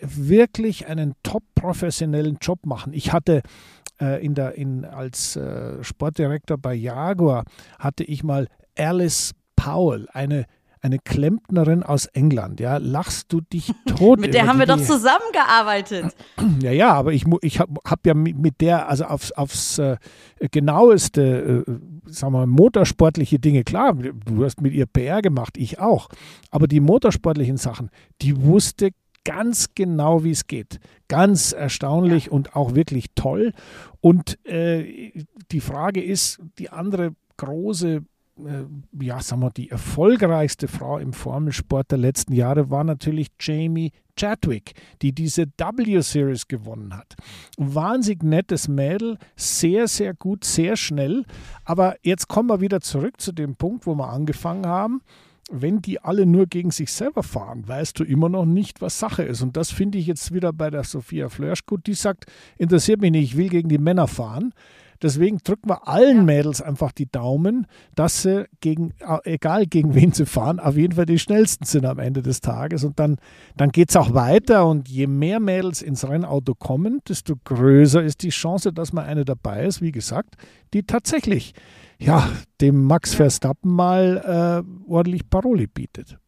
wirklich 0.00 0.86
einen 0.86 1.14
top 1.22 1.42
professionellen 1.54 2.36
Job 2.40 2.66
machen. 2.66 2.92
Ich 2.92 3.12
hatte 3.12 3.42
äh, 4.00 4.24
in 4.24 4.34
der, 4.34 4.56
in, 4.56 4.84
als 4.84 5.36
äh, 5.36 5.82
Sportdirektor 5.82 6.58
bei 6.58 6.74
Jaguar, 6.74 7.44
hatte 7.78 8.04
ich 8.04 8.22
mal 8.22 8.48
Alice 8.76 9.32
Powell, 9.56 10.06
eine 10.12 10.44
eine 10.80 10.98
Klempnerin 10.98 11.82
aus 11.82 12.06
England, 12.06 12.60
ja, 12.60 12.76
lachst 12.76 13.32
du 13.32 13.40
dich 13.40 13.72
tot. 13.96 14.20
mit 14.20 14.34
der 14.34 14.46
haben 14.46 14.58
wir 14.58 14.66
doch 14.66 14.80
zusammengearbeitet. 14.80 16.14
Ja, 16.60 16.70
ja, 16.70 16.92
aber 16.94 17.12
ich, 17.12 17.24
ich 17.42 17.60
habe 17.60 17.74
hab 17.84 18.06
ja 18.06 18.14
mit 18.14 18.60
der, 18.60 18.88
also 18.88 19.04
aufs, 19.04 19.32
aufs 19.32 19.78
äh, 19.78 19.96
genaueste, 20.50 21.64
äh, 21.66 21.72
sagen 22.10 22.32
wir 22.32 22.38
mal, 22.38 22.46
motorsportliche 22.46 23.38
Dinge, 23.38 23.62
klar, 23.64 23.94
du 23.94 24.44
hast 24.44 24.60
mit 24.60 24.72
ihr 24.72 24.86
PR 24.86 25.22
gemacht, 25.22 25.56
ich 25.58 25.78
auch, 25.80 26.08
aber 26.50 26.66
die 26.66 26.80
motorsportlichen 26.80 27.56
Sachen, 27.56 27.90
die 28.22 28.42
wusste 28.42 28.90
ganz 29.26 29.74
genau, 29.74 30.24
wie 30.24 30.30
es 30.30 30.46
geht. 30.46 30.78
Ganz 31.08 31.52
erstaunlich 31.52 32.26
ja. 32.26 32.32
und 32.32 32.54
auch 32.54 32.74
wirklich 32.74 33.06
toll. 33.14 33.52
Und 34.00 34.38
äh, 34.46 35.12
die 35.50 35.60
Frage 35.60 36.02
ist, 36.02 36.40
die 36.58 36.70
andere 36.70 37.14
große 37.36 38.04
ja, 39.00 39.20
sagen 39.20 39.42
wir, 39.42 39.50
die 39.50 39.70
erfolgreichste 39.70 40.68
Frau 40.68 40.98
im 40.98 41.12
Formelsport 41.12 41.90
der 41.90 41.98
letzten 41.98 42.34
Jahre 42.34 42.70
war 42.70 42.84
natürlich 42.84 43.28
Jamie 43.40 43.92
Chadwick, 44.18 44.74
die 45.02 45.12
diese 45.12 45.46
W-Series 45.46 46.48
gewonnen 46.48 46.96
hat. 46.96 47.14
Wahnsinnig 47.56 48.22
nettes 48.22 48.68
Mädel, 48.68 49.18
sehr, 49.36 49.88
sehr 49.88 50.14
gut, 50.14 50.44
sehr 50.44 50.76
schnell. 50.76 51.24
Aber 51.64 51.96
jetzt 52.02 52.28
kommen 52.28 52.48
wir 52.48 52.60
wieder 52.60 52.80
zurück 52.80 53.20
zu 53.20 53.32
dem 53.32 53.56
Punkt, 53.56 53.86
wo 53.86 53.94
wir 53.94 54.08
angefangen 54.08 54.66
haben. 54.66 55.00
Wenn 55.50 55.80
die 55.80 56.00
alle 56.00 56.26
nur 56.26 56.46
gegen 56.46 56.72
sich 56.72 56.90
selber 56.92 57.22
fahren, 57.22 57.68
weißt 57.68 58.00
du 58.00 58.04
immer 58.04 58.28
noch 58.28 58.46
nicht, 58.46 58.80
was 58.80 58.98
Sache 58.98 59.22
ist. 59.22 59.42
Und 59.42 59.56
das 59.56 59.70
finde 59.70 59.96
ich 59.96 60.06
jetzt 60.08 60.34
wieder 60.34 60.52
bei 60.52 60.70
der 60.70 60.82
Sophia 60.82 61.28
Flörsch 61.28 61.66
gut. 61.66 61.86
Die 61.86 61.94
sagt, 61.94 62.26
interessiert 62.58 63.00
mich 63.00 63.12
nicht, 63.12 63.32
ich 63.32 63.36
will 63.36 63.48
gegen 63.48 63.68
die 63.68 63.78
Männer 63.78 64.08
fahren. 64.08 64.52
Deswegen 65.02 65.38
drücken 65.38 65.68
wir 65.68 65.88
allen 65.88 66.24
Mädels 66.24 66.62
einfach 66.62 66.92
die 66.92 67.10
Daumen, 67.10 67.66
dass 67.94 68.22
sie 68.22 68.46
gegen, 68.60 68.94
egal 69.24 69.66
gegen 69.66 69.94
wen 69.94 70.12
sie 70.12 70.26
fahren, 70.26 70.60
auf 70.60 70.76
jeden 70.76 70.94
Fall 70.94 71.06
die 71.06 71.18
schnellsten 71.18 71.64
sind 71.64 71.86
am 71.86 71.98
Ende 71.98 72.22
des 72.22 72.40
Tages. 72.40 72.84
Und 72.84 72.98
dann, 72.98 73.16
dann 73.56 73.70
geht 73.70 73.90
es 73.90 73.96
auch 73.96 74.14
weiter. 74.14 74.66
Und 74.66 74.88
je 74.88 75.06
mehr 75.06 75.40
Mädels 75.40 75.82
ins 75.82 76.08
Rennauto 76.08 76.54
kommen, 76.54 77.00
desto 77.08 77.34
größer 77.44 78.02
ist 78.02 78.22
die 78.22 78.30
Chance, 78.30 78.72
dass 78.72 78.92
mal 78.92 79.04
eine 79.04 79.24
dabei 79.24 79.64
ist, 79.64 79.82
wie 79.82 79.92
gesagt, 79.92 80.36
die 80.74 80.82
tatsächlich 80.82 81.54
ja, 81.98 82.28
dem 82.60 82.84
Max 82.84 83.14
Verstappen 83.14 83.72
mal 83.72 84.64
äh, 84.66 84.90
ordentlich 84.90 85.28
Paroli 85.28 85.66
bietet. 85.66 86.18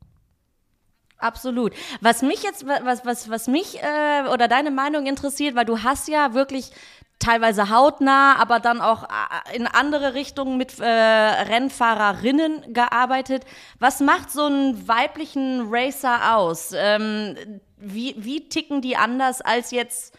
Absolut. 1.19 1.73
Was 2.01 2.23
mich 2.23 2.45
jetzt, 2.45 2.64
was, 2.66 3.05
was, 3.05 3.29
was 3.29 3.49
mich 3.49 3.83
äh, 3.83 4.29
oder 4.33 4.47
deine 4.47 4.71
Meinung 4.71 5.07
interessiert, 5.07 5.57
weil 5.57 5.64
du 5.64 5.83
hast 5.83 6.07
ja 6.07 6.33
wirklich 6.33 6.71
teilweise 7.19 7.71
hautnah, 7.71 8.37
aber 8.37 8.61
dann 8.61 8.81
auch 8.81 9.03
äh, 9.03 9.57
in 9.57 9.66
andere 9.66 10.14
Richtungen 10.14 10.57
mit 10.57 10.79
äh, 10.79 10.85
Rennfahrerinnen 10.85 12.73
gearbeitet. 12.73 13.45
Was 13.81 13.99
macht 13.99 14.31
so 14.31 14.45
einen 14.45 14.87
weiblichen 14.87 15.66
Racer 15.69 16.37
aus? 16.37 16.71
Ähm, 16.73 17.61
wie, 17.77 18.14
wie 18.19 18.49
ticken 18.49 18.81
die 18.81 18.97
anders 18.97 19.41
als 19.41 19.73
jetzt 19.73 20.16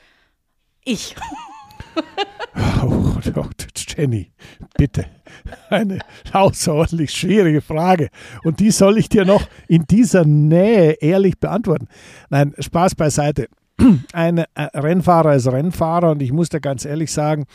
ich? 0.84 1.16
oh, 2.84 3.06
Jenny, 3.88 4.32
bitte. 4.78 5.06
Eine 5.70 6.00
außerordentlich 6.32 7.12
schwierige 7.12 7.62
Frage. 7.62 8.10
Und 8.44 8.60
die 8.60 8.72
soll 8.72 8.98
ich 8.98 9.10
dir 9.10 9.26
noch 9.26 9.48
in 9.68 9.86
dieser 9.90 10.26
Nähe 10.26 10.94
ehrlich 10.94 11.40
beantworten. 11.40 11.88
Nein, 12.30 12.54
Spaß 12.60 12.96
beiseite 12.96 13.48
ein 14.14 14.40
äh, 14.40 14.46
Rennfahrer 14.56 15.36
ist 15.36 15.48
Rennfahrer 15.48 16.12
und 16.12 16.22
ich 16.22 16.32
muss 16.32 16.50
da 16.50 16.60
ganz 16.60 16.86
ehrlich 16.86 17.12
sagen, 17.12 17.46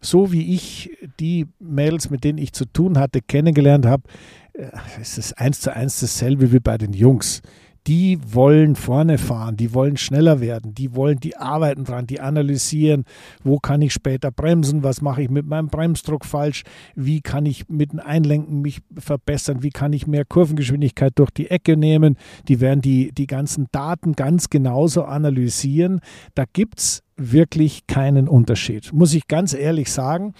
so 0.00 0.32
wie 0.32 0.54
ich 0.54 0.90
die 1.20 1.46
Mädels, 1.58 2.10
mit 2.10 2.24
denen 2.24 2.38
ich 2.38 2.52
zu 2.52 2.64
tun 2.66 2.98
hatte, 2.98 3.20
kennengelernt 3.20 3.86
habe, 3.86 4.04
äh, 4.52 4.68
ist 5.00 5.18
es 5.18 5.32
eins 5.32 5.60
zu 5.60 5.74
eins 5.74 6.00
dasselbe 6.00 6.52
wie 6.52 6.60
bei 6.60 6.78
den 6.78 6.92
Jungs 6.92 7.42
die 7.86 8.18
wollen 8.24 8.76
vorne 8.76 9.18
fahren, 9.18 9.56
die 9.56 9.74
wollen 9.74 9.96
schneller 9.96 10.40
werden, 10.40 10.74
die 10.74 10.94
wollen, 10.94 11.18
die 11.18 11.36
arbeiten 11.36 11.84
dran, 11.84 12.06
die 12.06 12.20
analysieren, 12.20 13.04
wo 13.42 13.58
kann 13.58 13.82
ich 13.82 13.92
später 13.92 14.30
bremsen, 14.30 14.82
was 14.82 15.02
mache 15.02 15.22
ich 15.22 15.30
mit 15.30 15.46
meinem 15.46 15.68
Bremsdruck 15.68 16.24
falsch, 16.24 16.62
wie 16.94 17.20
kann 17.20 17.46
ich 17.46 17.68
mit 17.68 17.92
dem 17.92 18.00
Einlenken 18.00 18.62
mich 18.62 18.82
verbessern, 18.96 19.62
wie 19.62 19.70
kann 19.70 19.92
ich 19.92 20.06
mehr 20.06 20.24
Kurvengeschwindigkeit 20.24 21.12
durch 21.16 21.30
die 21.30 21.50
Ecke 21.50 21.76
nehmen. 21.76 22.16
Die 22.48 22.60
werden 22.60 22.82
die, 22.82 23.12
die 23.12 23.26
ganzen 23.26 23.66
Daten 23.72 24.12
ganz 24.12 24.48
genauso 24.48 25.04
analysieren. 25.04 26.00
Da 26.34 26.44
gibt 26.52 26.78
es 26.78 27.02
wirklich 27.16 27.86
keinen 27.86 28.28
Unterschied, 28.28 28.92
muss 28.92 29.14
ich 29.14 29.26
ganz 29.28 29.54
ehrlich 29.54 29.90
sagen. 29.92 30.34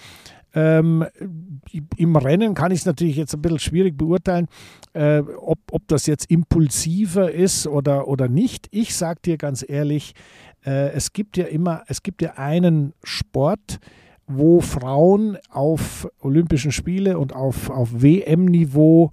Ähm, 0.53 1.05
Im 1.97 2.15
Rennen 2.15 2.53
kann 2.53 2.71
ich 2.71 2.79
es 2.79 2.85
natürlich 2.85 3.15
jetzt 3.15 3.33
ein 3.33 3.41
bisschen 3.41 3.59
schwierig 3.59 3.97
beurteilen, 3.97 4.47
äh, 4.93 5.19
ob, 5.19 5.59
ob 5.71 5.87
das 5.87 6.05
jetzt 6.05 6.29
impulsiver 6.29 7.31
ist 7.31 7.65
oder, 7.67 8.07
oder 8.07 8.27
nicht. 8.27 8.67
Ich 8.71 8.95
sage 8.95 9.19
dir 9.25 9.37
ganz 9.37 9.65
ehrlich, 9.67 10.13
äh, 10.65 10.91
es 10.91 11.13
gibt 11.13 11.37
ja 11.37 11.45
immer, 11.45 11.83
es 11.87 12.03
gibt 12.03 12.21
ja 12.21 12.33
einen 12.33 12.93
Sport, 13.03 13.79
wo 14.27 14.61
Frauen 14.61 15.37
auf 15.49 16.07
Olympischen 16.21 16.71
Spiele 16.71 17.17
und 17.17 17.33
auf, 17.33 17.69
auf 17.69 18.01
WM-Niveau 18.01 19.11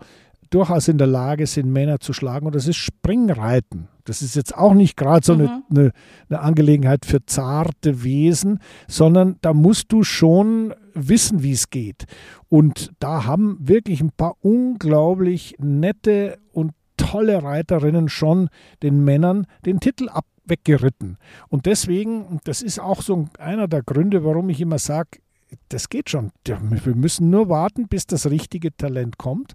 durchaus 0.51 0.89
in 0.89 0.99
der 0.99 1.07
Lage 1.07 1.47
sind, 1.47 1.73
Männer 1.73 2.01
zu 2.01 2.13
schlagen. 2.13 2.47
Und 2.47 2.55
das 2.55 2.67
ist 2.67 2.77
Springreiten. 2.77 3.89
Das 4.05 4.23
ist 4.23 4.35
jetzt 4.35 4.57
auch 4.57 4.75
nicht 4.75 4.97
gerade 4.97 5.25
so 5.25 5.35
mhm. 5.35 5.41
eine, 5.41 5.63
eine, 5.71 5.93
eine, 6.29 6.41
Angelegenheit 6.41 7.07
für 7.07 7.25
zarte 7.25 8.03
Wesen, 8.03 8.59
sondern 8.89 9.37
da 9.41 9.55
musst 9.55 9.93
du 9.93 10.03
schon 10.03 10.75
wissen, 10.95 11.43
wie 11.43 11.53
es 11.53 11.71
geht. 11.71 12.07
Und 12.49 12.91
da 12.99 13.25
haben 13.25 13.57
wirklich 13.61 14.01
ein 14.01 14.11
paar 14.11 14.35
unglaublich 14.41 15.55
nette 15.59 16.39
und 16.53 16.73
tolle 16.97 17.43
Reiterinnen 17.43 18.09
schon 18.09 18.49
den 18.83 19.05
Männern 19.05 19.47
den 19.65 19.81
Titel 19.81 20.09
ab 20.09 20.27
weggeritten. 20.45 21.17
Und 21.49 21.67
deswegen, 21.67 22.41
das 22.45 22.61
ist 22.61 22.81
auch 22.81 23.03
so 23.03 23.27
einer 23.39 23.69
der 23.69 23.83
Gründe, 23.83 24.25
warum 24.25 24.51
ich 24.51 24.61
immer 24.61 24.79
sage, 24.79 25.21
das 25.69 25.89
geht 25.89 26.11
schon. 26.11 26.33
Wir 26.45 26.95
müssen 26.95 27.31
nur 27.31 27.49
warten, 27.49 27.89
bis 27.89 28.07
das 28.07 28.29
richtige 28.29 28.77
Talent 28.77 29.19
kommt. 29.19 29.55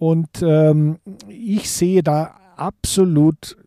Und 0.00 0.42
ähm, 0.42 0.96
ich 1.28 1.70
sehe 1.70 2.02
da 2.02 2.34
absolut 2.56 3.58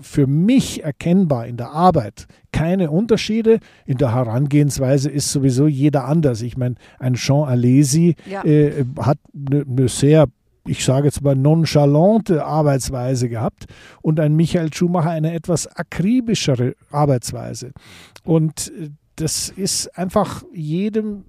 für 0.00 0.28
mich 0.28 0.84
erkennbar 0.84 1.48
in 1.48 1.56
der 1.56 1.72
Arbeit 1.72 2.28
keine 2.52 2.92
Unterschiede. 2.92 3.58
In 3.84 3.98
der 3.98 4.14
Herangehensweise 4.14 5.10
ist 5.10 5.32
sowieso 5.32 5.66
jeder 5.66 6.04
anders. 6.04 6.42
Ich 6.42 6.56
meine, 6.56 6.76
ein 7.00 7.14
Jean 7.14 7.48
Alesi 7.48 8.14
ja. 8.30 8.44
äh, 8.44 8.84
hat 9.00 9.18
eine 9.34 9.64
ne 9.66 9.88
sehr 9.88 10.28
ich 10.66 10.82
sage 10.82 11.08
jetzt 11.08 11.20
mal, 11.20 11.34
nonchalante 11.34 12.42
Arbeitsweise 12.42 13.28
gehabt 13.28 13.66
und 14.00 14.18
ein 14.18 14.34
Michael 14.34 14.72
Schumacher 14.72 15.10
eine 15.10 15.34
etwas 15.34 15.66
akribischere 15.66 16.74
Arbeitsweise. 16.90 17.72
Und 18.22 18.72
äh, 18.78 18.90
das 19.16 19.48
ist 19.48 19.98
einfach 19.98 20.44
jedem 20.54 21.24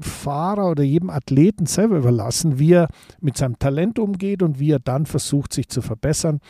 Fahrer 0.00 0.70
oder 0.70 0.82
jedem 0.82 1.10
Athleten 1.10 1.66
selber 1.66 1.98
überlassen, 1.98 2.58
wie 2.58 2.72
er 2.72 2.88
mit 3.20 3.36
seinem 3.36 3.58
Talent 3.58 3.98
umgeht 3.98 4.42
und 4.42 4.58
wie 4.58 4.70
er 4.70 4.78
dann 4.78 5.06
versucht, 5.06 5.52
sich 5.52 5.68
zu 5.68 5.82
verbessern. 5.82 6.40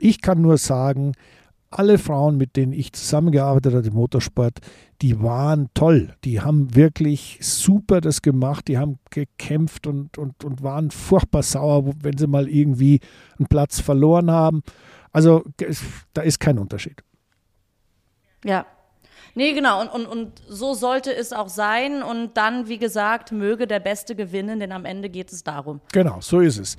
Ich 0.00 0.20
kann 0.20 0.40
nur 0.40 0.58
sagen, 0.58 1.12
alle 1.70 1.98
Frauen, 1.98 2.36
mit 2.36 2.56
denen 2.56 2.72
ich 2.72 2.92
zusammengearbeitet 2.92 3.74
habe 3.74 3.86
im 3.86 3.94
Motorsport, 3.94 4.60
die 5.00 5.20
waren 5.22 5.68
toll. 5.74 6.14
Die 6.24 6.40
haben 6.40 6.74
wirklich 6.74 7.38
super 7.40 8.00
das 8.00 8.22
gemacht. 8.22 8.68
Die 8.68 8.78
haben 8.78 8.98
gekämpft 9.10 9.86
und, 9.86 10.18
und, 10.18 10.44
und 10.44 10.62
waren 10.62 10.90
furchtbar 10.90 11.42
sauer, 11.42 11.92
wenn 12.02 12.18
sie 12.18 12.26
mal 12.26 12.48
irgendwie 12.48 13.00
einen 13.38 13.48
Platz 13.48 13.80
verloren 13.80 14.30
haben. 14.30 14.62
Also 15.12 15.44
da 16.14 16.22
ist 16.22 16.40
kein 16.40 16.58
Unterschied. 16.58 17.02
Ja, 18.44 18.66
Nee, 19.34 19.52
genau. 19.52 19.80
Und, 19.80 19.88
und, 19.88 20.06
und 20.06 20.42
so 20.48 20.74
sollte 20.74 21.14
es 21.14 21.32
auch 21.32 21.48
sein. 21.48 22.02
Und 22.02 22.36
dann, 22.36 22.68
wie 22.68 22.78
gesagt, 22.78 23.32
möge 23.32 23.66
der 23.66 23.80
Beste 23.80 24.14
gewinnen, 24.14 24.60
denn 24.60 24.72
am 24.72 24.84
Ende 24.84 25.08
geht 25.08 25.32
es 25.32 25.42
darum. 25.42 25.80
Genau, 25.92 26.20
so 26.20 26.40
ist 26.40 26.58
es. 26.58 26.76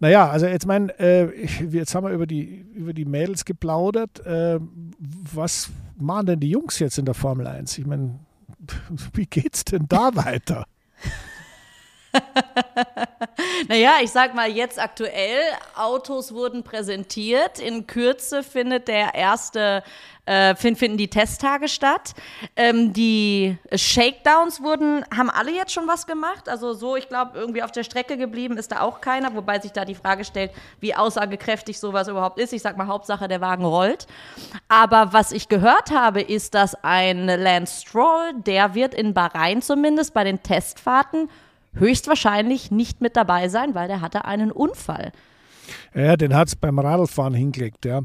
Naja, 0.00 0.28
also 0.28 0.46
jetzt 0.46 0.66
mein, 0.66 0.88
äh, 0.90 1.28
jetzt 1.70 1.94
haben 1.94 2.06
wir 2.06 2.12
über 2.12 2.26
die, 2.26 2.66
über 2.74 2.92
die 2.92 3.04
Mädels 3.04 3.44
geplaudert. 3.44 4.24
Äh, 4.26 4.58
was 4.98 5.70
machen 5.96 6.26
denn 6.26 6.40
die 6.40 6.50
Jungs 6.50 6.78
jetzt 6.80 6.98
in 6.98 7.04
der 7.04 7.14
Formel 7.14 7.46
1? 7.46 7.78
Ich 7.78 7.86
meine, 7.86 8.18
wie 9.12 9.26
geht's 9.26 9.64
denn 9.64 9.86
da 9.88 10.10
weiter? 10.14 10.66
naja, 13.68 13.96
ich 14.02 14.10
sag 14.10 14.34
mal 14.34 14.50
jetzt 14.50 14.78
aktuell, 14.78 15.40
Autos 15.76 16.32
wurden 16.32 16.62
präsentiert. 16.62 17.58
In 17.58 17.86
Kürze 17.86 18.42
findet 18.42 18.88
der 18.88 19.14
erste, 19.14 19.82
äh, 20.26 20.54
finden 20.54 20.96
die 20.96 21.08
Testtage 21.08 21.68
statt. 21.68 22.12
Ähm, 22.56 22.92
die 22.92 23.56
Shakedowns 23.74 24.62
wurden, 24.62 25.04
haben 25.14 25.30
alle 25.30 25.52
jetzt 25.52 25.72
schon 25.72 25.86
was 25.88 26.06
gemacht. 26.06 26.48
Also 26.48 26.74
so, 26.74 26.96
ich 26.96 27.08
glaube, 27.08 27.38
irgendwie 27.38 27.62
auf 27.62 27.72
der 27.72 27.84
Strecke 27.84 28.16
geblieben 28.16 28.56
ist 28.56 28.72
da 28.72 28.80
auch 28.80 29.00
keiner, 29.00 29.34
wobei 29.34 29.58
sich 29.58 29.72
da 29.72 29.84
die 29.84 29.94
Frage 29.94 30.24
stellt, 30.24 30.52
wie 30.80 30.94
aussagekräftig 30.94 31.78
sowas 31.78 32.08
überhaupt 32.08 32.38
ist. 32.38 32.52
Ich 32.52 32.62
sag 32.62 32.76
mal, 32.76 32.86
Hauptsache 32.86 33.28
der 33.28 33.40
Wagen 33.40 33.64
rollt. 33.64 34.06
Aber 34.68 35.12
was 35.12 35.32
ich 35.32 35.48
gehört 35.48 35.90
habe, 35.90 36.20
ist, 36.20 36.54
dass 36.54 36.74
ein 36.82 37.26
Lance 37.26 37.82
Stroll, 37.82 38.32
der 38.34 38.74
wird 38.74 38.94
in 38.94 39.14
Bahrain 39.14 39.62
zumindest 39.62 40.14
bei 40.14 40.24
den 40.24 40.42
Testfahrten 40.42 41.28
höchstwahrscheinlich 41.74 42.70
nicht 42.70 43.00
mit 43.00 43.16
dabei 43.16 43.48
sein, 43.48 43.74
weil 43.74 43.88
der 43.88 44.00
hatte 44.00 44.24
einen 44.24 44.50
Unfall. 44.50 45.12
Ja, 45.94 46.16
den 46.16 46.34
hat 46.34 46.48
es 46.48 46.56
beim 46.56 46.78
Radlfahren 46.78 47.34
hingelegt, 47.34 47.84
ja. 47.84 48.02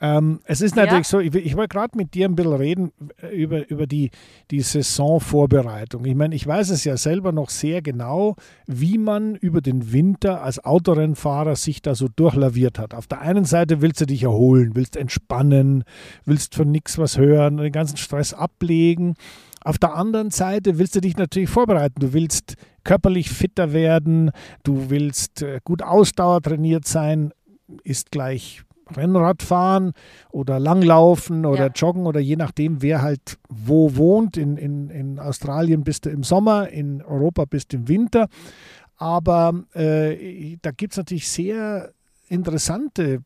Ähm, 0.00 0.40
es 0.44 0.60
ist 0.60 0.76
natürlich 0.76 1.10
ja. 1.10 1.18
so, 1.18 1.18
ich, 1.18 1.34
ich 1.34 1.56
wollte 1.56 1.76
gerade 1.76 1.96
mit 1.96 2.14
dir 2.14 2.28
ein 2.28 2.36
bisschen 2.36 2.52
reden 2.52 2.92
äh, 3.20 3.34
über, 3.34 3.68
über 3.68 3.86
die, 3.88 4.10
die 4.50 4.60
Saisonvorbereitung. 4.60 6.04
Ich 6.04 6.14
meine, 6.14 6.36
ich 6.36 6.46
weiß 6.46 6.70
es 6.70 6.84
ja 6.84 6.96
selber 6.96 7.32
noch 7.32 7.50
sehr 7.50 7.82
genau, 7.82 8.36
wie 8.66 8.96
man 8.96 9.34
über 9.34 9.60
den 9.60 9.92
Winter 9.92 10.42
als 10.42 10.64
Autorennfahrer 10.64 11.56
sich 11.56 11.82
da 11.82 11.96
so 11.96 12.06
durchlaviert 12.08 12.78
hat. 12.78 12.94
Auf 12.94 13.08
der 13.08 13.22
einen 13.22 13.44
Seite 13.44 13.82
willst 13.82 14.00
du 14.00 14.06
dich 14.06 14.22
erholen, 14.22 14.76
willst 14.76 14.96
entspannen, 14.96 15.82
willst 16.24 16.54
von 16.54 16.70
nichts 16.70 16.96
was 16.98 17.18
hören, 17.18 17.56
den 17.56 17.72
ganzen 17.72 17.96
Stress 17.96 18.34
ablegen. 18.34 19.14
Auf 19.64 19.78
der 19.78 19.94
anderen 19.94 20.30
Seite 20.30 20.78
willst 20.78 20.94
du 20.94 21.00
dich 21.00 21.16
natürlich 21.16 21.50
vorbereiten. 21.50 22.00
Du 22.00 22.12
willst 22.12 22.54
körperlich 22.88 23.28
fitter 23.28 23.74
werden, 23.74 24.30
du 24.62 24.88
willst 24.88 25.42
äh, 25.42 25.60
gut 25.62 25.82
ausdauertrainiert 25.82 26.86
sein, 26.86 27.34
ist 27.84 28.10
gleich 28.10 28.62
Rennradfahren 28.96 29.92
oder 30.30 30.58
Langlaufen 30.58 31.44
oder 31.44 31.66
ja. 31.66 31.72
Joggen 31.74 32.06
oder 32.06 32.18
je 32.18 32.36
nachdem, 32.36 32.80
wer 32.80 33.02
halt 33.02 33.36
wo 33.50 33.94
wohnt. 33.96 34.38
In, 34.38 34.56
in, 34.56 34.88
in 34.88 35.18
Australien 35.18 35.84
bist 35.84 36.06
du 36.06 36.08
im 36.08 36.22
Sommer, 36.22 36.70
in 36.70 37.02
Europa 37.02 37.44
bist 37.44 37.74
du 37.74 37.76
im 37.76 37.88
Winter. 37.88 38.28
Aber 38.96 39.52
äh, 39.74 40.56
da 40.62 40.70
gibt 40.70 40.94
es 40.94 40.96
natürlich 40.96 41.28
sehr 41.28 41.92
interessante, 42.28 43.20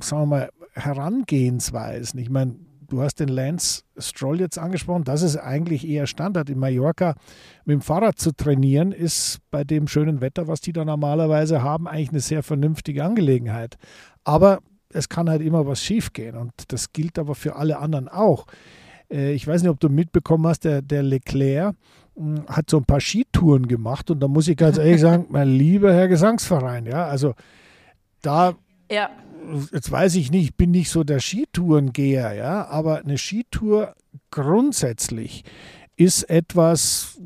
sagen 0.00 0.22
wir 0.22 0.26
mal, 0.26 0.48
Herangehensweisen. 0.74 2.20
Ich 2.20 2.30
meine, 2.30 2.54
du 2.88 3.02
hast 3.02 3.20
den 3.20 3.28
Lance 3.28 3.82
Stroll 3.98 4.40
jetzt 4.40 4.58
angesprochen. 4.58 5.04
Das 5.04 5.22
ist 5.22 5.36
eigentlich 5.36 5.86
eher 5.86 6.06
Standard. 6.06 6.50
In 6.50 6.58
Mallorca 6.58 7.14
mit 7.68 7.74
dem 7.74 7.82
Fahrrad 7.82 8.18
zu 8.18 8.32
trainieren, 8.32 8.92
ist 8.92 9.40
bei 9.50 9.62
dem 9.62 9.88
schönen 9.88 10.22
Wetter, 10.22 10.48
was 10.48 10.62
die 10.62 10.72
da 10.72 10.86
normalerweise 10.86 11.62
haben, 11.62 11.86
eigentlich 11.86 12.08
eine 12.08 12.20
sehr 12.20 12.42
vernünftige 12.42 13.04
Angelegenheit. 13.04 13.76
Aber 14.24 14.60
es 14.88 15.10
kann 15.10 15.28
halt 15.28 15.42
immer 15.42 15.66
was 15.66 15.82
schiefgehen 15.82 16.34
und 16.34 16.52
das 16.68 16.94
gilt 16.94 17.18
aber 17.18 17.34
für 17.34 17.56
alle 17.56 17.78
anderen 17.78 18.08
auch. 18.08 18.46
Äh, 19.10 19.32
ich 19.32 19.46
weiß 19.46 19.62
nicht, 19.62 19.70
ob 19.70 19.80
du 19.80 19.90
mitbekommen 19.90 20.46
hast, 20.46 20.64
der, 20.64 20.80
der 20.80 21.02
Leclerc 21.02 21.76
hm, 22.16 22.46
hat 22.48 22.70
so 22.70 22.78
ein 22.78 22.86
paar 22.86 23.00
Skitouren 23.00 23.68
gemacht 23.68 24.10
und 24.10 24.20
da 24.20 24.28
muss 24.28 24.48
ich 24.48 24.56
ganz 24.56 24.78
ehrlich 24.78 25.02
sagen, 25.02 25.26
mein 25.28 25.48
lieber 25.48 25.92
Herr 25.92 26.08
Gesangsverein, 26.08 26.86
ja, 26.86 27.06
also 27.06 27.34
da 28.22 28.54
ja 28.90 29.10
jetzt 29.72 29.90
weiß 29.90 30.14
ich 30.16 30.30
nicht, 30.30 30.44
ich 30.44 30.56
bin 30.56 30.70
nicht 30.70 30.90
so 30.90 31.04
der 31.04 31.20
Skitourengeher, 31.20 32.32
ja, 32.32 32.66
aber 32.66 32.98
eine 32.98 33.18
Skitour 33.18 33.94
grundsätzlich 34.30 35.44
ist 35.98 36.30
etwas 36.30 37.17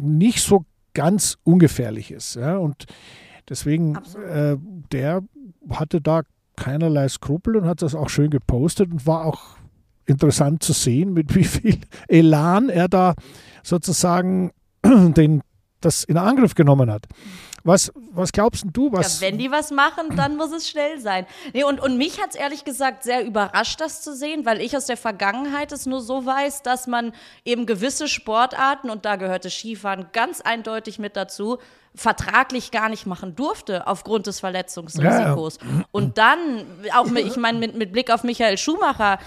nicht 0.00 0.42
so 0.42 0.64
ganz 0.94 1.38
Ungefährliches. 1.44 2.34
Ja, 2.34 2.56
und 2.56 2.86
deswegen, 3.48 3.96
äh, 4.28 4.56
der 4.92 5.22
hatte 5.70 6.00
da 6.00 6.22
keinerlei 6.56 7.08
Skrupel 7.08 7.56
und 7.56 7.66
hat 7.66 7.82
das 7.82 7.94
auch 7.94 8.08
schön 8.08 8.30
gepostet 8.30 8.90
und 8.92 9.06
war 9.06 9.24
auch 9.24 9.56
interessant 10.06 10.62
zu 10.62 10.72
sehen, 10.72 11.12
mit 11.12 11.34
wie 11.34 11.44
viel 11.44 11.78
Elan 12.08 12.68
er 12.68 12.88
da 12.88 13.14
sozusagen 13.62 14.52
den, 14.84 15.42
das 15.80 16.04
in 16.04 16.16
Angriff 16.16 16.54
genommen 16.54 16.90
hat. 16.90 17.06
Was, 17.62 17.92
was 18.12 18.32
glaubst 18.32 18.64
du? 18.72 18.90
Was? 18.92 19.20
Ja, 19.20 19.26
wenn 19.26 19.38
die 19.38 19.50
was 19.50 19.70
machen, 19.70 20.16
dann 20.16 20.36
muss 20.36 20.50
es 20.50 20.68
schnell 20.68 20.98
sein. 20.98 21.26
Nee, 21.52 21.64
und, 21.64 21.78
und 21.78 21.98
mich 21.98 22.20
hat 22.20 22.30
es 22.30 22.36
ehrlich 22.36 22.64
gesagt 22.64 23.02
sehr 23.02 23.24
überrascht, 23.24 23.80
das 23.80 24.00
zu 24.02 24.14
sehen, 24.14 24.46
weil 24.46 24.62
ich 24.62 24.76
aus 24.76 24.86
der 24.86 24.96
Vergangenheit 24.96 25.70
es 25.72 25.84
nur 25.84 26.00
so 26.00 26.24
weiß, 26.24 26.62
dass 26.62 26.86
man 26.86 27.12
eben 27.44 27.66
gewisse 27.66 28.08
Sportarten, 28.08 28.88
und 28.88 29.04
da 29.04 29.16
gehörte 29.16 29.50
Skifahren 29.50 30.06
ganz 30.12 30.40
eindeutig 30.40 30.98
mit 30.98 31.16
dazu, 31.16 31.58
vertraglich 31.94 32.70
gar 32.70 32.88
nicht 32.88 33.06
machen 33.06 33.34
durfte 33.34 33.86
aufgrund 33.86 34.26
des 34.26 34.40
Verletzungsrisikos. 34.40 35.58
Ja. 35.60 35.84
Und 35.90 36.18
dann, 36.18 36.64
auch 36.94 37.06
mit, 37.06 37.26
ich 37.26 37.36
meine, 37.36 37.58
mit, 37.58 37.74
mit 37.74 37.92
Blick 37.92 38.10
auf 38.10 38.22
Michael 38.22 38.56
Schumacher, 38.58 39.18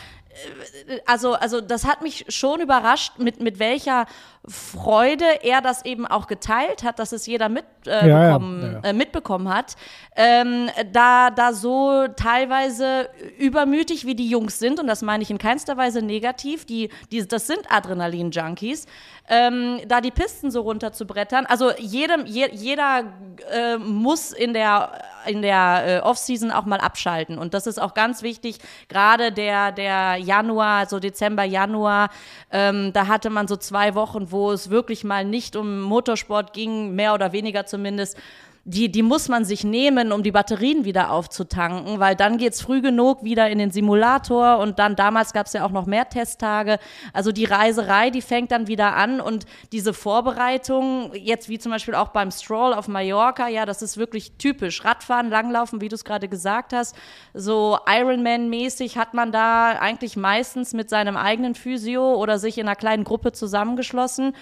äh, 0.87 0.99
also, 1.05 1.33
also 1.33 1.61
das 1.61 1.85
hat 1.85 2.01
mich 2.01 2.25
schon 2.29 2.61
überrascht, 2.61 3.19
mit, 3.19 3.41
mit 3.41 3.59
welcher 3.59 4.05
Freude 4.45 5.25
er 5.43 5.61
das 5.61 5.85
eben 5.85 6.05
auch 6.05 6.27
geteilt 6.27 6.83
hat, 6.83 6.99
dass 6.99 7.13
es 7.13 7.25
jeder 7.27 7.47
mit, 7.47 7.63
äh, 7.87 8.09
ja, 8.09 8.27
bekommen, 8.27 8.61
ja, 8.61 8.71
ja. 8.71 8.79
Äh, 8.89 8.93
mitbekommen 8.93 9.47
hat. 9.47 9.75
Ähm, 10.17 10.69
da, 10.91 11.29
da 11.29 11.53
so 11.53 12.07
teilweise 12.17 13.09
übermütig 13.37 14.05
wie 14.05 14.15
die 14.15 14.29
Jungs 14.29 14.59
sind, 14.59 14.81
und 14.81 14.87
das 14.87 15.01
meine 15.01 15.23
ich 15.23 15.31
in 15.31 15.37
keinster 15.37 15.77
Weise 15.77 16.01
negativ, 16.01 16.65
die, 16.65 16.89
die, 17.09 17.25
das 17.25 17.47
sind 17.47 17.71
Adrenalin-Junkies, 17.71 18.85
ähm, 19.29 19.79
da 19.87 20.01
die 20.01 20.11
Pisten 20.11 20.51
so 20.51 20.61
runter 20.61 20.91
zu 20.91 21.07
brettern. 21.07 21.45
Also 21.45 21.71
jedem, 21.77 22.25
je, 22.25 22.49
jeder 22.51 23.03
äh, 23.49 23.77
muss 23.77 24.33
in 24.33 24.53
der, 24.53 24.91
in 25.25 25.41
der 25.41 25.83
äh, 25.85 25.99
Offseason 26.01 26.51
auch 26.51 26.65
mal 26.65 26.81
abschalten. 26.81 27.37
Und 27.37 27.53
das 27.53 27.65
ist 27.65 27.81
auch 27.81 27.93
ganz 27.93 28.21
wichtig, 28.23 28.57
gerade 28.89 29.31
der, 29.31 29.71
der 29.71 30.17
Januar, 30.17 30.87
so 30.87 30.99
Dezember, 30.99 31.45
Januar, 31.45 32.09
ähm, 32.51 32.91
da 32.91 33.07
hatte 33.07 33.29
man 33.29 33.47
so 33.47 33.55
zwei 33.55 33.95
Wochen, 33.95 34.32
wo 34.33 34.51
es 34.51 34.69
wirklich 34.69 35.05
mal 35.05 35.23
nicht 35.23 35.55
um 35.55 35.81
Motorsport 35.81 36.51
ging, 36.51 36.93
mehr 36.93 37.13
oder 37.13 37.31
weniger 37.31 37.65
zumindest, 37.65 38.17
die, 38.65 38.89
die 38.89 39.03
muss 39.03 39.27
man 39.27 39.43
sich 39.43 39.65
nehmen, 39.65 40.13
um 40.13 40.23
die 40.23 40.31
Batterien 40.31 40.85
wieder 40.85 41.11
aufzutanken, 41.11 41.99
weil 41.99 42.15
dann 42.15 42.37
geht's 42.37 42.61
früh 42.61 42.81
genug 42.81 43.21
wieder 43.21 43.49
in 43.49 43.59
den 43.59 43.71
Simulator 43.71 44.59
und 44.59 44.79
dann 44.79 44.95
damals 44.95 45.33
gab's 45.33 45.51
ja 45.51 45.65
auch 45.65 45.71
noch 45.71 45.85
mehr 45.85 46.07
Testtage. 46.07 46.79
Also 47.11 47.33
die 47.33 47.43
Reiserei, 47.43 48.09
die 48.09 48.21
fängt 48.21 48.51
dann 48.51 48.67
wieder 48.67 48.95
an 48.95 49.19
und 49.19 49.45
diese 49.73 49.93
Vorbereitung, 49.93 51.11
jetzt 51.13 51.49
wie 51.49 51.59
zum 51.59 51.73
Beispiel 51.73 51.93
auch 51.93 52.09
beim 52.09 52.31
Stroll 52.31 52.73
auf 52.73 52.87
Mallorca, 52.87 53.49
ja, 53.49 53.65
das 53.65 53.81
ist 53.81 53.97
wirklich 53.97 54.37
typisch. 54.37 54.85
Radfahren, 54.85 55.29
Langlaufen, 55.29 55.81
wie 55.81 55.89
du 55.89 55.95
es 55.95 56.05
gerade 56.05 56.29
gesagt 56.29 56.71
hast, 56.71 56.95
so 57.33 57.79
Ironman-mäßig 57.85 58.95
hat 58.95 59.13
man 59.13 59.33
da 59.33 59.71
eigentlich 59.71 60.15
meistens 60.15 60.73
mit 60.73 60.89
seinem 60.89 61.17
eigenen 61.17 61.55
Physio 61.55 62.13
oder 62.13 62.39
sich 62.39 62.57
in 62.57 62.67
einer 62.67 62.77
kleinen 62.77 63.03
Gruppe 63.03 63.33
zusammengeschlossen 63.33 64.33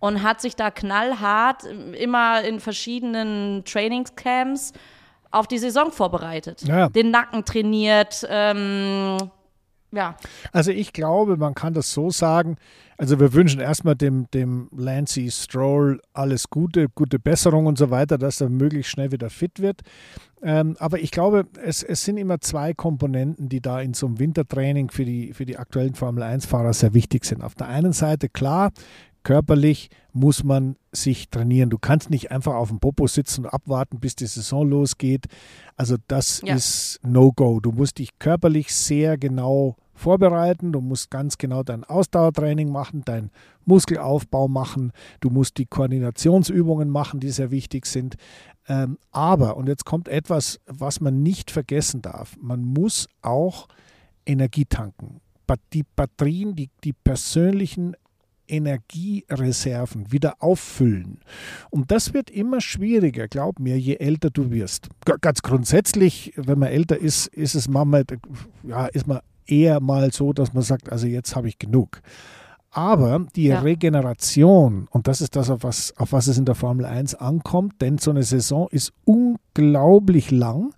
und 0.00 0.22
hat 0.22 0.40
sich 0.40 0.56
da 0.56 0.70
knallhart 0.70 1.64
immer 1.64 2.42
in 2.42 2.58
verschiedenen 2.58 3.64
Trainingscamps 3.64 4.72
auf 5.30 5.46
die 5.46 5.58
Saison 5.58 5.92
vorbereitet. 5.92 6.62
Ja. 6.62 6.88
Den 6.88 7.10
Nacken 7.10 7.44
trainiert. 7.44 8.26
Ähm, 8.28 9.18
ja. 9.92 10.16
Also 10.52 10.70
ich 10.70 10.92
glaube, 10.92 11.36
man 11.36 11.54
kann 11.54 11.74
das 11.74 11.92
so 11.92 12.10
sagen. 12.10 12.56
Also 12.96 13.18
wir 13.18 13.32
wünschen 13.32 13.60
erstmal 13.60 13.94
dem, 13.94 14.30
dem 14.32 14.68
Lancy 14.76 15.30
Stroll 15.30 16.00
alles 16.12 16.50
Gute, 16.50 16.88
gute 16.88 17.18
Besserung 17.18 17.66
und 17.66 17.78
so 17.78 17.90
weiter, 17.90 18.18
dass 18.18 18.40
er 18.40 18.50
möglichst 18.50 18.92
schnell 18.92 19.10
wieder 19.10 19.30
fit 19.30 19.60
wird. 19.60 19.80
Ähm, 20.42 20.76
aber 20.78 20.98
ich 20.98 21.10
glaube, 21.10 21.46
es, 21.62 21.82
es 21.82 22.04
sind 22.04 22.18
immer 22.18 22.40
zwei 22.40 22.74
Komponenten, 22.74 23.48
die 23.48 23.60
da 23.60 23.80
in 23.80 23.94
so 23.94 24.06
einem 24.06 24.18
Wintertraining 24.18 24.90
für 24.90 25.04
die, 25.04 25.32
für 25.32 25.46
die 25.46 25.56
aktuellen 25.56 25.94
Formel-1-Fahrer 25.94 26.72
sehr 26.72 26.92
wichtig 26.92 27.24
sind. 27.24 27.42
Auf 27.42 27.54
der 27.54 27.68
einen 27.68 27.92
Seite, 27.92 28.28
klar, 28.28 28.70
körperlich 29.22 29.90
muss 30.12 30.44
man 30.44 30.76
sich 30.92 31.28
trainieren. 31.30 31.70
Du 31.70 31.78
kannst 31.78 32.10
nicht 32.10 32.30
einfach 32.30 32.54
auf 32.54 32.68
dem 32.68 32.80
Popo 32.80 33.06
sitzen 33.06 33.44
und 33.44 33.50
abwarten, 33.50 34.00
bis 34.00 34.16
die 34.16 34.26
Saison 34.26 34.68
losgeht. 34.68 35.26
Also 35.76 35.96
das 36.08 36.42
ja. 36.44 36.54
ist 36.54 37.00
No-Go. 37.02 37.60
Du 37.60 37.72
musst 37.72 37.98
dich 37.98 38.18
körperlich 38.18 38.74
sehr 38.74 39.18
genau 39.18 39.76
vorbereiten. 39.94 40.72
Du 40.72 40.80
musst 40.80 41.10
ganz 41.10 41.38
genau 41.38 41.62
dein 41.62 41.84
Ausdauertraining 41.84 42.70
machen, 42.70 43.02
dein 43.04 43.30
Muskelaufbau 43.66 44.48
machen. 44.48 44.92
Du 45.20 45.30
musst 45.30 45.58
die 45.58 45.66
Koordinationsübungen 45.66 46.90
machen, 46.90 47.20
die 47.20 47.30
sehr 47.30 47.50
wichtig 47.50 47.86
sind. 47.86 48.16
Ähm, 48.68 48.98
aber, 49.10 49.56
und 49.56 49.68
jetzt 49.68 49.84
kommt 49.84 50.08
etwas, 50.08 50.58
was 50.66 51.00
man 51.00 51.22
nicht 51.22 51.50
vergessen 51.50 52.02
darf, 52.02 52.36
man 52.40 52.64
muss 52.64 53.08
auch 53.22 53.68
Energie 54.26 54.64
tanken. 54.64 55.20
Die 55.72 55.84
Batterien, 55.96 56.54
die, 56.54 56.70
die 56.84 56.92
persönlichen 56.92 57.96
Energiereserven 58.50 60.12
wieder 60.12 60.34
auffüllen. 60.40 61.20
Und 61.70 61.90
das 61.90 62.14
wird 62.14 62.30
immer 62.30 62.60
schwieriger, 62.60 63.28
glaub 63.28 63.58
mir, 63.58 63.78
je 63.78 63.96
älter 63.96 64.30
du 64.30 64.50
wirst. 64.50 64.88
Ganz 65.20 65.42
grundsätzlich, 65.42 66.32
wenn 66.36 66.58
man 66.58 66.68
älter 66.68 66.98
ist, 66.98 67.26
ist 67.28 67.54
es 67.54 67.68
manchmal, 67.68 68.04
ja, 68.62 68.86
ist 68.86 69.06
man 69.06 69.20
eher 69.46 69.80
mal 69.80 70.12
so, 70.12 70.32
dass 70.32 70.52
man 70.52 70.62
sagt, 70.62 70.90
also 70.90 71.06
jetzt 71.06 71.34
habe 71.34 71.48
ich 71.48 71.58
genug. 71.58 72.00
Aber 72.72 73.26
die 73.34 73.46
ja. 73.46 73.60
Regeneration, 73.60 74.86
und 74.90 75.08
das 75.08 75.20
ist 75.20 75.34
das, 75.34 75.50
auf 75.50 75.64
was, 75.64 75.92
auf 75.96 76.12
was 76.12 76.28
es 76.28 76.38
in 76.38 76.44
der 76.44 76.54
Formel 76.54 76.86
1 76.86 77.16
ankommt, 77.16 77.80
denn 77.80 77.98
so 77.98 78.12
eine 78.12 78.22
Saison 78.22 78.68
ist 78.70 78.92
unglaublich 79.04 80.30
lang 80.30 80.72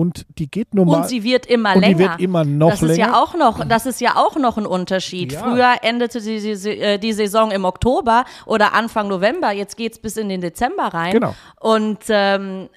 und 0.00 0.24
die 0.38 0.50
geht 0.50 0.72
nun 0.72 0.86
mal. 0.86 1.02
Und 1.02 1.08
sie 1.08 1.22
wird 1.24 1.44
immer 1.44 1.76
länger. 1.76 1.94
Die 1.94 1.98
wird 1.98 2.20
immer 2.20 2.42
noch 2.42 2.70
das 2.70 2.80
länger. 2.80 2.92
Ist 2.92 2.98
ja 2.98 3.22
auch 3.22 3.34
noch, 3.34 3.66
das 3.66 3.84
ist 3.84 4.00
ja 4.00 4.16
auch 4.16 4.36
noch 4.36 4.56
ein 4.56 4.64
Unterschied. 4.64 5.32
Ja. 5.32 5.40
Früher 5.40 5.74
endete 5.82 6.22
die, 6.22 6.40
die, 6.40 6.68
äh, 6.70 6.98
die, 6.98 7.12
Saison 7.12 7.50
im 7.50 7.66
Oktober 7.66 8.24
oder 8.46 8.72
Anfang 8.72 9.08
November. 9.08 9.52
Jetzt 9.52 9.76
geht 9.76 9.92
es 9.92 9.98
bis 9.98 10.16
in 10.16 10.30
den 10.30 10.40
Dezember 10.40 10.84
rein. 10.84 11.12
Genau. 11.12 11.34
Und 11.60 11.98
ähm, 12.08 12.70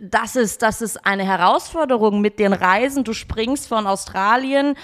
das, 0.00 0.36
ist, 0.36 0.62
das 0.62 0.80
ist 0.80 1.04
eine 1.04 1.24
Herausforderung 1.24 2.20
mit 2.20 2.38
den 2.38 2.52
Reisen. 2.52 3.02
Du 3.02 3.12
springst 3.12 3.66
von 3.66 3.88
Australien 3.88 4.76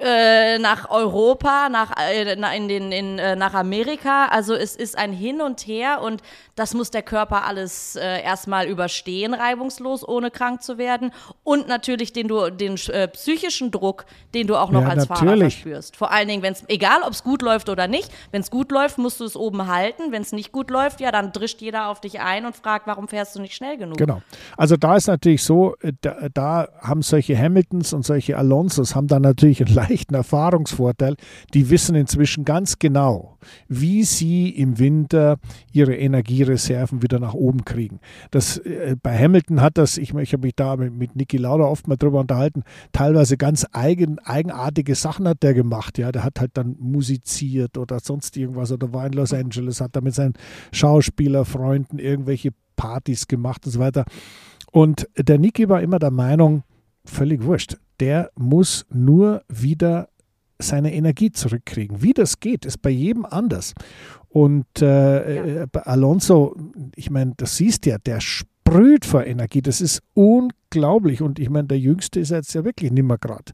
äh, 0.00 0.58
nach 0.58 0.88
Europa, 0.88 1.68
nach, 1.68 1.92
äh, 1.98 2.32
in 2.32 2.68
den, 2.68 2.92
in, 2.92 3.18
äh, 3.18 3.34
nach 3.34 3.54
Amerika. 3.54 4.26
Also 4.26 4.54
es 4.54 4.76
ist 4.76 4.96
ein 4.96 5.12
Hin 5.12 5.40
und 5.40 5.66
Her 5.66 6.00
und 6.00 6.22
das 6.54 6.74
muss 6.74 6.90
der 6.90 7.02
Körper 7.02 7.44
alles 7.44 7.96
äh, 7.96 8.22
erstmal 8.22 8.66
überstehen, 8.66 9.34
reibungslos, 9.34 10.06
ohne 10.06 10.30
krank 10.30 10.62
zu 10.62 10.78
werden. 10.78 11.12
Und 11.50 11.66
natürlich 11.66 12.12
den, 12.12 12.28
du, 12.28 12.48
den 12.48 12.76
äh, 12.92 13.08
psychischen 13.08 13.72
Druck, 13.72 14.06
den 14.34 14.46
du 14.46 14.54
auch 14.54 14.70
noch 14.70 14.82
ja, 14.82 14.88
als 14.90 15.08
natürlich. 15.08 15.18
Fahrer 15.18 15.38
verspürst. 15.40 15.96
Vor 15.96 16.12
allen 16.12 16.28
Dingen, 16.28 16.44
wenn 16.44 16.52
es, 16.52 16.62
egal 16.68 17.00
ob 17.04 17.10
es 17.10 17.24
gut 17.24 17.42
läuft 17.42 17.68
oder 17.68 17.88
nicht, 17.88 18.08
wenn 18.30 18.40
es 18.40 18.52
gut 18.52 18.70
läuft, 18.70 18.98
musst 18.98 19.18
du 19.18 19.24
es 19.24 19.34
oben 19.34 19.66
halten. 19.66 20.12
Wenn 20.12 20.22
es 20.22 20.30
nicht 20.30 20.52
gut 20.52 20.70
läuft, 20.70 21.00
ja, 21.00 21.10
dann 21.10 21.32
drischt 21.32 21.60
jeder 21.60 21.88
auf 21.88 22.00
dich 22.00 22.20
ein 22.20 22.46
und 22.46 22.54
fragt, 22.54 22.86
warum 22.86 23.08
fährst 23.08 23.34
du 23.34 23.40
nicht 23.40 23.56
schnell 23.56 23.76
genug? 23.78 23.96
Genau. 23.96 24.22
Also 24.56 24.76
da 24.76 24.94
ist 24.94 25.08
natürlich 25.08 25.42
so, 25.42 25.74
da, 26.02 26.28
da 26.32 26.68
haben 26.82 27.02
solche 27.02 27.36
Hamiltons 27.36 27.94
und 27.94 28.06
solche 28.06 28.38
Alonsos 28.38 28.94
haben 28.94 29.08
dann 29.08 29.22
natürlich 29.22 29.60
einen 29.60 29.74
leichten 29.74 30.14
Erfahrungsvorteil. 30.14 31.16
Die 31.52 31.68
wissen 31.68 31.96
inzwischen 31.96 32.44
ganz 32.44 32.78
genau, 32.78 33.38
wie 33.66 34.04
sie 34.04 34.50
im 34.50 34.78
Winter 34.78 35.38
ihre 35.72 35.96
Energiereserven 35.96 37.02
wieder 37.02 37.18
nach 37.18 37.34
oben 37.34 37.64
kriegen. 37.64 37.98
Das, 38.30 38.58
äh, 38.58 38.94
bei 39.02 39.18
Hamilton 39.18 39.60
hat 39.60 39.78
das, 39.78 39.98
ich, 39.98 40.14
ich 40.14 40.32
habe 40.32 40.46
mich 40.46 40.54
da 40.54 40.76
mit, 40.76 40.94
mit 40.94 41.16
Niki 41.16 41.39
Lauda 41.40 41.64
oft 41.64 41.88
mal 41.88 41.96
drüber 41.96 42.20
unterhalten, 42.20 42.62
teilweise 42.92 43.36
ganz 43.36 43.66
eigen, 43.72 44.18
eigenartige 44.20 44.94
Sachen 44.94 45.26
hat 45.26 45.42
der 45.42 45.54
gemacht. 45.54 45.98
Ja, 45.98 46.12
der 46.12 46.24
hat 46.24 46.40
halt 46.40 46.52
dann 46.54 46.76
musiziert 46.78 47.78
oder 47.78 48.00
sonst 48.00 48.36
irgendwas 48.36 48.72
oder 48.72 48.92
war 48.92 49.06
in 49.06 49.12
Los 49.12 49.32
Angeles, 49.32 49.80
hat 49.80 49.96
da 49.96 50.00
mit 50.00 50.14
seinen 50.14 50.34
Schauspielerfreunden 50.72 51.98
irgendwelche 51.98 52.50
Partys 52.76 53.28
gemacht 53.28 53.66
und 53.66 53.72
so 53.72 53.80
weiter. 53.80 54.04
Und 54.72 55.08
der 55.16 55.38
Niki 55.38 55.68
war 55.68 55.82
immer 55.82 55.98
der 55.98 56.10
Meinung, 56.10 56.62
völlig 57.04 57.42
wurscht. 57.44 57.76
Der 57.98 58.30
muss 58.36 58.86
nur 58.90 59.42
wieder 59.48 60.08
seine 60.58 60.94
Energie 60.94 61.32
zurückkriegen. 61.32 62.02
Wie 62.02 62.12
das 62.12 62.40
geht, 62.40 62.64
ist 62.64 62.82
bei 62.82 62.90
jedem 62.90 63.24
anders. 63.24 63.74
Und 64.28 64.80
äh, 64.80 65.56
ja. 65.56 65.66
bei 65.66 65.82
Alonso, 65.82 66.56
ich 66.94 67.10
meine, 67.10 67.34
das 67.36 67.56
siehst 67.56 67.86
ja, 67.86 67.98
der 67.98 68.20
sprüht 68.70 69.04
vor 69.04 69.24
Energie. 69.24 69.62
Das 69.62 69.80
ist 69.80 70.02
unglaublich. 70.14 71.22
Und 71.22 71.38
ich 71.38 71.50
meine, 71.50 71.68
der 71.68 71.78
Jüngste 71.78 72.20
ist 72.20 72.30
jetzt 72.30 72.54
ja 72.54 72.64
wirklich 72.64 72.92
nimmer 72.92 73.18
gerade. 73.18 73.52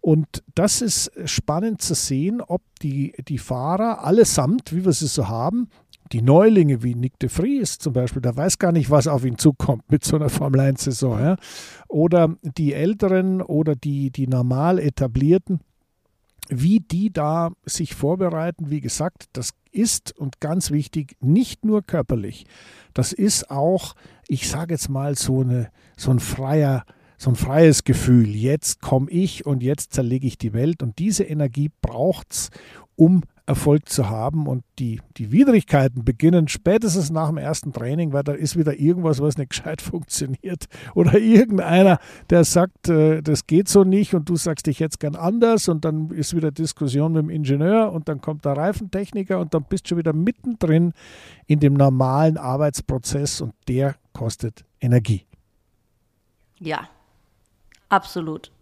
Und 0.00 0.42
das 0.54 0.80
ist 0.80 1.12
spannend 1.26 1.82
zu 1.82 1.94
sehen, 1.94 2.40
ob 2.40 2.62
die, 2.80 3.14
die 3.28 3.38
Fahrer 3.38 4.04
allesamt, 4.04 4.74
wie 4.74 4.84
wir 4.84 4.92
sie 4.92 5.06
so 5.06 5.28
haben, 5.28 5.68
die 6.12 6.22
Neulinge 6.22 6.82
wie 6.82 6.94
Nick 6.94 7.18
de 7.18 7.28
Vries 7.28 7.78
zum 7.78 7.94
Beispiel, 7.94 8.22
der 8.22 8.36
weiß 8.36 8.58
gar 8.58 8.72
nicht, 8.72 8.90
was 8.90 9.06
auf 9.06 9.24
ihn 9.24 9.38
zukommt 9.38 9.90
mit 9.90 10.04
so 10.04 10.16
einer 10.16 10.28
Formel 10.28 10.60
1-Saison. 10.60 11.18
Ja? 11.18 11.36
Oder 11.88 12.36
die 12.42 12.72
Älteren 12.72 13.42
oder 13.42 13.74
die, 13.74 14.10
die 14.10 14.26
normal 14.26 14.78
etablierten, 14.78 15.60
wie 16.48 16.80
die 16.80 17.10
da 17.10 17.52
sich 17.64 17.94
vorbereiten, 17.94 18.70
wie 18.70 18.80
gesagt, 18.80 19.24
das 19.32 19.50
ist 19.72 20.16
und 20.16 20.40
ganz 20.40 20.70
wichtig, 20.70 21.16
nicht 21.20 21.64
nur 21.64 21.82
körperlich. 21.82 22.46
Das 22.92 23.12
ist 23.12 23.50
auch, 23.50 23.94
ich 24.28 24.48
sage 24.48 24.74
jetzt 24.74 24.88
mal, 24.88 25.16
so, 25.16 25.40
eine, 25.40 25.70
so 25.96 26.10
ein 26.10 26.20
freier, 26.20 26.84
so 27.18 27.30
ein 27.30 27.36
freies 27.36 27.84
Gefühl. 27.84 28.28
Jetzt 28.28 28.80
komme 28.80 29.10
ich 29.10 29.46
und 29.46 29.62
jetzt 29.62 29.92
zerlege 29.92 30.26
ich 30.26 30.38
die 30.38 30.52
Welt. 30.52 30.82
Und 30.82 30.98
diese 30.98 31.24
Energie 31.24 31.70
braucht 31.80 32.32
es, 32.32 32.50
um 32.96 33.22
Erfolg 33.46 33.88
zu 33.88 34.08
haben. 34.08 34.46
Und 34.46 34.64
die, 34.78 35.00
die 35.16 35.30
Widrigkeiten 35.30 36.04
beginnen 36.04 36.48
spätestens 36.48 37.10
nach 37.10 37.28
dem 37.28 37.36
ersten 37.36 37.72
Training, 37.72 38.12
weil 38.12 38.22
da 38.22 38.32
ist 38.32 38.56
wieder 38.56 38.78
irgendwas, 38.78 39.20
was 39.20 39.36
nicht 39.36 39.50
gescheit 39.54 39.82
funktioniert. 39.82 40.66
Oder 40.94 41.18
irgendeiner, 41.18 41.98
der 42.30 42.44
sagt, 42.44 42.88
äh, 42.88 43.22
das 43.22 43.46
geht 43.46 43.68
so 43.68 43.84
nicht 43.84 44.14
und 44.14 44.28
du 44.28 44.36
sagst, 44.36 44.68
ich 44.68 44.78
jetzt 44.78 45.00
gern 45.00 45.16
anders. 45.16 45.68
Und 45.68 45.84
dann 45.84 46.10
ist 46.10 46.34
wieder 46.34 46.50
Diskussion 46.50 47.12
mit 47.12 47.22
dem 47.22 47.30
Ingenieur 47.30 47.92
und 47.92 48.08
dann 48.08 48.20
kommt 48.20 48.44
der 48.44 48.56
Reifentechniker 48.56 49.38
und 49.38 49.54
dann 49.54 49.64
bist 49.64 49.90
du 49.90 49.96
wieder 49.96 50.12
mittendrin 50.12 50.92
in 51.46 51.60
dem 51.60 51.74
normalen 51.74 52.38
Arbeitsprozess 52.38 53.40
und 53.40 53.54
der 53.68 53.96
kostet 54.12 54.64
Energie. 54.80 55.26
Ja, 56.60 56.88
absolut. 57.88 58.53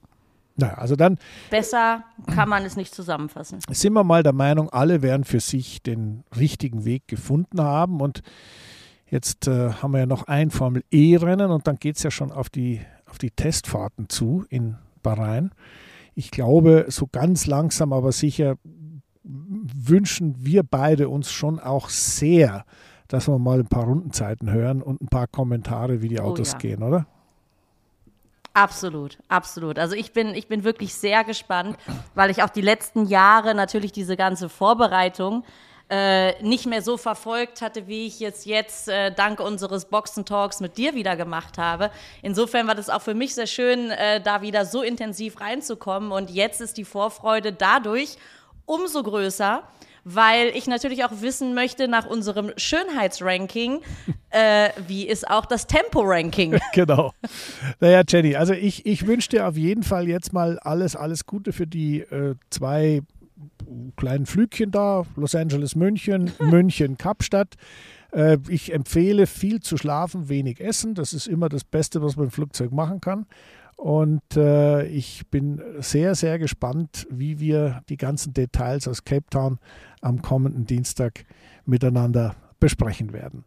Naja, 0.57 0.75
also 0.75 0.97
dann. 0.97 1.19
Besser 1.51 2.05
kann 2.35 2.49
man 2.49 2.65
es 2.65 2.77
nicht 2.77 2.95
zusammenfassen. 2.95 3.61
Sind 3.71 3.93
wir 3.95 4.05
mal 4.05 4.23
der 4.23 4.33
Meinung, 4.33 4.69
alle 4.71 5.03
werden 5.03 5.25
für 5.25 5.41
sich 5.41 5.83
den 5.83 6.25
richtigen 6.37 6.85
Weg 6.85 7.09
gefunden 7.09 7.61
haben. 7.61 8.01
Und 8.01 8.23
jetzt 9.07 9.49
äh, 9.49 9.73
haben 9.73 9.93
wir 9.93 10.01
ja 10.01 10.07
noch 10.07 10.25
ein 10.25 10.51
Formel 10.51 10.85
E-Rennen 10.91 11.51
und 11.51 11.67
dann 11.67 11.77
geht 11.77 11.97
es 11.97 12.03
ja 12.03 12.11
schon 12.11 12.33
auf 12.33 12.51
die, 12.51 12.81
auf 13.07 13.19
die 13.19 13.31
Testfahrten 13.31 14.09
zu 14.09 14.45
in 14.49 14.77
Bahrain. 15.03 15.51
Ich 16.15 16.31
glaube, 16.31 16.87
so 16.89 17.07
ganz 17.11 17.47
langsam, 17.47 17.93
aber 17.93 18.13
sicher 18.13 18.57
wünschen 19.25 20.35
wir 20.45 20.63
beide 20.63 21.09
uns 21.09 21.31
schon 21.31 21.59
auch 21.61 21.89
sehr, 21.89 22.65
dass 23.09 23.29
wir 23.29 23.39
mal 23.39 23.61
ein 23.61 23.69
paar 23.69 23.85
Rundenzeiten 23.85 24.51
hören 24.51 24.83
und 24.83 25.01
ein 25.01 25.09
paar 25.09 25.27
Kommentare, 25.27 26.03
wie 26.03 26.09
die 26.09 26.21
oh 26.21 26.25
Autos 26.25 26.51
oh 26.51 26.53
ja. 26.55 26.59
gehen, 26.59 26.83
oder? 26.83 27.07
Absolut, 28.55 29.19
absolut. 29.29 29.79
Also 29.79 29.95
ich 29.95 30.13
bin, 30.13 30.35
ich 30.35 30.47
bin 30.47 30.63
wirklich 30.63 30.95
sehr 30.95 31.25
gespannt, 31.25 31.79
weil 32.15 32.31
ich 32.31 32.43
auch 32.43 32.51
die 32.51 32.61
letzten 32.61 33.07
Jahre 33.07 33.55
natürlich 33.55 33.93
diese 33.93 34.17
ganze 34.17 34.51
Vorbereitung 34.51 35.45
äh, 35.89 36.43
nicht 36.43 36.67
mehr 36.67 36.83
so 36.83 36.97
verfolgt 36.97 37.61
hatte, 37.61 37.87
wie 37.87 38.07
ich 38.07 38.21
es 38.23 38.45
jetzt 38.45 38.89
äh, 38.89 39.11
dank 39.11 39.41
unseres 39.41 39.87
Boxen-Talks 39.87 40.61
mit 40.61 40.77
dir 40.77 40.95
wieder 40.95 41.17
gemacht 41.17 41.59
habe. 41.59 41.91
Insofern 42.23 42.67
war 42.67 42.75
das 42.75 42.89
auch 42.89 43.03
für 43.03 43.15
mich 43.15 43.35
sehr 43.35 43.47
schön, 43.47 43.91
äh, 43.91 44.21
da 44.21 44.43
wieder 44.43 44.65
so 44.65 44.83
intensiv 44.83 45.41
reinzukommen. 45.41 46.13
Und 46.13 46.31
jetzt 46.31 46.61
ist 46.61 46.77
die 46.77 46.85
Vorfreude 46.85 47.53
dadurch 47.53 48.17
umso 48.65 49.03
größer, 49.03 49.65
weil 50.05 50.49
ich 50.55 50.67
natürlich 50.67 51.05
auch 51.05 51.21
wissen 51.21 51.55
möchte 51.55 51.89
nach 51.89 52.07
unserem 52.07 52.53
Schönheitsranking, 52.57 53.81
äh, 54.31 54.71
wie 54.87 55.07
ist 55.07 55.29
auch 55.29 55.47
das 55.47 55.67
Tempo-Ranking. 55.67 56.59
genau. 56.73 57.13
Naja, 57.81 58.03
Jenny, 58.07 58.37
also 58.37 58.53
ich, 58.53 58.87
ich 58.87 59.07
wünsche 59.07 59.31
dir 59.31 59.47
auf 59.47 59.57
jeden 59.57 59.83
Fall 59.83 60.09
jetzt 60.09 60.33
mal 60.33 60.59
alles, 60.59 60.97
alles 60.97 61.27
Gute 61.27 61.53
für 61.53 61.67
die 61.67 62.01
äh, 62.01 62.35
zwei 62.51 63.03
kleinen 63.97 64.27
Flügchen 64.27 64.71
da, 64.71 65.05
Los 65.17 65.35
Angeles, 65.35 65.75
München, 65.75 66.33
München, 66.41 66.99
Kapstadt. 66.99 67.55
Äh, 68.13 68.39
ich 68.49 68.73
empfehle 68.73 69.27
viel 69.27 69.61
zu 69.61 69.77
schlafen, 69.77 70.29
wenig 70.29 70.61
essen. 70.61 70.95
Das 70.95 71.13
ist 71.13 71.27
immer 71.27 71.49
das 71.49 71.65
Beste, 71.65 72.03
was 72.03 72.17
man 72.17 72.27
im 72.27 72.31
Flugzeug 72.31 72.73
machen 72.73 73.01
kann. 73.01 73.27
Und 73.77 74.37
äh, 74.37 74.87
ich 74.87 75.27
bin 75.29 75.61
sehr, 75.81 76.15
sehr 76.15 76.39
gespannt, 76.39 77.07
wie 77.11 77.41
wir 77.41 77.83
die 77.89 77.97
ganzen 77.97 78.33
Details 78.33 78.87
aus 78.87 79.05
Cape 79.05 79.27
Town 79.29 79.59
am 80.03 80.21
kommenden 80.21 80.67
Dienstag 80.67 81.25
miteinander 81.65 82.35
besprechen 82.61 83.13
werden. 83.13 83.45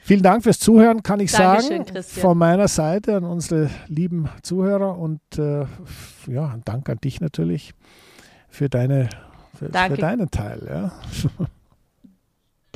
Vielen 0.00 0.22
Dank 0.22 0.44
fürs 0.44 0.60
Zuhören, 0.60 1.02
kann 1.02 1.18
ich 1.18 1.32
Dankeschön, 1.32 1.78
sagen, 1.78 1.84
Christian. 1.86 2.22
von 2.22 2.38
meiner 2.38 2.68
Seite 2.68 3.16
an 3.16 3.24
unsere 3.24 3.68
lieben 3.88 4.28
Zuhörer 4.42 4.96
und 4.96 5.20
äh, 5.36 5.64
ja, 6.28 6.46
ein 6.48 6.62
Dank 6.64 6.88
an 6.88 6.98
dich 6.98 7.20
natürlich 7.20 7.74
für, 8.48 8.68
deine, 8.68 9.08
für, 9.58 9.66
für 9.66 9.96
deinen 9.96 10.30
Teil. 10.30 10.62
Ja. 10.68 10.92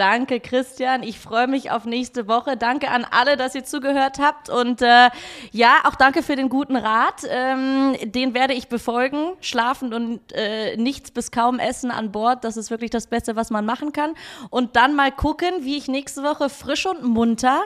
Danke, 0.00 0.40
Christian. 0.40 1.02
Ich 1.02 1.18
freue 1.18 1.46
mich 1.46 1.70
auf 1.70 1.84
nächste 1.84 2.26
Woche. 2.26 2.56
Danke 2.56 2.88
an 2.88 3.04
alle, 3.10 3.36
dass 3.36 3.54
ihr 3.54 3.64
zugehört 3.64 4.18
habt. 4.18 4.48
Und 4.48 4.80
äh, 4.80 5.10
ja, 5.52 5.76
auch 5.84 5.94
danke 5.94 6.22
für 6.22 6.36
den 6.36 6.48
guten 6.48 6.74
Rat. 6.74 7.20
Ähm, 7.28 7.94
den 8.02 8.32
werde 8.32 8.54
ich 8.54 8.68
befolgen. 8.68 9.36
Schlafen 9.42 9.92
und 9.92 10.32
äh, 10.32 10.78
nichts 10.78 11.10
bis 11.10 11.30
kaum 11.30 11.58
essen 11.58 11.90
an 11.90 12.12
Bord. 12.12 12.44
Das 12.44 12.56
ist 12.56 12.70
wirklich 12.70 12.88
das 12.88 13.08
Beste, 13.08 13.36
was 13.36 13.50
man 13.50 13.66
machen 13.66 13.92
kann. 13.92 14.14
Und 14.48 14.74
dann 14.74 14.96
mal 14.96 15.12
gucken, 15.12 15.50
wie 15.60 15.76
ich 15.76 15.86
nächste 15.86 16.22
Woche 16.22 16.48
frisch 16.48 16.86
und 16.86 17.04
munter 17.04 17.60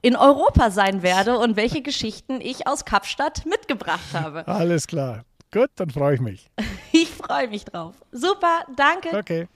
in 0.00 0.14
Europa 0.14 0.70
sein 0.70 1.02
werde 1.02 1.40
und 1.40 1.56
welche 1.56 1.82
Geschichten 1.82 2.40
ich 2.40 2.68
aus 2.68 2.84
Kapstadt 2.84 3.46
mitgebracht 3.46 4.14
habe. 4.14 4.46
Alles 4.46 4.86
klar. 4.86 5.24
Gut, 5.52 5.70
dann 5.74 5.90
freue 5.90 6.14
ich 6.14 6.20
mich. 6.20 6.48
Ich 6.92 7.08
freue 7.08 7.48
mich 7.48 7.64
drauf. 7.64 7.94
Super, 8.12 8.64
danke. 8.76 9.16
Okay. 9.16 9.48